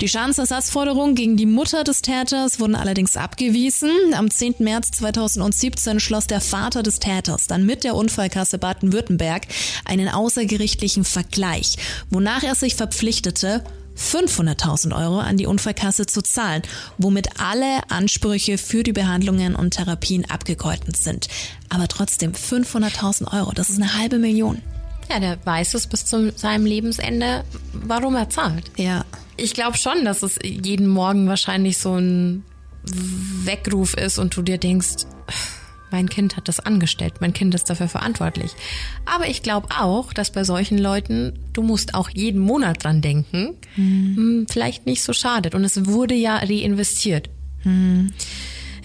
Die 0.00 0.08
Schadensersatzforderungen 0.08 1.14
gegen 1.14 1.36
die 1.36 1.46
Mutter 1.46 1.84
des 1.84 2.02
Täters 2.02 2.60
wurden 2.60 2.74
allerdings 2.74 3.16
abgewiesen. 3.16 3.90
Am 4.14 4.30
10. 4.30 4.56
März 4.60 4.92
2017 4.92 6.00
schloss 6.00 6.26
der 6.26 6.40
Vater 6.40 6.82
des 6.82 6.98
Täters 6.98 7.46
dann 7.46 7.66
mit 7.66 7.84
der 7.84 7.94
Unfallkasse 7.94 8.58
Baden-Württemberg 8.58 9.46
einen 9.84 10.08
außergerichtlichen 10.08 11.04
Vergleich, 11.04 11.76
wonach 12.10 12.42
er 12.42 12.54
sich 12.54 12.76
verpflichtete, 12.76 13.62
500.000 13.96 14.94
Euro 14.94 15.18
an 15.18 15.36
die 15.36 15.46
Unfallkasse 15.46 16.06
zu 16.06 16.22
zahlen, 16.22 16.62
womit 16.98 17.40
alle 17.40 17.80
Ansprüche 17.88 18.58
für 18.58 18.82
die 18.82 18.92
Behandlungen 18.92 19.56
und 19.56 19.72
Therapien 19.72 20.28
abgegolten 20.30 20.94
sind. 20.94 21.28
Aber 21.68 21.88
trotzdem 21.88 22.32
500.000 22.32 23.32
Euro, 23.32 23.52
das 23.52 23.70
ist 23.70 23.80
eine 23.80 23.96
halbe 23.96 24.18
Million. 24.18 24.62
Ja, 25.08 25.20
der 25.20 25.38
weiß 25.44 25.74
es 25.74 25.86
bis 25.86 26.04
zu 26.04 26.32
seinem 26.36 26.66
Lebensende, 26.66 27.44
warum 27.72 28.16
er 28.16 28.28
zahlt. 28.28 28.70
Ja. 28.76 29.04
Ich 29.36 29.54
glaube 29.54 29.76
schon, 29.76 30.04
dass 30.04 30.22
es 30.22 30.38
jeden 30.42 30.88
Morgen 30.88 31.28
wahrscheinlich 31.28 31.78
so 31.78 31.94
ein 31.96 32.44
Weckruf 33.44 33.94
ist 33.94 34.18
und 34.18 34.36
du 34.36 34.42
dir 34.42 34.58
denkst, 34.58 35.06
mein 35.90 36.08
Kind 36.08 36.36
hat 36.36 36.48
das 36.48 36.60
angestellt, 36.60 37.14
mein 37.20 37.32
Kind 37.32 37.54
ist 37.54 37.70
dafür 37.70 37.88
verantwortlich. 37.88 38.52
Aber 39.04 39.28
ich 39.28 39.42
glaube 39.42 39.68
auch, 39.78 40.12
dass 40.12 40.30
bei 40.30 40.44
solchen 40.44 40.78
Leuten, 40.78 41.38
du 41.52 41.62
musst 41.62 41.94
auch 41.94 42.10
jeden 42.10 42.40
Monat 42.40 42.84
dran 42.84 43.00
denken, 43.00 43.54
mhm. 43.76 44.46
vielleicht 44.50 44.86
nicht 44.86 45.02
so 45.02 45.12
schadet. 45.12 45.54
Und 45.54 45.64
es 45.64 45.86
wurde 45.86 46.14
ja 46.14 46.36
reinvestiert. 46.36 47.30
Mhm. 47.64 48.12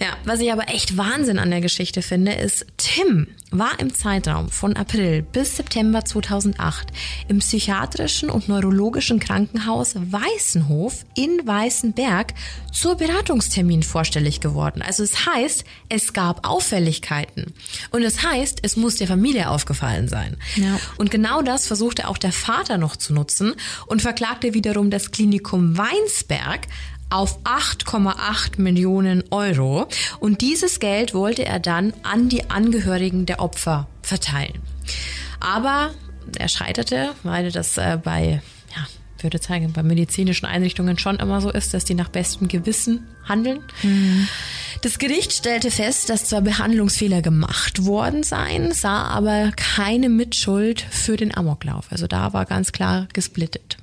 Ja, 0.02 0.16
was 0.24 0.40
ich 0.40 0.50
aber 0.52 0.68
echt 0.68 0.96
Wahnsinn 0.96 1.38
an 1.38 1.50
der 1.50 1.60
Geschichte 1.60 2.02
finde, 2.02 2.32
ist, 2.32 2.66
Tim 2.76 3.28
war 3.52 3.78
im 3.78 3.94
Zeitraum 3.94 4.48
von 4.48 4.76
April 4.76 5.22
bis 5.22 5.56
September 5.56 6.04
2008 6.04 6.88
im 7.28 7.38
psychiatrischen 7.38 8.30
und 8.30 8.48
neurologischen 8.48 9.20
Krankenhaus 9.20 9.94
Weißenhof 9.94 11.04
in 11.14 11.46
Weißenberg 11.46 12.34
zur 12.72 12.96
Beratungstermin 12.96 13.84
vorstellig 13.84 14.40
geworden. 14.40 14.82
Also 14.82 15.04
es 15.04 15.26
heißt, 15.26 15.64
es 15.88 16.12
gab 16.12 16.48
Auffälligkeiten. 16.48 17.52
Und 17.90 18.02
es 18.02 18.24
heißt, 18.24 18.60
es 18.62 18.76
muss 18.76 18.96
der 18.96 19.06
Familie 19.06 19.50
aufgefallen 19.50 20.08
sein. 20.08 20.36
Ja. 20.56 20.80
Und 20.96 21.12
genau 21.12 21.42
das 21.42 21.66
versuchte 21.66 22.08
auch 22.08 22.18
der 22.18 22.32
Vater 22.32 22.78
noch 22.78 22.96
zu 22.96 23.12
nutzen 23.12 23.54
und 23.86 24.02
verklagte 24.02 24.54
wiederum 24.54 24.90
das 24.90 25.12
Klinikum 25.12 25.78
Weinsberg, 25.78 26.66
auf 27.12 27.38
8,8 27.44 28.60
Millionen 28.60 29.22
Euro. 29.30 29.86
Und 30.18 30.40
dieses 30.40 30.80
Geld 30.80 31.14
wollte 31.14 31.44
er 31.44 31.60
dann 31.60 31.92
an 32.02 32.28
die 32.28 32.50
Angehörigen 32.50 33.26
der 33.26 33.40
Opfer 33.40 33.86
verteilen. 34.02 34.60
Aber 35.40 35.90
er 36.38 36.48
scheiterte, 36.48 37.14
weil 37.22 37.52
das 37.52 37.76
äh, 37.76 37.98
bei 38.02 38.40
ja, 38.74 38.86
würde 39.22 39.40
zeigen, 39.40 39.72
bei 39.72 39.82
medizinischen 39.82 40.46
Einrichtungen 40.46 40.98
schon 40.98 41.16
immer 41.16 41.40
so 41.40 41.50
ist, 41.50 41.74
dass 41.74 41.84
die 41.84 41.94
nach 41.94 42.08
bestem 42.08 42.48
Gewissen 42.48 43.06
handeln. 43.28 43.60
Mhm. 43.82 44.28
Das 44.80 44.98
Gericht 44.98 45.32
stellte 45.32 45.70
fest, 45.70 46.08
dass 46.08 46.26
zwar 46.26 46.40
Behandlungsfehler 46.40 47.22
gemacht 47.22 47.84
worden 47.84 48.22
seien, 48.22 48.72
sah 48.72 49.04
aber 49.04 49.52
keine 49.56 50.08
Mitschuld 50.08 50.80
für 50.80 51.16
den 51.16 51.36
Amoklauf. 51.36 51.86
Also 51.90 52.06
da 52.06 52.32
war 52.32 52.46
ganz 52.46 52.72
klar 52.72 53.06
gesplittet. 53.12 53.76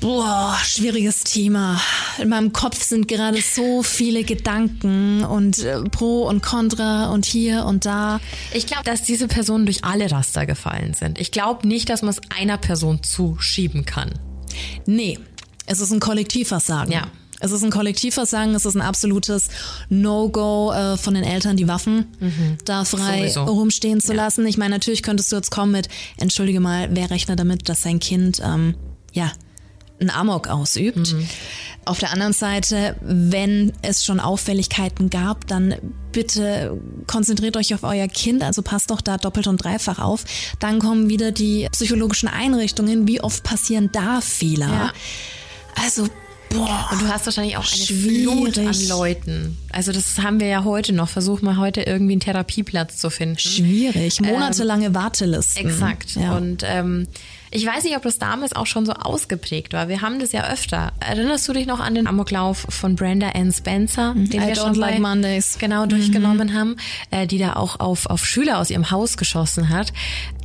Boah, 0.00 0.56
schwieriges 0.62 1.24
Thema. 1.24 1.80
In 2.18 2.28
meinem 2.28 2.52
Kopf 2.52 2.82
sind 2.82 3.08
gerade 3.08 3.40
so 3.40 3.82
viele 3.82 4.24
Gedanken 4.24 5.24
und 5.24 5.58
äh, 5.60 5.82
Pro 5.84 6.28
und 6.28 6.42
Contra 6.42 7.10
und 7.12 7.24
hier 7.24 7.64
und 7.64 7.86
da. 7.86 8.20
Ich 8.52 8.66
glaube, 8.66 8.84
dass 8.84 9.02
diese 9.02 9.26
Personen 9.26 9.64
durch 9.64 9.84
alle 9.84 10.10
Raster 10.10 10.44
gefallen 10.44 10.92
sind. 10.92 11.18
Ich 11.18 11.32
glaube 11.32 11.66
nicht, 11.66 11.88
dass 11.88 12.02
man 12.02 12.10
es 12.10 12.20
einer 12.36 12.58
Person 12.58 13.02
zuschieben 13.02 13.86
kann. 13.86 14.12
Nee, 14.84 15.18
es 15.64 15.80
ist 15.80 15.92
ein 15.92 16.00
Kollektivversagen. 16.00 16.92
Ja. 16.92 17.08
Es 17.40 17.52
ist 17.52 17.62
ein 17.62 17.70
Kollektivversagen, 17.70 18.54
es 18.54 18.64
ist 18.64 18.76
ein 18.76 18.80
absolutes 18.80 19.48
No-Go 19.90 20.72
äh, 20.72 20.96
von 20.96 21.14
den 21.14 21.24
Eltern, 21.24 21.56
die 21.56 21.68
Waffen 21.68 22.06
mhm. 22.18 22.58
da 22.64 22.84
frei 22.84 23.28
Sowieso. 23.28 23.44
rumstehen 23.44 24.00
zu 24.00 24.12
ja. 24.12 24.24
lassen. 24.24 24.46
Ich 24.46 24.56
meine, 24.56 24.74
natürlich 24.74 25.02
könntest 25.02 25.32
du 25.32 25.36
jetzt 25.36 25.50
kommen 25.50 25.72
mit, 25.72 25.88
entschuldige 26.16 26.60
mal, 26.60 26.88
wer 26.92 27.10
rechnet 27.10 27.38
damit, 27.38 27.68
dass 27.68 27.82
sein 27.82 27.98
Kind 27.98 28.40
ähm, 28.42 28.74
ja 29.12 29.32
einen 30.00 30.10
Amok 30.10 30.48
ausübt. 30.48 31.12
Mhm. 31.12 31.26
Auf 31.84 31.98
der 31.98 32.12
anderen 32.12 32.32
Seite, 32.32 32.96
wenn 33.00 33.72
es 33.82 34.04
schon 34.04 34.18
Auffälligkeiten 34.18 35.08
gab, 35.08 35.46
dann 35.46 35.76
bitte 36.10 36.80
konzentriert 37.06 37.56
euch 37.56 37.74
auf 37.74 37.84
euer 37.84 38.08
Kind, 38.08 38.42
also 38.42 38.62
passt 38.62 38.90
doch 38.90 39.00
da 39.00 39.18
doppelt 39.18 39.46
und 39.46 39.62
dreifach 39.62 40.00
auf. 40.00 40.24
Dann 40.58 40.80
kommen 40.80 41.08
wieder 41.08 41.30
die 41.30 41.68
psychologischen 41.70 42.28
Einrichtungen. 42.28 43.06
Wie 43.06 43.20
oft 43.20 43.44
passieren 43.44 43.90
da 43.92 44.20
Fehler? 44.20 44.68
Ja. 44.68 44.92
Also 45.84 46.08
Boah, 46.50 46.88
und 46.92 47.02
du 47.02 47.08
hast 47.08 47.26
wahrscheinlich 47.26 47.56
auch 47.56 47.66
eine 47.70 47.82
schwierig. 47.82 48.54
Flut 48.54 48.58
an 48.58 48.88
Leuten. 48.88 49.58
Also 49.72 49.92
das 49.92 50.18
haben 50.18 50.40
wir 50.40 50.46
ja 50.46 50.64
heute 50.64 50.92
noch. 50.92 51.08
Versuch 51.08 51.42
mal 51.42 51.56
heute 51.56 51.82
irgendwie 51.82 52.12
einen 52.12 52.20
Therapieplatz 52.20 52.98
zu 52.98 53.10
finden. 53.10 53.38
Schwierig. 53.38 54.20
Monatelange 54.20 54.86
ähm, 54.86 54.94
Wartelisten. 54.94 55.66
Exakt. 55.66 56.14
Ja. 56.16 56.36
Und 56.36 56.62
ähm, 56.64 57.08
ich 57.56 57.66
weiß 57.66 57.84
nicht, 57.84 57.96
ob 57.96 58.02
das 58.02 58.18
damals 58.18 58.54
auch 58.54 58.66
schon 58.66 58.86
so 58.86 58.92
ausgeprägt 58.92 59.72
war. 59.72 59.88
Wir 59.88 60.02
haben 60.02 60.18
das 60.18 60.32
ja 60.32 60.50
öfter. 60.50 60.92
Erinnerst 61.00 61.48
du 61.48 61.52
dich 61.52 61.66
noch 61.66 61.80
an 61.80 61.94
den 61.94 62.06
Amoklauf 62.06 62.66
von 62.68 62.96
Brenda 62.96 63.30
Ann 63.30 63.52
Spencer, 63.52 64.14
den 64.14 64.42
I 64.42 64.48
wir 64.48 64.54
schon 64.54 64.74
like 64.74 64.94
bei, 64.94 65.00
Mondays. 65.00 65.56
genau 65.58 65.86
durchgenommen 65.86 66.48
mhm. 66.48 66.54
haben, 66.54 66.76
äh, 67.10 67.26
die 67.26 67.38
da 67.38 67.54
auch 67.54 67.80
auf, 67.80 68.06
auf 68.06 68.24
Schüler 68.24 68.58
aus 68.58 68.70
ihrem 68.70 68.90
Haus 68.90 69.16
geschossen 69.16 69.70
hat. 69.70 69.92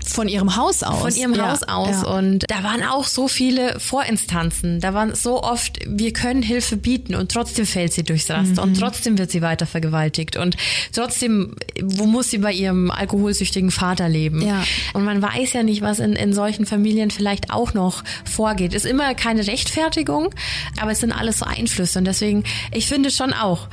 Von 0.04 0.28
ihrem 0.28 0.56
Haus 0.56 0.84
aus. 0.84 1.02
Von 1.02 1.16
ihrem 1.16 1.34
ja, 1.36 1.52
Haus 1.52 1.64
aus. 1.64 2.02
Ja. 2.04 2.18
Und 2.18 2.46
da 2.50 2.64
waren 2.64 2.84
auch 2.84 3.06
so 3.06 3.28
viele 3.28 3.80
Vorinstanzen. 3.80 4.80
Da 4.80 4.94
waren 4.94 5.14
so 5.14 5.44
oft, 5.44 5.80
wir 5.86 6.12
können 6.12 6.42
Hilfe 6.42 6.76
bieten 6.78 7.14
und 7.14 7.32
trotzdem 7.32 7.66
fällt 7.66 7.94
sie 7.94 8.04
durchs 8.04 8.30
Raster 8.30 8.66
mhm. 8.66 8.72
und 8.72 8.80
trotzdem 8.80 9.18
wird 9.18 9.32
sie 9.32 9.42
weiter 9.42 9.66
vergewaltigt 9.66 10.38
und 10.38 10.58
trotzdem, 10.94 11.56
wo 11.82 12.06
muss 12.06 12.32
sie 12.32 12.40
bei 12.40 12.52
ihrem 12.52 12.90
alkoholsüchtigen 12.90 13.72
Vater 13.72 14.10
leben? 14.10 14.42
Ja. 14.42 14.64
Und 14.94 15.04
man 15.04 15.22
weiß 15.22 15.54
ja 15.54 15.64
nicht, 15.64 15.82
was 15.82 16.00
in, 16.00 16.14
in 16.14 16.34
solchen 16.34 16.66
Familien 16.66 17.01
vielleicht 17.10 17.52
auch 17.52 17.74
noch 17.74 18.04
vorgeht. 18.30 18.74
Ist 18.74 18.86
immer 18.86 19.16
keine 19.16 19.48
Rechtfertigung, 19.48 20.34
aber 20.80 20.92
es 20.92 21.00
sind 21.00 21.12
alles 21.12 21.40
so 21.40 21.46
Einflüsse. 21.46 22.00
Und 22.00 22.06
deswegen, 22.06 22.44
ich 22.72 22.88
finde 22.88 23.10
schon 23.10 23.34
auch, 23.34 23.68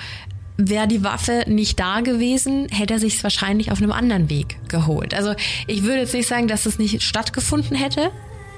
wäre 0.57 0.89
die 0.89 1.05
Waffe 1.05 1.45
nicht 1.47 1.79
da 1.79 2.01
gewesen, 2.01 2.69
hätte 2.71 2.95
er 2.95 3.01
sich 3.01 3.17
es 3.17 3.23
wahrscheinlich 3.23 3.71
auf 3.71 3.79
einem 3.79 3.93
anderen 3.93 4.29
Weg 4.29 4.59
geholt. 4.69 5.15
Also 5.15 5.35
ich 5.67 5.85
würde 5.85 6.01
jetzt 6.01 6.15
nicht 6.15 6.29
sagen, 6.29 6.49
dass 6.49 6.67
es 6.67 6.79
nicht 6.79 7.03
stattgefunden 7.03 7.77
hätte, 7.77 8.11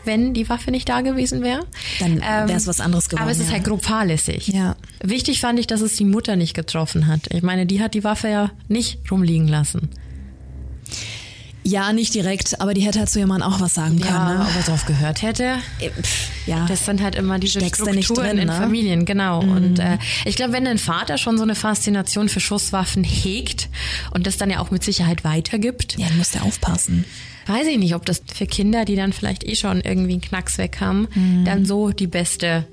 wenn 0.05 0.33
die 0.33 0.49
Waffe 0.49 0.71
nicht 0.71 0.89
da 0.89 1.03
gewesen 1.03 1.43
wäre. 1.43 1.67
Dann 1.99 2.21
wäre 2.21 2.57
es 2.57 2.63
ähm, 2.63 2.69
was 2.69 2.81
anderes 2.81 3.09
geworden. 3.09 3.23
Aber 3.23 3.31
es 3.31 3.39
ist 3.39 3.49
ja. 3.49 3.53
halt 3.53 3.65
grob 3.65 3.85
fahrlässig. 3.85 4.49
Ja. 4.49 4.77
Wichtig 5.03 5.41
fand 5.41 5.59
ich, 5.59 5.67
dass 5.67 5.83
es 5.83 5.97
die 5.97 6.07
Mutter 6.07 6.37
nicht 6.37 6.55
getroffen 6.55 7.07
hat. 7.07 7.33
Ich 7.33 7.43
meine, 7.43 7.67
die 7.67 7.83
hat 7.83 7.93
die 7.93 8.03
Waffe 8.03 8.29
ja 8.29 8.51
nicht 8.69 8.99
rumliegen 9.11 9.47
lassen. 9.47 9.91
Ja, 11.71 11.93
nicht 11.93 12.15
direkt, 12.15 12.61
aber 12.61 12.75
die 12.75 12.81
hätte 12.81 12.99
halt 12.99 13.09
zu 13.09 13.21
ihrem 13.21 13.29
Mann 13.29 13.43
auch 13.43 13.61
was 13.61 13.75
sagen 13.75 13.99
ja, 13.99 14.07
können. 14.07 14.39
Ne? 14.39 14.47
ob 14.49 14.57
er 14.57 14.63
drauf 14.63 14.87
gehört 14.87 15.23
hätte. 15.23 15.57
Äh, 15.79 15.91
ja. 16.47 16.67
Das 16.67 16.85
sind 16.85 17.01
halt 17.01 17.15
immer 17.15 17.39
diese 17.39 17.61
Steckst 17.61 17.83
Strukturen 17.83 18.27
drin, 18.27 18.39
in 18.39 18.47
ne? 18.49 18.53
Familien, 18.53 19.05
genau. 19.05 19.43
Mhm. 19.43 19.53
Und 19.53 19.79
äh, 19.79 19.99
ich 20.25 20.35
glaube, 20.37 20.53
wenn 20.53 20.67
ein 20.67 20.79
Vater 20.79 21.17
schon 21.17 21.37
so 21.39 21.45
eine 21.45 21.55
Faszination 21.55 22.29
für 22.29 22.41
Schusswaffen 22.41 23.05
hegt 23.05 23.69
und 24.13 24.27
das 24.27 24.37
dann 24.37 24.51
ja 24.51 24.59
auch 24.59 24.71
mit 24.71 24.83
Sicherheit 24.83 25.23
weitergibt. 25.23 25.97
Ja, 25.97 26.09
dann 26.09 26.19
muss 26.19 26.31
der 26.33 26.45
aufpassen. 26.45 27.05
Weiß 27.47 27.67
ich 27.67 27.79
nicht, 27.79 27.95
ob 27.95 28.05
das 28.05 28.23
für 28.33 28.47
Kinder, 28.47 28.85
die 28.85 28.97
dann 28.97 29.13
vielleicht 29.13 29.45
eh 29.45 29.55
schon 29.55 29.81
irgendwie 29.81 30.13
einen 30.13 30.21
Knacks 30.21 30.59
weg 30.59 30.79
haben, 30.81 31.09
mhm. 31.15 31.45
dann 31.45 31.65
so 31.65 31.91
die 31.91 32.07
beste 32.07 32.67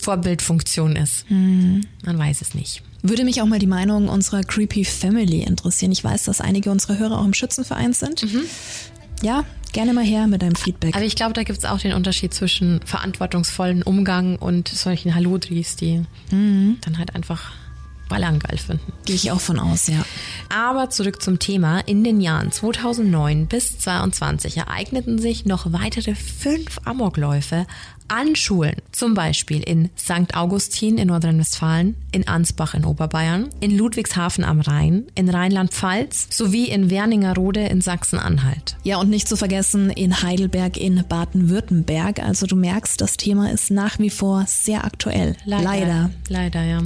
Vorbildfunktion 0.00 0.96
ist. 0.96 1.30
Mhm. 1.30 1.86
Man 2.04 2.18
weiß 2.18 2.42
es 2.42 2.54
nicht. 2.54 2.82
Würde 3.08 3.24
mich 3.24 3.40
auch 3.40 3.46
mal 3.46 3.58
die 3.58 3.66
Meinung 3.66 4.08
unserer 4.08 4.42
Creepy 4.42 4.84
Family 4.84 5.42
interessieren. 5.42 5.92
Ich 5.92 6.02
weiß, 6.02 6.24
dass 6.24 6.40
einige 6.40 6.70
unserer 6.70 6.98
Hörer 6.98 7.20
auch 7.20 7.24
im 7.24 7.34
Schützenverein 7.34 7.92
sind. 7.92 8.22
Mhm. 8.22 8.42
Ja, 9.22 9.44
gerne 9.72 9.92
mal 9.92 10.04
her 10.04 10.26
mit 10.26 10.42
deinem 10.42 10.56
Feedback. 10.56 10.96
Aber 10.96 11.04
ich 11.04 11.14
glaube, 11.14 11.32
da 11.32 11.42
gibt 11.44 11.58
es 11.58 11.64
auch 11.64 11.78
den 11.78 11.92
Unterschied 11.92 12.34
zwischen 12.34 12.80
verantwortungsvollen 12.84 13.82
Umgang 13.82 14.36
und 14.36 14.68
solchen 14.68 15.14
Hallodris, 15.14 15.76
die 15.76 16.02
mhm. 16.30 16.78
dann 16.80 16.98
halt 16.98 17.14
einfach 17.14 17.52
ballern 18.08 18.38
geil 18.38 18.58
finden. 18.58 18.92
Gehe 19.04 19.16
ich 19.16 19.30
auch 19.30 19.40
von 19.40 19.58
aus, 19.58 19.86
ja. 19.86 20.04
Aber 20.48 20.90
zurück 20.90 21.22
zum 21.22 21.38
Thema. 21.38 21.80
In 21.80 22.04
den 22.04 22.20
Jahren 22.20 22.52
2009 22.52 23.46
bis 23.46 23.78
2022 23.78 24.56
ereigneten 24.58 25.18
sich 25.18 25.44
noch 25.44 25.72
weitere 25.72 26.14
fünf 26.14 26.78
Amokläufe 26.84 27.66
an 28.08 28.36
Schulen, 28.36 28.76
zum 28.92 29.14
Beispiel 29.14 29.62
in 29.62 29.90
St. 29.98 30.34
Augustin 30.34 30.98
in 30.98 31.08
Nordrhein-Westfalen, 31.08 31.96
in 32.12 32.28
Ansbach 32.28 32.74
in 32.74 32.84
Oberbayern, 32.84 33.50
in 33.60 33.76
Ludwigshafen 33.76 34.44
am 34.44 34.60
Rhein, 34.60 35.06
in 35.14 35.28
Rheinland-Pfalz 35.28 36.28
sowie 36.30 36.66
in 36.68 36.90
Werningerode 36.90 37.66
in 37.66 37.80
Sachsen-Anhalt. 37.80 38.76
Ja, 38.84 38.98
und 38.98 39.10
nicht 39.10 39.28
zu 39.28 39.36
vergessen 39.36 39.90
in 39.90 40.22
Heidelberg 40.22 40.76
in 40.76 41.04
Baden-Württemberg. 41.08 42.20
Also 42.20 42.46
du 42.46 42.56
merkst, 42.56 43.00
das 43.00 43.16
Thema 43.16 43.50
ist 43.50 43.70
nach 43.70 43.98
wie 43.98 44.10
vor 44.10 44.44
sehr 44.46 44.84
aktuell. 44.84 45.36
Leider. 45.44 45.64
Leider, 45.64 46.10
Leider 46.28 46.62
ja. 46.62 46.82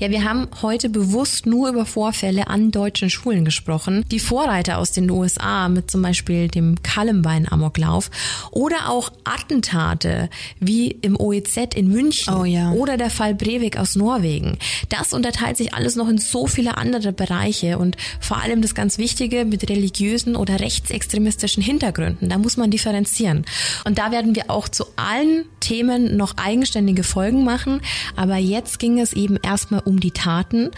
Ja, 0.00 0.10
wir 0.10 0.24
haben 0.24 0.48
heute 0.62 0.88
bewusst 0.88 1.46
nur 1.46 1.68
über 1.68 1.86
Vorfälle 1.86 2.48
an 2.48 2.70
deutschen 2.96 3.10
Schulen 3.10 3.44
gesprochen. 3.44 4.06
Die 4.10 4.18
Vorreiter 4.18 4.78
aus 4.78 4.90
den 4.90 5.10
USA 5.10 5.68
mit 5.68 5.90
zum 5.90 6.00
Beispiel 6.00 6.48
dem 6.48 6.76
Columbine-Amoklauf 6.82 8.10
oder 8.52 8.88
auch 8.88 9.12
Attentate 9.24 10.30
wie 10.60 10.88
im 11.02 11.20
OEZ 11.20 11.74
in 11.74 11.88
München 11.88 12.32
Oh 12.32 12.44
ja. 12.44 12.70
oder 12.72 12.96
der 12.96 13.10
Fall 13.10 13.34
Breivik 13.34 13.76
aus 13.76 13.96
Norwegen. 13.96 14.56
Das 14.88 15.12
unterteilt 15.12 15.58
sich 15.58 15.74
alles 15.74 15.94
noch 15.94 16.08
in 16.08 16.16
so 16.16 16.46
viele 16.46 16.78
andere 16.78 17.12
Bereiche 17.12 17.76
und 17.76 17.98
vor 18.18 18.42
allem 18.42 18.62
das 18.62 18.74
ganz 18.74 18.96
Wichtige 18.96 19.44
mit 19.44 19.68
religiösen 19.68 20.34
oder 20.34 20.58
rechtsextremistischen 20.60 21.62
Hintergründen. 21.62 22.30
Da 22.30 22.38
muss 22.38 22.56
man 22.56 22.70
differenzieren. 22.70 23.44
Und 23.84 23.98
da 23.98 24.10
werden 24.10 24.34
wir 24.34 24.50
auch 24.50 24.68
zu 24.68 24.86
allen 24.96 25.44
Themen 25.60 26.16
noch 26.16 26.38
eigenständige 26.38 27.02
Folgen 27.02 27.44
machen. 27.44 27.82
Aber 28.14 28.36
jetzt 28.36 28.78
ging 28.78 28.98
es 28.98 29.12
eben 29.12 29.36
erstmal 29.36 29.80
um 29.80 30.00
die 30.00 30.12
Taten, 30.12 30.70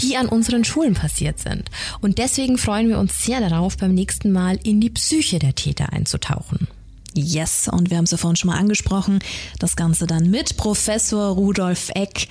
die 0.00 0.16
an 0.16 0.26
unseren 0.26 0.64
Schulen 0.64 0.94
passiert 0.94 1.38
sind. 1.38 1.65
Und 2.00 2.18
deswegen 2.18 2.58
freuen 2.58 2.88
wir 2.88 2.98
uns 2.98 3.24
sehr 3.24 3.40
darauf, 3.40 3.76
beim 3.76 3.94
nächsten 3.94 4.32
Mal 4.32 4.58
in 4.62 4.80
die 4.80 4.90
Psyche 4.90 5.38
der 5.38 5.54
Täter 5.54 5.92
einzutauchen. 5.92 6.68
Yes, 7.14 7.68
und 7.68 7.90
wir 7.90 7.96
haben 7.96 8.04
es 8.04 8.10
ja 8.10 8.18
vorhin 8.18 8.36
schon 8.36 8.50
mal 8.50 8.58
angesprochen. 8.58 9.20
Das 9.58 9.76
Ganze 9.76 10.06
dann 10.06 10.30
mit 10.30 10.56
Professor 10.56 11.34
Rudolf 11.34 11.90
Eck, 11.94 12.28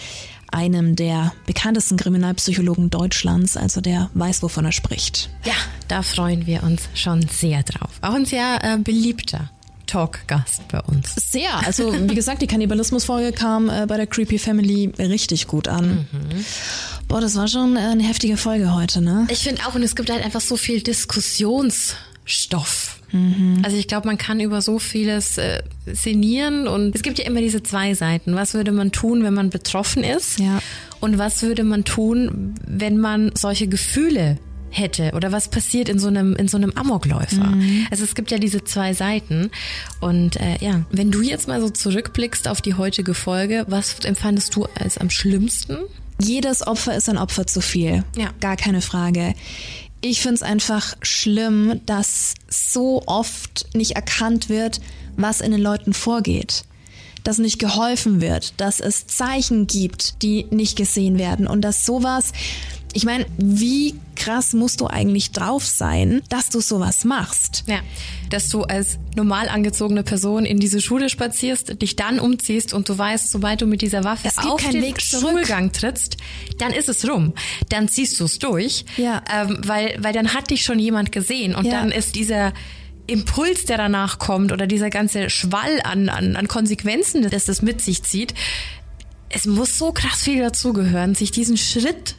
einem 0.52 0.96
der 0.96 1.34
bekanntesten 1.48 1.98
Kriminalpsychologen 1.98 2.92
Deutschlands. 2.92 3.58
Also 3.58 3.82
der 3.82 4.10
weiß, 4.14 4.44
wovon 4.44 4.66
er 4.66 4.72
spricht. 4.72 5.30
Ja, 5.44 5.56
da 5.88 6.04
freuen 6.04 6.46
wir 6.46 6.64
uns 6.64 6.88
schon 6.94 7.28
sehr 7.28 7.64
drauf. 7.64 7.92
Auch 8.02 8.14
ein 8.14 8.26
sehr 8.26 8.60
äh, 8.64 8.78
beliebter 8.78 9.50
Talkgast 9.86 10.68
bei 10.68 10.82
uns. 10.82 11.16
Sehr. 11.16 11.56
Also 11.66 11.94
wie 11.94 12.16
gesagt, 12.16 12.42
die 12.42 12.48
Kannibalismus-Folge 12.48 13.32
kam 13.32 13.70
äh, 13.70 13.86
bei 13.88 13.98
der 13.98 14.08
Creepy 14.08 14.40
Family 14.40 14.92
richtig 15.00 15.48
gut 15.48 15.68
an. 15.68 16.08
Boah, 17.08 17.22
das 17.22 17.36
war 17.36 17.48
schon 17.48 17.76
äh, 17.76 17.80
eine 17.80 18.04
heftige 18.04 18.38
Folge 18.38 18.74
heute, 18.74 19.02
ne? 19.02 19.28
Ich 19.30 19.40
finde 19.40 19.62
auch, 19.68 19.76
und 19.76 19.84
es 19.84 19.96
gibt 19.96 20.10
halt 20.10 20.24
einfach 20.24 20.42
so 20.42 20.58
viel 20.58 20.82
Diskussionsstoff. 20.82 23.00
Also 23.64 23.78
ich 23.78 23.88
glaube, 23.88 24.08
man 24.08 24.18
kann 24.18 24.42
über 24.42 24.62
so 24.62 24.78
vieles 24.78 25.38
äh, 25.38 25.64
sinnieren 25.86 26.68
und 26.68 26.94
es 26.94 27.02
gibt 27.02 27.18
ja 27.18 27.26
immer 27.26 27.40
diese 27.40 27.64
zwei 27.64 27.94
Seiten. 27.94 28.36
Was 28.36 28.54
würde 28.54 28.74
man 28.74 28.92
tun, 28.92 29.24
wenn 29.24 29.34
man 29.34 29.50
betroffen 29.50 30.04
ist? 30.04 30.40
Ja. 30.40 30.60
Und 31.00 31.18
was 31.18 31.42
würde 31.42 31.64
man 31.64 31.86
tun, 31.86 32.56
wenn 32.68 32.98
man 32.98 33.32
solche 33.34 33.68
Gefühle 33.68 34.38
hätte 34.76 35.12
oder 35.14 35.32
was 35.32 35.48
passiert 35.48 35.90
in 35.90 36.00
so 36.00 36.08
einem 36.08 36.36
in 36.36 36.48
so 36.48 36.58
einem 36.58 36.72
Amokläufer. 36.76 37.54
Also 37.90 38.04
es 38.04 38.16
gibt 38.16 38.32
ja 38.32 38.38
diese 38.38 38.64
zwei 38.64 38.94
Seiten 38.94 39.50
und 40.00 40.36
äh, 40.38 40.58
ja, 40.60 40.86
wenn 40.92 41.12
du 41.12 41.22
jetzt 41.22 41.48
mal 41.48 41.62
so 41.62 41.70
zurückblickst 41.70 42.48
auf 42.48 42.62
die 42.62 42.74
heutige 42.74 43.14
Folge, 43.14 43.66
was 43.68 44.00
empfandest 44.04 44.56
du 44.56 44.68
als 44.76 44.98
am 44.98 45.10
schlimmsten? 45.10 45.78
Jedes 46.20 46.66
Opfer 46.66 46.96
ist 46.96 47.10
ein 47.10 47.18
Opfer 47.18 47.46
zu 47.46 47.62
viel. 47.62 48.04
Ja. 48.18 48.32
Gar 48.40 48.56
keine 48.56 48.82
Frage. 48.82 49.34
Ich 50.02 50.22
finde 50.22 50.36
es 50.36 50.44
einfach 50.44 50.96
schlimm, 51.02 51.82
dass 51.86 52.36
so 52.48 53.02
oft 53.06 53.76
nicht 53.76 53.92
erkannt 53.92 54.50
wird, 54.50 54.80
was 55.18 55.42
in 55.42 55.52
den 55.52 55.62
Leuten 55.62 55.94
vorgeht. 55.94 56.64
Dass 57.24 57.40
nicht 57.40 57.58
geholfen 57.58 58.22
wird, 58.22 58.54
dass 58.58 58.80
es 58.80 59.08
Zeichen 59.08 59.66
gibt, 59.66 60.22
die 60.22 60.46
nicht 60.52 60.78
gesehen 60.78 61.18
werden 61.18 61.48
und 61.48 61.62
dass 61.62 61.86
sowas, 61.86 62.34
ich 62.96 63.04
meine, 63.04 63.26
wie 63.38 63.94
krass 64.16 64.54
musst 64.54 64.80
du 64.80 64.88
eigentlich 64.88 65.32
drauf 65.32 65.66
sein, 65.66 66.22
dass 66.30 66.50
du 66.50 66.62
sowas 66.62 67.04
machst? 67.04 67.66
Ja, 67.68 67.80
dass 68.30 68.48
du 68.48 68.62
als 68.64 68.98
normal 69.18 69.50
angezogene 69.50 70.02
Person 70.04 70.46
in 70.46 70.60
diese 70.62 70.80
Schule 70.80 71.10
spazierst, 71.10 71.82
dich 71.82 71.98
dann 71.98 72.20
umziehst 72.20 72.74
und 72.74 72.88
du 72.88 72.98
weißt, 72.98 73.30
sobald 73.30 73.62
du 73.62 73.66
mit 73.68 73.82
dieser 73.82 74.06
Waffe 74.06 74.30
auf 74.48 74.62
keinen 74.62 74.72
den 74.76 74.82
Weg. 74.84 75.02
Schulgang 75.02 75.74
trittst, 75.74 76.16
dann 76.58 76.72
ist 76.72 76.88
es 76.88 77.06
rum. 77.08 77.34
Dann 77.68 77.90
ziehst 77.90 78.18
du 78.22 78.24
es 78.26 78.40
durch, 78.40 78.86
Ja. 78.96 79.22
ähm, 79.30 79.60
weil, 79.66 79.98
weil 80.00 80.14
dann 80.14 80.34
hat 80.34 80.50
dich 80.50 80.64
schon 80.64 80.80
jemand 80.80 81.12
gesehen 81.12 81.54
und 81.54 81.66
Ja. 81.66 81.74
dann 81.82 81.92
ist 81.92 82.16
dieser 82.16 82.54
Impuls, 83.08 83.66
der 83.66 83.78
danach 83.78 84.20
kommt 84.20 84.54
oder 84.54 84.68
dieser 84.68 84.90
ganze 84.90 85.30
Schwall 85.30 85.82
an, 85.84 86.08
an, 86.08 86.38
an 86.38 86.48
Konsequenzen, 86.48 87.30
das 87.30 87.44
das 87.46 87.62
mit 87.62 87.82
sich 87.82 88.04
zieht, 88.04 88.34
es 89.30 89.46
muss 89.46 89.78
so 89.78 89.92
krass 89.92 90.22
viel 90.24 90.40
dazugehören, 90.40 91.14
sich 91.14 91.32
diesen 91.32 91.58
Schritt 91.58 92.16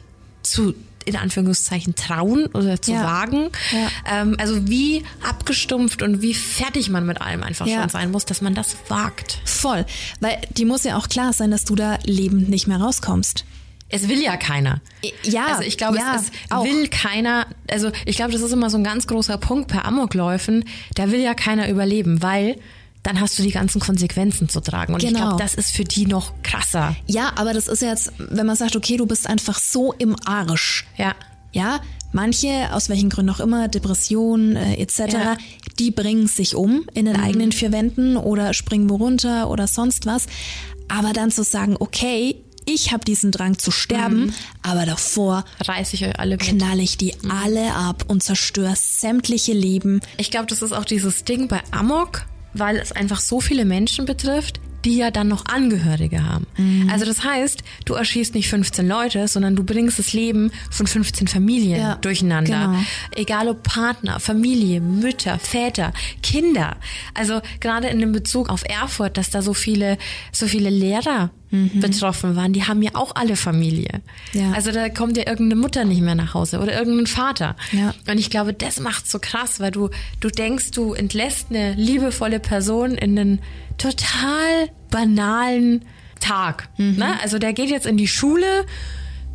zu 0.51 0.73
in 1.05 1.15
Anführungszeichen 1.15 1.95
trauen 1.95 2.47
oder 2.47 2.81
zu 2.81 2.91
Ja. 2.91 3.03
wagen. 3.05 3.49
Ja. 3.71 4.21
Ähm, 4.21 4.35
also 4.39 4.67
wie 4.67 5.03
abgestumpft 5.25 6.01
und 6.01 6.21
wie 6.21 6.33
fertig 6.33 6.89
man 6.89 7.05
mit 7.05 7.21
allem 7.21 7.43
einfach 7.43 7.65
Ja. 7.65 7.79
schon 7.79 7.89
sein 7.89 8.11
muss, 8.11 8.25
dass 8.25 8.41
man 8.41 8.53
das 8.53 8.75
wagt. 8.89 9.39
Voll. 9.45 9.85
Weil 10.19 10.37
die 10.57 10.65
muss 10.65 10.83
ja 10.83 10.97
auch 10.97 11.07
klar 11.07 11.31
sein, 11.31 11.49
dass 11.49 11.63
du 11.63 11.75
da 11.75 11.97
lebend 12.03 12.49
nicht 12.49 12.67
mehr 12.67 12.77
rauskommst. 12.81 13.45
Es 13.87 14.09
will 14.09 14.21
ja 14.21 14.35
keiner. 14.35 14.81
Ja, 15.23 15.45
Also 15.45 15.61
ich 15.61 15.77
glaube, 15.77 15.95
ja, 15.97 16.15
es, 16.17 16.23
es 16.23 16.63
will 16.65 16.89
keiner, 16.89 17.47
also 17.71 17.89
ich 18.05 18.17
glaube, 18.17 18.33
das 18.33 18.41
ist 18.41 18.51
immer 18.51 18.69
so 18.69 18.77
ein 18.77 18.83
ganz 18.83 19.07
großer 19.07 19.37
Punkt 19.37 19.71
bei 19.71 19.81
Amokläufen, 19.81 20.65
da 20.95 21.09
will 21.09 21.21
ja 21.21 21.33
keiner 21.35 21.69
überleben, 21.69 22.21
weil 22.21 22.57
dann 23.07 23.21
hast 23.21 23.39
du 23.39 23.43
die 23.43 23.51
ganzen 23.51 23.79
Konsequenzen 23.79 24.49
zu 24.49 24.59
tragen. 24.59 24.93
Und 24.93 25.01
ich 25.01 25.09
Genau. 25.13 25.27
glaube, 25.29 25.41
das 25.43 25.53
ist 25.55 25.71
für 25.71 25.85
die 25.85 26.05
noch 26.05 26.33
krasser. 26.43 26.95
Ja, 27.05 27.31
aber 27.37 27.53
das 27.53 27.67
ist 27.67 27.81
jetzt, 27.81 28.11
wenn 28.17 28.45
man 28.45 28.55
sagt, 28.57 28.75
okay, 28.75 28.97
du 28.97 29.05
bist 29.05 29.27
einfach 29.27 29.57
so 29.59 29.93
im 29.93 30.15
Arsch. 30.25 30.85
Ja. 30.97 31.15
Ja, 31.53 31.79
manche, 32.11 32.73
aus 32.73 32.89
welchen 32.89 33.09
Gründen 33.09 33.31
auch 33.31 33.39
immer, 33.39 33.69
Depressionen 33.69 34.55
äh, 34.57 34.75
etc., 34.75 34.97
Ja. 35.13 35.33
Mhm. 35.35 35.37
die 35.79 35.91
bringen 35.91 36.27
sich 36.27 36.55
um 36.55 36.83
in 36.93 37.05
den 37.05 37.15
eigenen 37.15 37.51
vier 37.53 37.71
Wänden 37.71 38.17
oder 38.17 38.53
springen 38.53 38.89
wo 38.89 38.95
runter 38.95 39.49
oder 39.49 39.67
sonst 39.67 40.05
was. 40.05 40.25
Aber 40.89 41.13
dann 41.13 41.31
zu 41.31 41.43
sagen, 41.43 41.75
okay, 41.79 42.35
ich 42.65 42.91
habe 42.91 43.05
diesen 43.05 43.31
Drang 43.31 43.57
zu 43.57 43.71
sterben, 43.71 44.25
Mhm. 44.25 44.33
aber 44.61 44.85
davor 44.85 45.45
Reiß 45.61 45.93
ich 45.93 46.05
euch 46.05 46.19
alle 46.19 46.31
mit. 46.35 46.41
knall 46.41 46.81
ich 46.81 46.97
die 46.97 47.13
Mhm. 47.21 47.31
alle 47.31 47.73
ab 47.73 48.03
und 48.09 48.21
zerstöre 48.21 48.73
sämtliche 48.75 49.53
Leben. 49.53 50.01
Ich 50.17 50.29
glaube, 50.31 50.47
das 50.47 50.61
ist 50.61 50.73
auch 50.73 50.83
dieses 50.85 51.23
Ding 51.23 51.47
bei 51.47 51.61
Amok, 51.71 52.25
weil 52.59 52.77
es 52.77 52.91
einfach 52.91 53.19
so 53.19 53.39
viele 53.39 53.65
Menschen 53.65 54.05
betrifft, 54.05 54.59
die 54.85 54.97
ja 54.97 55.11
dann 55.11 55.27
noch 55.27 55.45
Angehörige 55.47 56.23
haben. 56.23 56.45
Mhm. 56.57 56.89
Also 56.89 57.05
das 57.05 57.23
heißt, 57.23 57.63
du 57.85 57.95
erschießt 57.95 58.35
nicht 58.35 58.47
15 58.47 58.87
Leute, 58.87 59.27
sondern 59.27 59.55
du 59.55 59.63
bringst 59.63 59.99
das 59.99 60.13
Leben 60.13 60.51
von 60.69 60.87
15 60.87 61.27
Familien 61.27 61.79
Ja, 61.81 61.95
durcheinander. 61.95 62.67
genau. 62.67 62.79
Egal 63.15 63.47
ob 63.49 63.63
Partner, 63.63 64.19
Familie, 64.19 64.79
Mütter, 64.79 65.39
Väter, 65.39 65.93
Kinder. 66.23 66.77
Also 67.13 67.41
gerade 67.59 67.87
in 67.87 67.99
dem 67.99 68.11
Bezug 68.11 68.49
auf 68.49 68.63
Erfurt, 68.69 69.17
dass 69.17 69.29
da 69.29 69.41
so 69.41 69.53
viele, 69.53 69.97
so 70.31 70.47
viele 70.47 70.69
Lehrer 70.69 71.31
betroffen 71.49 72.35
waren, 72.35 72.51
die 72.51 72.63
haben 72.65 72.81
ja 72.81 72.91
auch 72.95 73.15
alle 73.15 73.35
Familie. 73.37 74.01
Mhm. 74.33 74.39
Ja. 74.39 74.51
Also 74.51 74.71
da 74.71 74.89
kommt 74.89 75.15
ja 75.17 75.27
irgendeine 75.27 75.61
Mutter 75.61 75.85
nicht 75.85 76.01
mehr 76.01 76.15
nach 76.15 76.33
Hause 76.33 76.59
oder 76.59 76.77
irgendein 76.77 77.07
Vater. 77.07 77.55
Ja. 77.71 77.93
Und 78.09 78.17
ich 78.17 78.29
glaube, 78.29 78.53
das 78.53 78.79
macht 78.79 79.09
so 79.09 79.19
krass, 79.19 79.59
weil 79.59 79.71
du, 79.71 79.89
du 80.19 80.29
denkst, 80.29 80.71
du 80.71 80.93
entlässt 80.93 81.47
eine 81.49 81.73
liebevolle 81.73 82.39
Person 82.39 82.91
in 82.95 83.17
einen 83.17 83.39
total 83.77 84.69
banalen 84.89 85.85
Tag. 86.19 86.69
Mhm. 86.77 86.95
Ne? 86.97 87.19
Also 87.21 87.39
der 87.39 87.53
geht 87.53 87.69
jetzt 87.69 87.85
in 87.85 87.95
die 87.97 88.07
Schule, 88.07 88.65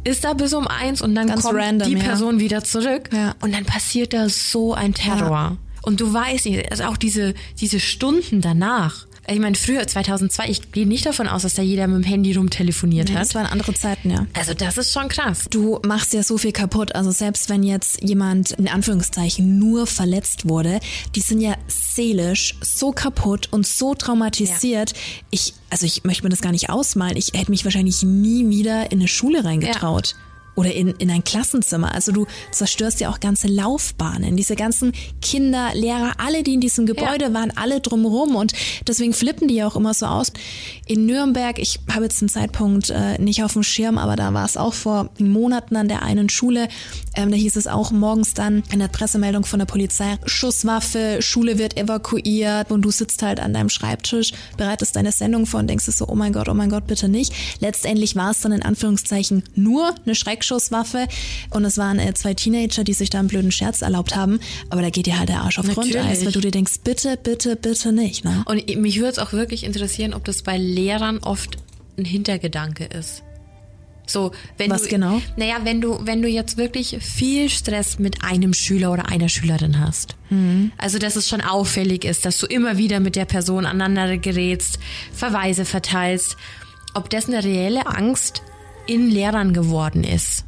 ist 0.04 0.24
da 0.24 0.34
bis 0.34 0.52
um 0.52 0.66
eins 0.66 1.00
und 1.00 1.14
dann 1.14 1.28
Ganz 1.28 1.42
kommt 1.42 1.58
random, 1.58 1.88
die 1.88 1.96
ja. 1.96 2.02
Person 2.02 2.40
wieder 2.40 2.64
zurück 2.64 3.08
Ja. 3.12 3.34
und 3.40 3.54
dann 3.54 3.64
passiert 3.64 4.12
da 4.12 4.28
so 4.28 4.74
ein 4.74 4.94
Terror. 4.94 5.56
Und 5.82 6.00
du 6.00 6.12
weißt 6.12 6.46
nicht, 6.46 6.70
also 6.70 6.84
auch 6.84 6.96
diese, 6.96 7.34
diese 7.60 7.80
Stunden 7.80 8.40
danach. 8.40 9.06
Ich 9.28 9.38
meine, 9.38 9.54
früher, 9.54 9.86
2002, 9.86 10.48
ich 10.48 10.72
gehe 10.72 10.86
nicht 10.86 11.06
davon 11.06 11.28
aus, 11.28 11.42
dass 11.42 11.54
da 11.54 11.62
jeder 11.62 11.86
mit 11.86 12.04
dem 12.04 12.08
Handy 12.08 12.34
rumtelefoniert 12.34 13.08
Ja, 13.08 13.14
hat. 13.14 13.22
das 13.22 13.34
waren 13.36 13.46
andere 13.46 13.72
Zeiten, 13.72 14.10
ja. 14.10 14.26
Also 14.32 14.52
das 14.52 14.76
ist 14.78 14.92
schon 14.92 15.08
krass. 15.08 15.46
Du 15.48 15.78
machst 15.86 16.12
ja 16.12 16.24
so 16.24 16.38
viel 16.38 16.50
kaputt. 16.50 16.94
Also 16.96 17.12
selbst 17.12 17.48
wenn 17.48 17.62
jetzt 17.62 18.02
jemand 18.02 18.50
in 18.52 18.66
Anführungszeichen 18.68 19.58
nur 19.60 19.86
verletzt 19.86 20.48
wurde, 20.48 20.80
die 21.14 21.20
sind 21.20 21.40
ja 21.40 21.54
seelisch 21.68 22.56
so 22.62 22.90
kaputt 22.90 23.48
und 23.52 23.64
so 23.66 23.94
traumatisiert. 23.94 24.92
Ich, 25.30 25.54
also 25.70 25.86
ich 25.86 26.02
möchte 26.02 26.24
mir 26.24 26.30
das 26.30 26.40
gar 26.40 26.52
nicht 26.52 26.68
ausmalen. 26.70 27.16
Ich 27.16 27.30
hätte 27.34 27.50
mich 27.52 27.64
wahrscheinlich 27.64 28.02
nie 28.02 28.48
wieder 28.48 28.90
in 28.90 28.98
eine 28.98 29.08
Schule 29.08 29.44
reingetraut. 29.44 30.16
Oder 30.54 30.72
in, 30.74 30.88
in 30.98 31.10
ein 31.10 31.24
Klassenzimmer. 31.24 31.94
Also 31.94 32.12
du 32.12 32.26
zerstörst 32.50 33.00
ja 33.00 33.10
auch 33.10 33.20
ganze 33.20 33.48
Laufbahnen. 33.48 34.36
Diese 34.36 34.54
ganzen 34.54 34.92
Kinder, 35.20 35.70
Lehrer, 35.74 36.12
alle, 36.18 36.42
die 36.42 36.54
in 36.54 36.60
diesem 36.60 36.86
Gebäude 36.86 37.32
waren, 37.32 37.52
alle 37.56 37.80
drumrum. 37.80 38.36
Und 38.36 38.52
deswegen 38.86 39.14
flippen 39.14 39.48
die 39.48 39.54
ja 39.54 39.66
auch 39.66 39.76
immer 39.76 39.94
so 39.94 40.06
aus. 40.06 40.32
In 40.86 41.06
Nürnberg, 41.06 41.58
ich 41.58 41.80
habe 41.90 42.04
jetzt 42.04 42.20
den 42.20 42.28
Zeitpunkt 42.28 42.90
äh, 42.90 43.20
nicht 43.20 43.42
auf 43.42 43.54
dem 43.54 43.62
Schirm, 43.62 43.96
aber 43.96 44.16
da 44.16 44.34
war 44.34 44.44
es 44.44 44.56
auch 44.56 44.74
vor 44.74 45.10
Monaten 45.18 45.76
an 45.76 45.88
der 45.88 46.02
einen 46.02 46.28
Schule. 46.28 46.68
Ähm, 47.14 47.30
da 47.30 47.36
hieß 47.36 47.56
es 47.56 47.66
auch 47.66 47.90
morgens 47.90 48.34
dann 48.34 48.62
in 48.72 48.78
der 48.78 48.88
Pressemeldung 48.88 49.44
von 49.44 49.58
der 49.58 49.66
Polizei, 49.66 50.18
Schusswaffe, 50.24 51.18
Schule 51.20 51.58
wird 51.58 51.76
evakuiert 51.76 52.70
und 52.70 52.82
du 52.82 52.90
sitzt 52.90 53.22
halt 53.22 53.40
an 53.40 53.52
deinem 53.52 53.68
Schreibtisch, 53.68 54.32
bereitest 54.56 54.96
deine 54.96 55.12
Sendung 55.12 55.46
vor 55.46 55.60
und 55.60 55.68
denkst 55.68 55.84
so, 55.86 56.08
oh 56.08 56.14
mein 56.14 56.32
Gott, 56.32 56.48
oh 56.48 56.54
mein 56.54 56.70
Gott, 56.70 56.86
bitte 56.86 57.08
nicht. 57.08 57.32
Letztendlich 57.60 58.16
war 58.16 58.30
es 58.30 58.40
dann 58.40 58.52
in 58.52 58.62
Anführungszeichen 58.62 59.44
nur 59.54 59.94
eine 60.04 60.14
Schreckschusswaffe 60.42 61.08
und 61.50 61.64
es 61.64 61.78
waren 61.78 61.98
äh, 61.98 62.12
zwei 62.14 62.34
Teenager, 62.34 62.84
die 62.84 62.92
sich 62.92 63.10
da 63.10 63.20
einen 63.20 63.28
blöden 63.28 63.52
Scherz 63.52 63.82
erlaubt 63.82 64.16
haben, 64.16 64.40
aber 64.70 64.82
da 64.82 64.90
geht 64.90 65.06
dir 65.06 65.18
halt 65.18 65.28
der 65.28 65.42
Arsch 65.42 65.58
auf 65.58 65.66
Natürlich. 65.66 65.92
Grundeis, 65.92 66.24
weil 66.24 66.32
du 66.32 66.40
dir 66.40 66.50
denkst, 66.50 66.80
bitte, 66.84 67.16
bitte, 67.16 67.56
bitte 67.56 67.92
nicht. 67.92 68.24
Ne? 68.24 68.42
Und 68.46 68.76
mich 68.76 68.98
würde 68.98 69.10
es 69.10 69.18
auch 69.18 69.32
wirklich 69.32 69.64
interessieren, 69.64 70.14
ob 70.14 70.24
das 70.24 70.42
bei 70.42 70.58
Lehrern 70.58 71.18
oft 71.18 71.58
ein 71.96 72.04
Hintergedanke 72.04 72.84
ist. 72.84 73.22
So, 74.04 74.32
wenn 74.58 74.70
Was 74.70 74.82
du, 74.82 74.88
genau? 74.88 75.22
Naja, 75.36 75.58
wenn 75.62 75.80
du, 75.80 76.00
wenn 76.02 76.22
du 76.22 76.28
jetzt 76.28 76.56
wirklich 76.56 76.98
viel 77.00 77.48
Stress 77.48 78.00
mit 78.00 78.24
einem 78.24 78.52
Schüler 78.52 78.92
oder 78.92 79.08
einer 79.08 79.28
Schülerin 79.28 79.78
hast. 79.78 80.16
Mhm. 80.28 80.72
Also, 80.76 80.98
dass 80.98 81.14
es 81.14 81.28
schon 81.28 81.40
auffällig 81.40 82.04
ist, 82.04 82.24
dass 82.24 82.38
du 82.38 82.46
immer 82.46 82.76
wieder 82.78 82.98
mit 82.98 83.14
der 83.14 83.26
Person 83.26 83.64
aneinander 83.64 84.18
gerätst, 84.18 84.80
Verweise 85.14 85.64
verteilst, 85.64 86.36
ob 86.94 87.10
das 87.10 87.28
eine 87.28 87.44
reelle 87.44 87.86
Angst 87.86 88.42
in 88.86 89.10
Lehrern 89.10 89.52
geworden 89.52 90.04
ist. 90.04 90.44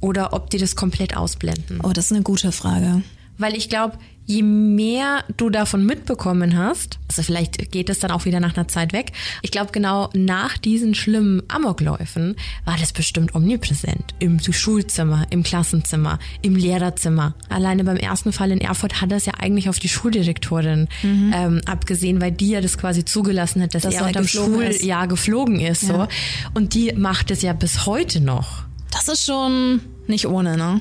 Oder 0.00 0.32
ob 0.32 0.50
die 0.50 0.58
das 0.58 0.76
komplett 0.76 1.16
ausblenden. 1.16 1.80
Oh, 1.82 1.92
das 1.92 2.06
ist 2.06 2.12
eine 2.12 2.22
gute 2.22 2.52
Frage. 2.52 3.02
Weil 3.38 3.56
ich 3.56 3.68
glaube, 3.68 3.98
je 4.26 4.42
mehr 4.42 5.24
du 5.36 5.50
davon 5.50 5.84
mitbekommen 5.84 6.56
hast, 6.56 6.98
also 7.08 7.22
vielleicht 7.22 7.70
geht 7.70 7.90
es 7.90 7.98
dann 7.98 8.10
auch 8.10 8.24
wieder 8.24 8.40
nach 8.40 8.56
einer 8.56 8.68
Zeit 8.68 8.92
weg. 8.92 9.12
Ich 9.42 9.50
glaube, 9.50 9.72
genau 9.72 10.10
nach 10.14 10.56
diesen 10.58 10.94
schlimmen 10.94 11.42
Amokläufen 11.48 12.36
war 12.64 12.76
das 12.78 12.92
bestimmt 12.92 13.34
omnipräsent. 13.34 14.14
Im 14.18 14.40
Schulzimmer, 14.40 15.26
im 15.30 15.42
Klassenzimmer, 15.42 16.18
im 16.42 16.56
Lehrerzimmer. 16.56 17.34
Alleine 17.48 17.84
beim 17.84 17.96
ersten 17.96 18.32
Fall 18.32 18.50
in 18.50 18.60
Erfurt 18.60 19.00
hat 19.00 19.12
das 19.12 19.26
ja 19.26 19.34
eigentlich 19.38 19.68
auf 19.68 19.78
die 19.78 19.88
Schuldirektorin 19.88 20.88
ähm, 21.34 21.60
abgesehen, 21.66 22.20
weil 22.20 22.32
die 22.32 22.50
ja 22.50 22.60
das 22.60 22.78
quasi 22.78 23.04
zugelassen 23.04 23.62
hat, 23.62 23.74
dass, 23.74 23.82
Dass 23.82 23.94
er 23.94 24.00
er 24.02 24.06
unterm. 24.08 24.26
Schuljahr 24.26 25.06
geflogen 25.08 25.60
ist. 25.60 25.82
Ja. 25.82 25.88
So. 25.88 26.08
Und 26.54 26.74
die 26.74 26.92
macht 26.92 27.30
es 27.30 27.42
ja 27.42 27.52
bis 27.52 27.86
heute 27.86 28.20
noch. 28.20 28.64
Das 28.90 29.08
ist 29.08 29.26
schon 29.26 29.80
nicht 30.06 30.26
ohne, 30.26 30.56
ne? 30.56 30.80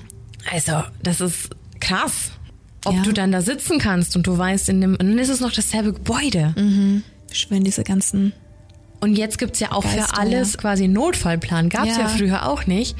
Also, 0.51 0.83
das 1.01 1.21
ist 1.21 1.49
krass. 1.79 2.31
Ob 2.85 2.95
Ja. 2.95 3.01
du 3.03 3.11
dann 3.13 3.31
da 3.31 3.41
sitzen 3.41 3.79
kannst 3.79 4.15
und 4.15 4.27
du 4.27 4.37
weißt, 4.37 4.69
in 4.69 4.81
dem, 4.81 4.91
und 4.91 4.99
dann 4.99 5.17
ist 5.17 5.29
es 5.29 5.39
noch 5.39 5.51
dasselbe 5.51 5.93
Gebäude. 5.93 6.53
Schwören 7.31 7.63
diese 7.63 7.83
ganzen. 7.83 8.33
Und 9.03 9.17
jetzt 9.17 9.37
gibt's 9.37 9.59
ja 9.59 9.73
auch 9.73 9.83
Geister, 9.83 10.03
für 10.03 10.17
alles 10.17 10.53
ja. 10.53 10.59
quasi 10.61 10.85
einen 10.85 10.93
Notfallplan. 10.93 11.67
Gab's 11.67 11.97
ja. 11.97 12.03
Ja. 12.03 12.07
früher 12.07 12.47
auch 12.47 12.67
nicht. 12.67 12.95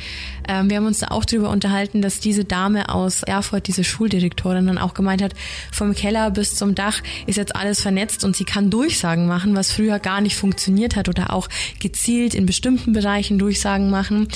Ähm, 0.50 0.70
wir 0.70 0.76
haben 0.76 0.86
uns 0.86 1.00
da 1.00 1.08
auch 1.12 1.24
drüber 1.24 1.50
unterhalten, 1.50 2.02
dass 2.02 2.20
diese 2.20 2.44
Dame 2.44 2.90
aus 2.90 3.24
Erfurt, 3.24 3.68
diese 3.68 3.86
Schuldirektorin, 3.86 4.68
dann 4.68 4.78
auch 4.78 4.96
gemeint 4.96 5.22
hat, 5.22 5.34
vom 5.72 5.94
Keller 5.96 6.30
bis 6.30 6.58
zum 6.58 6.76
Dach 6.76 7.02
ist 7.26 7.38
jetzt 7.38 7.56
alles 7.56 7.80
vernetzt 7.80 8.26
und 8.26 8.36
sie 8.36 8.44
kann 8.44 8.70
Durchsagen 8.70 9.28
machen, 9.28 9.56
was 9.56 9.72
früher 9.72 9.98
gar 10.00 10.20
nicht 10.20 10.36
funktioniert 10.36 10.98
hat 10.98 11.08
oder 11.08 11.32
auch 11.32 11.48
gezielt 11.80 12.36
in 12.36 12.46
bestimmten 12.46 12.92
Bereichen 12.92 13.40
Durchsagen 13.40 13.90
machen. 13.90 14.28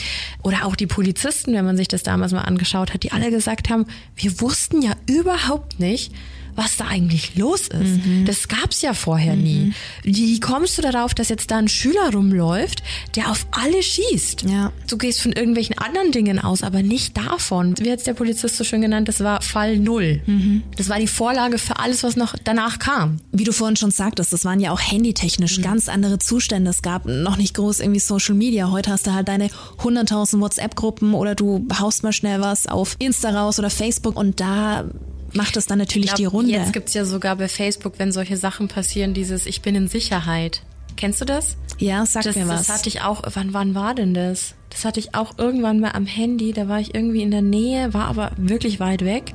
Oder 0.43 0.63
auch 0.63 0.78
die 0.78 0.88
Polizisten, 0.88 1.53
wenn 1.53 1.65
man 1.65 1.76
sich 1.76 1.89
das 1.89 2.01
damals 2.01 2.32
mal 2.32 2.43
angeschaut 2.43 2.93
hat, 2.93 3.03
die 3.03 3.11
alle 3.11 3.30
gesagt 3.30 3.70
haben, 3.70 3.88
wir 4.15 4.39
wussten 4.39 4.82
ja 4.82 4.93
überhaupt 5.05 5.82
nicht, 5.82 6.13
was 6.58 6.76
da 6.76 6.88
eigentlich 6.88 7.36
los 7.36 7.68
ist. 7.68 8.05
Mhm. 8.05 8.26
Das 8.26 8.47
gab's 8.47 8.82
ja 8.82 8.93
vorher 8.93 9.36
nie. 9.36 9.74
Wie 10.03 10.39
kommst 10.39 10.78
du 10.78 10.82
darauf, 10.82 11.14
dass 11.14 11.30
jetzt 11.30 11.51
da 11.51 11.58
ein 11.58 11.68
Schüler 11.68 12.12
rumläuft, 12.12 12.82
der 13.16 13.30
auf 13.30 13.45
alle 13.51 13.82
schießt? 13.82 14.41
Ja. 14.49 14.74
Du 14.89 14.97
gehst 14.97 15.22
von 15.22 15.34
irgendwelchen 15.34 15.78
anderen 15.78 16.12
Dingen 16.12 16.39
aus, 16.39 16.64
aber 16.64 16.82
nicht 16.82 17.16
davon. 17.16 17.76
Wie 17.78 17.91
hat's 17.91 18.05
der 18.05 18.16
Polizist 18.16 18.58
so 18.58 18.64
schön 18.64 18.82
genannt? 18.82 19.08
Das 19.08 19.20
war 19.20 19.41
Fall 19.43 19.78
Null. 19.78 20.22
Mhm. 20.26 20.64
Das 20.76 20.89
war 20.89 20.99
die 20.99 21.08
Vorlage 21.08 21.60
für 21.60 21.78
alles, 21.78 22.03
was 22.03 22.16
noch 22.16 22.36
danach 22.43 22.80
kam. 22.80 23.20
Wie 23.32 23.43
du 23.43 23.53
vorhin 23.53 23.76
schon 23.76 23.91
sagtest, 23.91 24.34
das 24.34 24.43
waren 24.43 24.60
ja 24.60 24.72
auch 24.72 24.82
handytechnisch 24.82 25.62
ganz 25.62 25.88
andere 25.89 26.18
Zustände. 26.18 26.72
Es 26.72 26.82
gab 26.82 27.05
noch 27.05 27.38
nicht 27.38 27.53
groß 27.53 27.82
irgendwie 27.82 27.99
Social 27.99 28.34
Media. 28.34 28.72
Heute 28.72 28.91
hast 28.91 29.05
du 29.05 29.14
halt 29.14 29.28
deine 29.28 29.49
100.000 29.78 30.39
WhatsApp-Gruppen 30.39 31.14
oder 31.14 31.36
du 31.36 31.68
haust 31.80 32.01
mal 32.01 32.14
schnell 32.14 32.41
was 32.41 32.66
auf 32.66 32.95
Insta 32.97 33.30
raus 33.30 33.60
oder 33.60 33.70
Facebook 33.70 34.16
und 34.16 34.39
da 34.39 34.86
macht 35.34 35.57
es 35.57 35.65
dann 35.65 35.78
natürlich 35.80 36.05
Ich 36.05 36.15
glaub, 36.15 36.17
die 36.17 36.25
Runde. 36.25 36.51
Jetzt 36.51 36.73
gibt's 36.73 36.93
ja 36.93 37.05
sogar 37.05 37.36
bei 37.36 37.47
Facebook, 37.47 37.93
wenn 37.97 38.11
solche 38.11 38.38
Sachen 38.38 38.67
passieren, 38.67 39.13
dieses 39.13 39.45
Ich 39.45 39.61
bin 39.61 39.75
in 39.75 39.88
Sicherheit. 39.88 40.61
Kennst 40.95 41.21
du 41.21 41.25
das? 41.25 41.57
ja, 41.80 42.05
sag 42.07 42.23
Das, 42.23 42.36
mir 42.36 42.47
was. 42.47 42.65
das 42.65 42.75
hatte 42.75 42.89
ich 42.89 43.01
auch, 43.01 43.21
wann, 43.34 43.53
wann 43.53 43.75
war 43.75 43.93
denn 43.93 44.13
das? 44.15 44.55
Das 44.71 44.84
hatte 44.84 44.99
ich 44.99 45.13
auch 45.13 45.38
irgendwann 45.38 45.80
mal 45.80 45.91
am 45.91 46.05
Handy, 46.07 46.53
da 46.53 46.67
war 46.67 46.80
ich 46.80 46.95
irgendwie 46.95 47.21
in 47.21 47.30
der 47.30 47.43
Nähe, 47.43 47.93
war 47.93 48.05
aber 48.05 48.32
wirklich 48.38 48.80
weit 48.80 49.05
weg. 49.05 49.34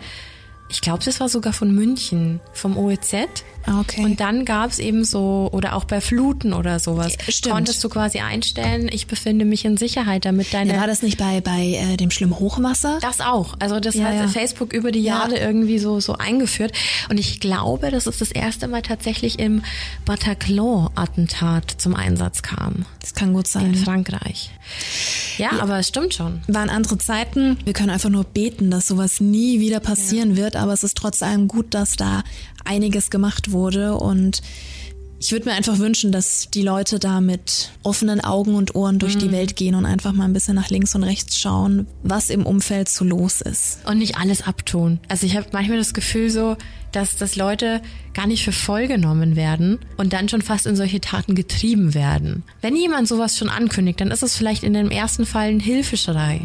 Ich 0.68 0.80
glaube, 0.80 1.04
das 1.04 1.20
war 1.20 1.28
sogar 1.28 1.52
von 1.52 1.72
München, 1.72 2.40
vom 2.52 2.76
OEZ. 2.76 3.14
Ah, 3.66 3.80
okay. 3.80 4.04
Und 4.04 4.20
dann 4.20 4.44
gab's 4.44 4.78
eben 4.78 5.04
so, 5.04 5.48
oder 5.52 5.76
auch 5.76 5.84
bei 5.84 6.00
Fluten 6.00 6.52
oder 6.52 6.78
sowas, 6.80 7.16
Ja, 7.26 7.32
stimmt. 7.32 7.54
konntest 7.54 7.82
du 7.84 7.88
quasi 7.88 8.18
einstellen, 8.20 8.88
ich 8.92 9.06
befinde 9.06 9.44
mich 9.44 9.64
in 9.64 9.76
Sicherheit, 9.76 10.24
damit 10.24 10.52
deine... 10.52 10.72
ja, 10.74 10.80
war 10.80 10.86
das 10.86 11.02
nicht 11.02 11.16
bei, 11.18 11.40
bei 11.40 11.66
äh, 11.92 11.96
dem 11.96 12.10
schlimmen 12.10 12.38
Hochwasser? 12.38 12.98
Das 13.02 13.20
auch. 13.20 13.54
Also 13.60 13.78
das 13.80 13.94
Ja, 13.94 14.06
hat 14.06 14.14
ja. 14.14 14.28
Facebook 14.28 14.72
über 14.72 14.90
die 14.90 15.00
Ja. 15.02 15.20
Jahre 15.20 15.38
irgendwie 15.38 15.78
so, 15.78 16.00
so 16.00 16.14
eingeführt. 16.14 16.72
Und 17.08 17.18
ich 17.18 17.38
glaube, 17.40 17.90
dass 17.90 18.06
es 18.06 18.18
das 18.18 18.32
erste 18.32 18.66
Mal 18.68 18.82
tatsächlich 18.82 19.38
im 19.38 19.62
Bataclan-Attentat 20.04 21.74
zum 21.78 21.94
Einsatz 21.94 22.42
kam. 22.42 22.84
Das 23.00 23.14
kann 23.14 23.32
gut 23.32 23.46
In 23.46 23.50
sein. 23.50 23.74
Frankreich. 23.74 24.50
Ja, 25.38 25.60
aber 25.60 25.78
es 25.78 25.88
stimmt 25.88 26.14
schon. 26.14 26.40
waren 26.48 26.70
andere 26.70 26.98
Zeiten. 26.98 27.58
Wir 27.64 27.72
können 27.72 27.90
einfach 27.90 28.08
nur 28.10 28.24
beten, 28.24 28.70
dass 28.70 28.88
sowas 28.88 29.20
nie 29.20 29.60
wieder 29.60 29.80
passieren 29.80 30.36
wird, 30.36 30.56
aber 30.56 30.72
es 30.72 30.82
ist 30.84 30.96
trotz 30.96 31.22
allem 31.22 31.48
gut, 31.48 31.74
dass 31.74 31.96
da 31.96 32.22
einiges 32.64 33.10
gemacht 33.10 33.52
wurde 33.52 33.94
und 33.94 34.42
ich 35.24 35.30
würde 35.30 35.48
mir 35.48 35.54
einfach 35.54 35.78
wünschen, 35.78 36.10
dass 36.10 36.50
die 36.50 36.62
Leute 36.62 36.98
da 36.98 37.20
mit 37.20 37.70
offenen 37.84 38.20
Augen 38.20 38.56
und 38.56 38.74
Ohren 38.74 38.98
durch 38.98 39.16
die 39.16 39.30
Welt 39.30 39.54
gehen 39.54 39.76
und 39.76 39.86
einfach 39.86 40.12
mal 40.12 40.24
ein 40.24 40.32
bisschen 40.32 40.56
nach 40.56 40.68
links 40.68 40.96
und 40.96 41.04
rechts 41.04 41.38
schauen, 41.38 41.86
was 42.02 42.28
im 42.28 42.44
Umfeld 42.44 42.88
so 42.88 43.04
los 43.04 43.40
ist. 43.40 43.78
Und 43.86 43.98
nicht 43.98 44.18
alles 44.18 44.42
abtun. 44.42 44.98
Also 45.08 45.24
ich 45.24 45.36
habe 45.36 45.46
manchmal 45.52 45.78
das 45.78 45.94
Gefühl 45.94 46.28
so, 46.28 46.56
dass, 46.90 47.16
dass 47.16 47.36
Leute 47.36 47.80
gar 48.14 48.26
nicht 48.26 48.44
für 48.44 48.50
voll 48.50 48.88
genommen 48.88 49.36
werden 49.36 49.78
und 49.96 50.12
dann 50.12 50.28
schon 50.28 50.42
fast 50.42 50.66
in 50.66 50.74
solche 50.74 51.00
Taten 51.00 51.36
getrieben 51.36 51.94
werden. 51.94 52.42
Wenn 52.60 52.74
jemand 52.74 53.06
sowas 53.06 53.38
schon 53.38 53.48
ankündigt, 53.48 54.00
dann 54.00 54.10
ist 54.10 54.24
es 54.24 54.36
vielleicht 54.36 54.64
in 54.64 54.74
dem 54.74 54.90
ersten 54.90 55.24
Fall 55.24 55.50
ein 55.50 55.60
Hilfeschrei. 55.60 56.40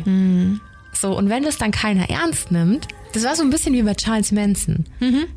So, 0.94 1.18
und 1.18 1.30
wenn 1.30 1.44
das 1.44 1.58
dann 1.58 1.72
keiner 1.72 2.12
ernst 2.12 2.52
nimmt, 2.52 2.88
das 3.14 3.24
war 3.24 3.36
so 3.36 3.44
ein 3.44 3.50
bisschen 3.50 3.74
wie 3.74 3.82
bei 3.84 3.94
Charles 3.94 4.32
Manson. 4.32 4.86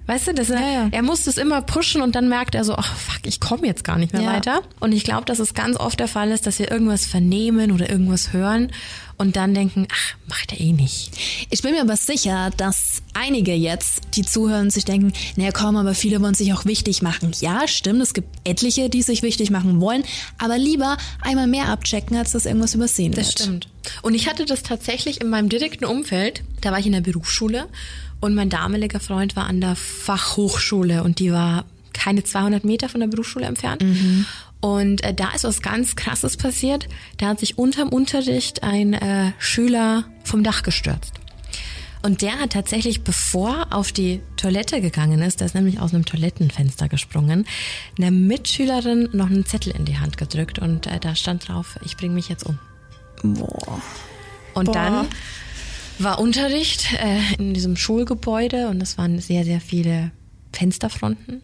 Weißt 0.06 0.28
du, 0.28 0.34
dass 0.34 0.50
er, 0.50 0.60
Ja, 0.60 0.70
ja. 0.72 0.88
er 0.90 1.02
muss 1.02 1.24
das 1.24 1.38
immer 1.38 1.62
pushen 1.62 2.02
und 2.02 2.14
dann 2.14 2.28
merkt 2.28 2.54
er 2.54 2.64
so, 2.64 2.74
ach 2.74 2.94
fuck, 2.96 3.20
ich 3.24 3.40
komme 3.40 3.66
jetzt 3.66 3.84
gar 3.84 3.96
nicht 3.98 4.12
mehr 4.12 4.22
Ja. 4.22 4.32
weiter. 4.34 4.62
Und 4.80 4.92
ich 4.92 5.04
glaube, 5.04 5.24
dass 5.24 5.38
es 5.38 5.54
ganz 5.54 5.76
oft 5.78 5.98
der 6.00 6.08
Fall 6.08 6.30
ist, 6.30 6.46
dass 6.46 6.58
wir 6.58 6.70
irgendwas 6.70 7.06
vernehmen 7.06 7.72
oder 7.72 7.88
irgendwas 7.88 8.32
hören 8.32 8.70
und 9.20 9.36
dann 9.36 9.52
denken, 9.54 9.86
ach, 9.92 10.14
macht 10.28 10.50
er 10.52 10.60
eh 10.60 10.72
nicht. 10.72 11.10
Ich 11.50 11.60
bin 11.62 11.72
mir 11.72 11.82
aber 11.82 11.96
sicher, 11.96 12.50
dass 12.56 13.02
einige 13.12 13.52
jetzt, 13.54 14.00
die 14.14 14.22
zuhören, 14.22 14.70
sich 14.70 14.84
denken, 14.86 15.12
naja 15.36 15.50
komm, 15.52 15.76
aber 15.76 15.94
viele 15.94 16.20
wollen 16.22 16.34
sich 16.34 16.52
auch 16.54 16.64
wichtig 16.64 17.02
machen. 17.02 17.30
Ja, 17.40 17.68
stimmt, 17.68 18.00
es 18.00 18.14
gibt 18.14 18.28
etliche, 18.44 18.88
die 18.88 19.02
sich 19.02 19.22
wichtig 19.22 19.50
machen 19.50 19.80
wollen, 19.80 20.04
aber 20.38 20.56
lieber 20.56 20.96
einmal 21.20 21.46
mehr 21.46 21.68
abchecken, 21.68 22.16
als 22.16 22.32
dass 22.32 22.46
irgendwas 22.46 22.74
übersehen 22.74 23.12
Das 23.12 23.26
wird. 23.28 23.40
stimmt. 23.40 23.68
Und 24.02 24.14
ich 24.14 24.26
hatte 24.26 24.46
das 24.46 24.62
tatsächlich 24.62 25.20
in 25.20 25.28
meinem 25.28 25.48
direkten 25.50 25.84
Umfeld. 25.84 26.42
Da 26.62 26.72
war 26.72 26.78
ich 26.78 26.86
in 26.86 26.92
der 26.92 27.00
Berufsschule 27.02 27.68
und 28.20 28.34
mein 28.34 28.48
damaliger 28.48 29.00
Freund 29.00 29.36
war 29.36 29.46
an 29.46 29.60
der 29.60 29.76
Fachhochschule 29.76 31.02
und 31.04 31.18
die 31.18 31.30
war 31.32 31.64
keine 31.92 32.24
200 32.24 32.64
Meter 32.64 32.88
von 32.88 33.00
der 33.00 33.08
Berufsschule 33.08 33.44
entfernt. 33.46 33.84
Und 34.61 35.02
äh, 35.02 35.14
da 35.14 35.30
ist 35.32 35.44
was 35.44 35.62
ganz 35.62 35.96
Krasses 35.96 36.36
passiert. 36.36 36.88
Da 37.16 37.28
hat 37.28 37.40
sich 37.40 37.58
unterm 37.58 37.88
Unterricht 37.88 38.62
ein 38.62 38.92
äh, 38.92 39.32
Schüler 39.38 40.04
vom 40.22 40.42
Dach 40.42 40.62
gestürzt. 40.62 41.14
Und 42.02 42.22
der 42.22 42.38
hat 42.40 42.52
tatsächlich, 42.52 43.02
bevor 43.02 43.50
er 43.50 43.76
auf 43.76 43.92
die 43.92 44.20
Toilette 44.36 44.80
gegangen 44.80 45.20
ist, 45.20 45.40
der 45.40 45.46
ist 45.46 45.54
nämlich 45.54 45.80
aus 45.80 45.92
einem 45.92 46.06
Toilettenfenster 46.06 46.88
gesprungen, 46.88 47.46
einer 47.98 48.11
Mitschülerin 48.11 49.11
noch 49.12 49.26
einen 49.26 49.44
Zettel 49.44 49.74
in 49.76 49.84
die 49.84 49.98
Hand 49.98 50.16
gedrückt 50.16 50.58
und 50.58 50.86
äh, 50.86 50.98
da 50.98 51.14
stand 51.14 51.48
drauf, 51.48 51.78
ich 51.84 51.96
bringe 51.96 52.14
mich 52.14 52.28
jetzt 52.28 52.46
um. 52.46 52.58
Boah. 53.22 53.82
Und 54.54 54.66
Boah. 54.66 54.72
dann 54.72 55.08
war 55.98 56.18
Unterricht 56.18 56.94
äh, 56.94 57.20
in 57.38 57.52
diesem 57.52 57.76
Schulgebäude 57.76 58.68
und 58.68 58.82
es 58.82 58.96
waren 58.96 59.18
sehr, 59.18 59.44
sehr 59.44 59.61
viele 59.61 60.11
Fensterfronten. 60.52 61.42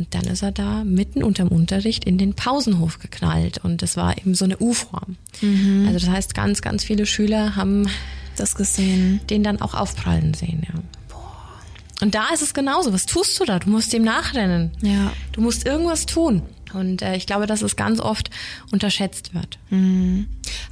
Und 0.00 0.14
dann 0.14 0.22
ist 0.24 0.40
er 0.42 0.50
da 0.50 0.82
mitten 0.82 1.22
unterm 1.22 1.48
Unterricht 1.48 2.06
in 2.06 2.16
den 2.16 2.32
Pausenhof 2.32 3.00
geknallt 3.00 3.58
und 3.62 3.82
es 3.82 3.98
war 3.98 4.16
eben 4.16 4.34
so 4.34 4.46
eine 4.46 4.56
U-Form. 4.58 5.16
Also 5.86 5.98
das 5.98 6.08
heißt, 6.08 6.34
ganz, 6.34 6.62
ganz 6.62 6.84
viele 6.84 7.04
Schüler 7.04 7.54
haben 7.54 7.86
Das 8.34 8.54
gesehen. 8.54 9.20
den 9.28 9.42
dann 9.42 9.60
auch 9.60 9.74
aufprallen 9.74 10.32
sehen, 10.32 10.62
ja. 10.66 10.80
Und 12.00 12.14
da 12.14 12.28
ist 12.32 12.40
es 12.40 12.54
genauso. 12.54 12.94
Was 12.94 13.04
tust 13.04 13.38
du 13.38 13.44
da? 13.44 13.58
Du 13.58 13.68
musst 13.68 13.92
dem 13.92 14.02
nachrennen. 14.04 14.70
Ja. 14.80 15.12
Du 15.32 15.42
musst 15.42 15.66
irgendwas 15.66 16.06
tun. 16.06 16.40
Und 16.72 17.02
äh, 17.02 17.14
ich 17.16 17.26
glaube, 17.26 17.46
dass 17.46 17.60
es 17.60 17.76
ganz 17.76 18.00
oft 18.00 18.30
unterschätzt 18.72 19.34
wird. 19.34 19.58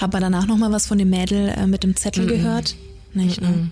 Hat 0.01 0.11
man 0.15 0.23
danach 0.23 0.47
noch 0.47 0.57
mal 0.57 0.73
was 0.73 0.87
von 0.87 0.97
dem 0.97 1.11
Mädel 1.11 1.51
äh, 1.51 1.67
mit 1.67 1.83
dem 1.85 1.97
Zettel 1.97 2.27
gehört? 2.27 2.77
Nicht, 3.13 3.43
ne? 3.43 3.69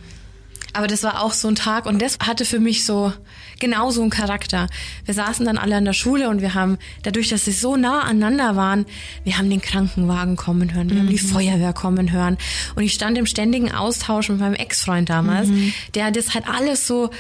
Aber 0.77 0.87
das 0.87 1.03
war 1.03 1.23
auch 1.23 1.33
so 1.33 1.49
ein 1.49 1.55
Tag 1.55 1.87
und 1.87 2.03
das 2.03 2.19
hatte 2.21 2.45
für 2.45 2.61
mich 2.61 2.85
so 2.85 3.13
genau 3.59 3.91
so 3.91 4.03
einen 4.03 4.11
Charakter. 4.11 4.69
Wir 5.07 5.15
saßen 5.15 5.47
dann 5.47 5.57
alle 5.57 5.77
an 5.77 5.87
der 5.87 5.95
Schule 5.95 6.29
und 6.29 6.43
wir 6.43 6.53
haben, 6.53 6.77
dadurch, 7.03 7.31
dass 7.31 7.47
sie 7.47 7.53
so 7.53 7.77
nah 7.77 8.01
aneinander 8.03 8.57
waren, 8.57 8.85
wir 9.25 9.39
haben 9.39 9.49
den 9.49 9.63
Krankenwagen 9.63 10.37
kommen 10.37 10.75
hören, 10.75 10.91
wir 10.91 10.99
haben 10.99 11.09
die 11.09 11.19
Feuerwehr 11.19 11.73
kommen 11.73 12.13
hören. 12.13 12.37
Und 12.75 12.83
ich 12.83 12.93
stand 12.93 13.17
im 13.17 13.25
ständigen 13.25 13.73
Austausch 13.73 14.29
mit 14.29 14.39
meinem 14.39 14.55
Ex-Freund 14.55 15.09
damals, 15.09 15.49
der 15.95 16.11
das 16.11 16.35
halt 16.35 16.47
alles 16.47 16.87
so 16.87 17.11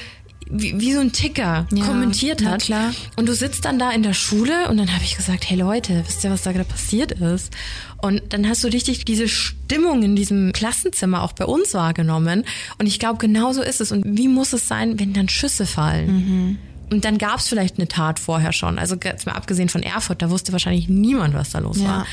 wie, 0.48 0.78
wie 0.80 0.92
so 0.92 1.00
ein 1.00 1.12
Ticker 1.12 1.66
Ja, 1.72 1.84
kommentiert 1.84 2.44
hat. 2.44 2.62
klar. 2.62 2.92
Und 3.16 3.28
du 3.28 3.34
sitzt 3.34 3.64
dann 3.64 3.78
da 3.78 3.90
in 3.90 4.02
der 4.02 4.14
Schule 4.14 4.68
und 4.68 4.76
dann 4.76 4.92
habe 4.94 5.02
ich 5.04 5.16
gesagt, 5.16 5.48
hey 5.48 5.56
Leute, 5.58 6.02
wisst 6.06 6.22
ihr, 6.24 6.30
was 6.30 6.42
da 6.42 6.52
gerade 6.52 6.68
passiert 6.68 7.12
ist? 7.12 7.52
Und 7.98 8.22
dann 8.30 8.48
hast 8.48 8.62
du 8.62 8.68
richtig 8.68 9.04
diese 9.04 9.26
Stimmung 9.28 10.02
in 10.02 10.14
diesem 10.16 10.52
Klassenzimmer 10.52 11.22
auch 11.22 11.32
bei 11.32 11.44
uns 11.46 11.74
wahrgenommen. 11.74 12.44
Und 12.78 12.86
ich 12.86 12.98
glaube, 12.98 13.18
genau 13.18 13.52
so 13.52 13.62
ist 13.62 13.80
es. 13.80 13.90
Und 13.90 14.04
wie 14.18 14.28
muss 14.28 14.52
es 14.52 14.68
sein, 14.68 14.98
wenn 15.00 15.12
dann 15.12 15.28
Schüsse 15.28 15.66
fallen? 15.66 16.06
Mhm. 16.12 16.58
Und 16.88 17.04
dann 17.04 17.18
gab 17.18 17.40
es 17.40 17.48
vielleicht 17.48 17.78
eine 17.78 17.88
Tat 17.88 18.20
vorher 18.20 18.52
schon. 18.52 18.78
Also 18.78 18.94
jetzt 19.02 19.26
mal 19.26 19.32
abgesehen 19.32 19.68
von 19.68 19.82
Erfurt, 19.82 20.22
da 20.22 20.30
wusste 20.30 20.52
wahrscheinlich 20.52 20.88
niemand, 20.88 21.34
was 21.34 21.50
da 21.50 21.58
los 21.58 21.80
Ja. 21.80 21.84
war. 21.88 22.06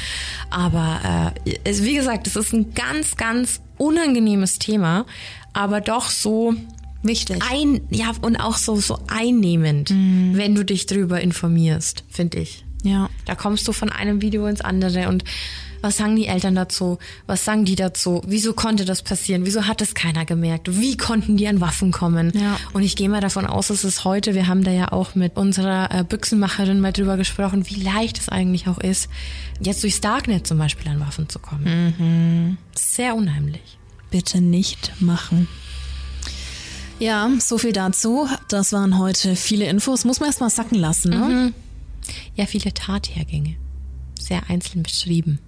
Aber 0.49 1.33
äh, 1.45 1.53
es, 1.63 1.83
wie 1.83 1.93
gesagt, 1.93 2.25
es 2.25 2.35
ist 2.35 2.53
ein 2.53 2.73
ganz, 2.73 3.15
ganz 3.15 3.61
unangenehmes 3.77 4.57
Thema, 4.57 5.05
aber 5.53 5.79
doch 5.79 6.09
so 6.09 6.55
Wichtig. 7.03 7.43
ein, 7.51 7.81
ja, 7.89 8.11
und 8.21 8.37
auch 8.37 8.57
so, 8.57 8.77
so 8.77 8.99
einnehmend, 9.07 9.91
wenn 9.91 10.55
du 10.55 10.63
dich 10.63 10.85
drüber 10.85 11.21
informierst, 11.21 12.03
finde 12.09 12.39
ich. 12.39 12.65
Ja. 12.83 13.09
Da 13.25 13.35
kommst 13.35 13.67
du 13.67 13.73
von 13.73 13.89
einem 13.89 14.21
Video 14.21 14.45
ins 14.47 14.61
andere 14.61 15.07
und 15.09 15.23
was 15.83 15.97
sagen 15.97 16.15
die 16.15 16.27
Eltern 16.27 16.55
dazu? 16.55 16.97
Was 17.27 17.43
sagen 17.43 17.65
die 17.65 17.75
dazu? 17.75 18.21
Wieso 18.25 18.53
konnte 18.53 18.85
das 18.85 19.01
passieren? 19.01 19.45
Wieso 19.45 19.67
hat 19.67 19.81
es 19.81 19.93
keiner 19.93 20.23
gemerkt? 20.23 20.79
Wie 20.79 20.95
konnten 20.95 21.35
die 21.35 21.45
an 21.45 21.59
Waffen 21.59 21.91
kommen? 21.91 22.31
Ja. 22.33 22.57
Und 22.71 22.83
ich 22.83 22.95
gehe 22.95 23.09
mal 23.09 23.19
davon 23.19 23.45
aus, 23.45 23.67
dass 23.67 23.83
es 23.83 24.05
heute, 24.05 24.33
wir 24.33 24.47
haben 24.47 24.63
da 24.63 24.71
ja 24.71 24.93
auch 24.93 25.13
mit 25.13 25.35
unserer 25.35 25.91
äh, 25.93 26.05
Büchsenmacherin 26.05 26.79
mal 26.79 26.93
drüber 26.93 27.17
gesprochen, 27.17 27.67
wie 27.67 27.83
leicht 27.83 28.17
es 28.17 28.29
eigentlich 28.29 28.69
auch 28.69 28.77
ist, 28.77 29.09
jetzt 29.59 29.83
durchs 29.83 29.99
Darknet 29.99 30.47
zum 30.47 30.57
Beispiel 30.57 30.89
an 30.89 31.01
Waffen 31.01 31.27
zu 31.27 31.39
kommen. 31.39 32.57
Sehr 32.77 33.15
unheimlich. 33.15 33.77
Bitte 34.09 34.39
nicht 34.39 34.93
machen. 35.01 35.49
Ja, 36.99 37.29
so 37.39 37.57
viel 37.57 37.73
dazu. 37.73 38.27
Das 38.47 38.71
waren 38.71 38.97
heute 38.97 39.35
viele 39.35 39.65
Infos. 39.65 40.05
Muss 40.05 40.19
man 40.19 40.29
erst 40.29 40.39
mal 40.39 40.49
sacken 40.49 40.77
lassen, 40.77 41.09
ne? 41.09 41.53
Ja, 42.35 42.45
viele 42.45 42.73
Tathergänge. 42.73 43.55
Sehr 44.19 44.49
einzeln 44.49 44.83
beschrieben. 44.83 45.39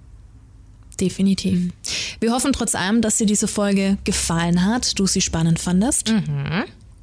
Definitiv. 1.00 1.72
Wir 2.20 2.32
hoffen 2.32 2.54
trotz 2.54 2.74
allem, 2.76 3.02
dass 3.02 3.18
dir 3.18 3.26
diese 3.28 3.48
Folge 3.48 3.98
gefallen 4.06 4.66
hat, 4.66 4.98
du 4.98 5.06
sie 5.08 5.22
spannend 5.22 5.60
fandest. 5.60 6.14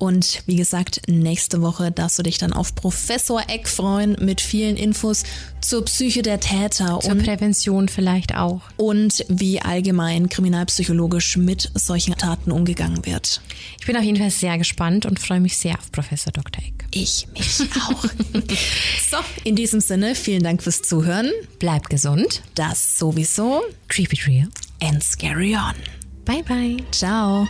Und 0.02 0.42
wie 0.46 0.56
gesagt, 0.56 1.02
nächste 1.06 1.62
Woche 1.62 1.92
darfst 1.92 2.18
du 2.18 2.24
dich 2.24 2.36
dann 2.36 2.52
auf 2.52 2.74
Professor 2.74 3.40
Eck 3.46 3.68
freuen 3.68 4.16
mit 4.20 4.40
vielen 4.40 4.76
Infos 4.76 5.22
zur 5.60 5.84
Psyche 5.84 6.22
der 6.22 6.40
Täter 6.40 6.98
Zur 6.98 7.12
und, 7.12 7.22
Prävention 7.22 7.88
vielleicht 7.88 8.34
auch. 8.34 8.62
und 8.76 9.24
wie 9.28 9.62
allgemein 9.62 10.28
kriminalpsychologisch 10.28 11.36
mit 11.36 11.70
solchen 11.76 12.16
Taten 12.16 12.50
umgegangen 12.50 13.06
wird. 13.06 13.42
Ich 13.78 13.86
bin 13.86 13.96
auf 13.96 14.02
jeden 14.02 14.18
Fall 14.18 14.32
sehr 14.32 14.58
gespannt 14.58 15.06
und 15.06 15.20
freue 15.20 15.38
mich 15.38 15.56
sehr 15.56 15.78
auf 15.78 15.92
Professor 15.92 16.32
Dr. 16.32 16.64
Eck. 16.64 16.84
Ich 16.90 17.28
mich 17.32 17.60
auch. 17.88 18.02
so, 19.08 19.18
in 19.44 19.54
diesem 19.54 19.80
Sinne, 19.80 20.16
vielen 20.16 20.42
Dank 20.42 20.64
fürs 20.64 20.82
Zuhören. 20.82 21.30
Bleib 21.60 21.88
gesund. 21.88 22.42
Das 22.56 22.98
sowieso. 22.98 23.62
Creepy 23.86 24.16
Trio. 24.16 24.46
And 24.82 25.00
scary 25.00 25.54
on. 25.54 25.76
Bye 26.24 26.42
bye. 26.42 26.76
Ciao. 26.90 27.46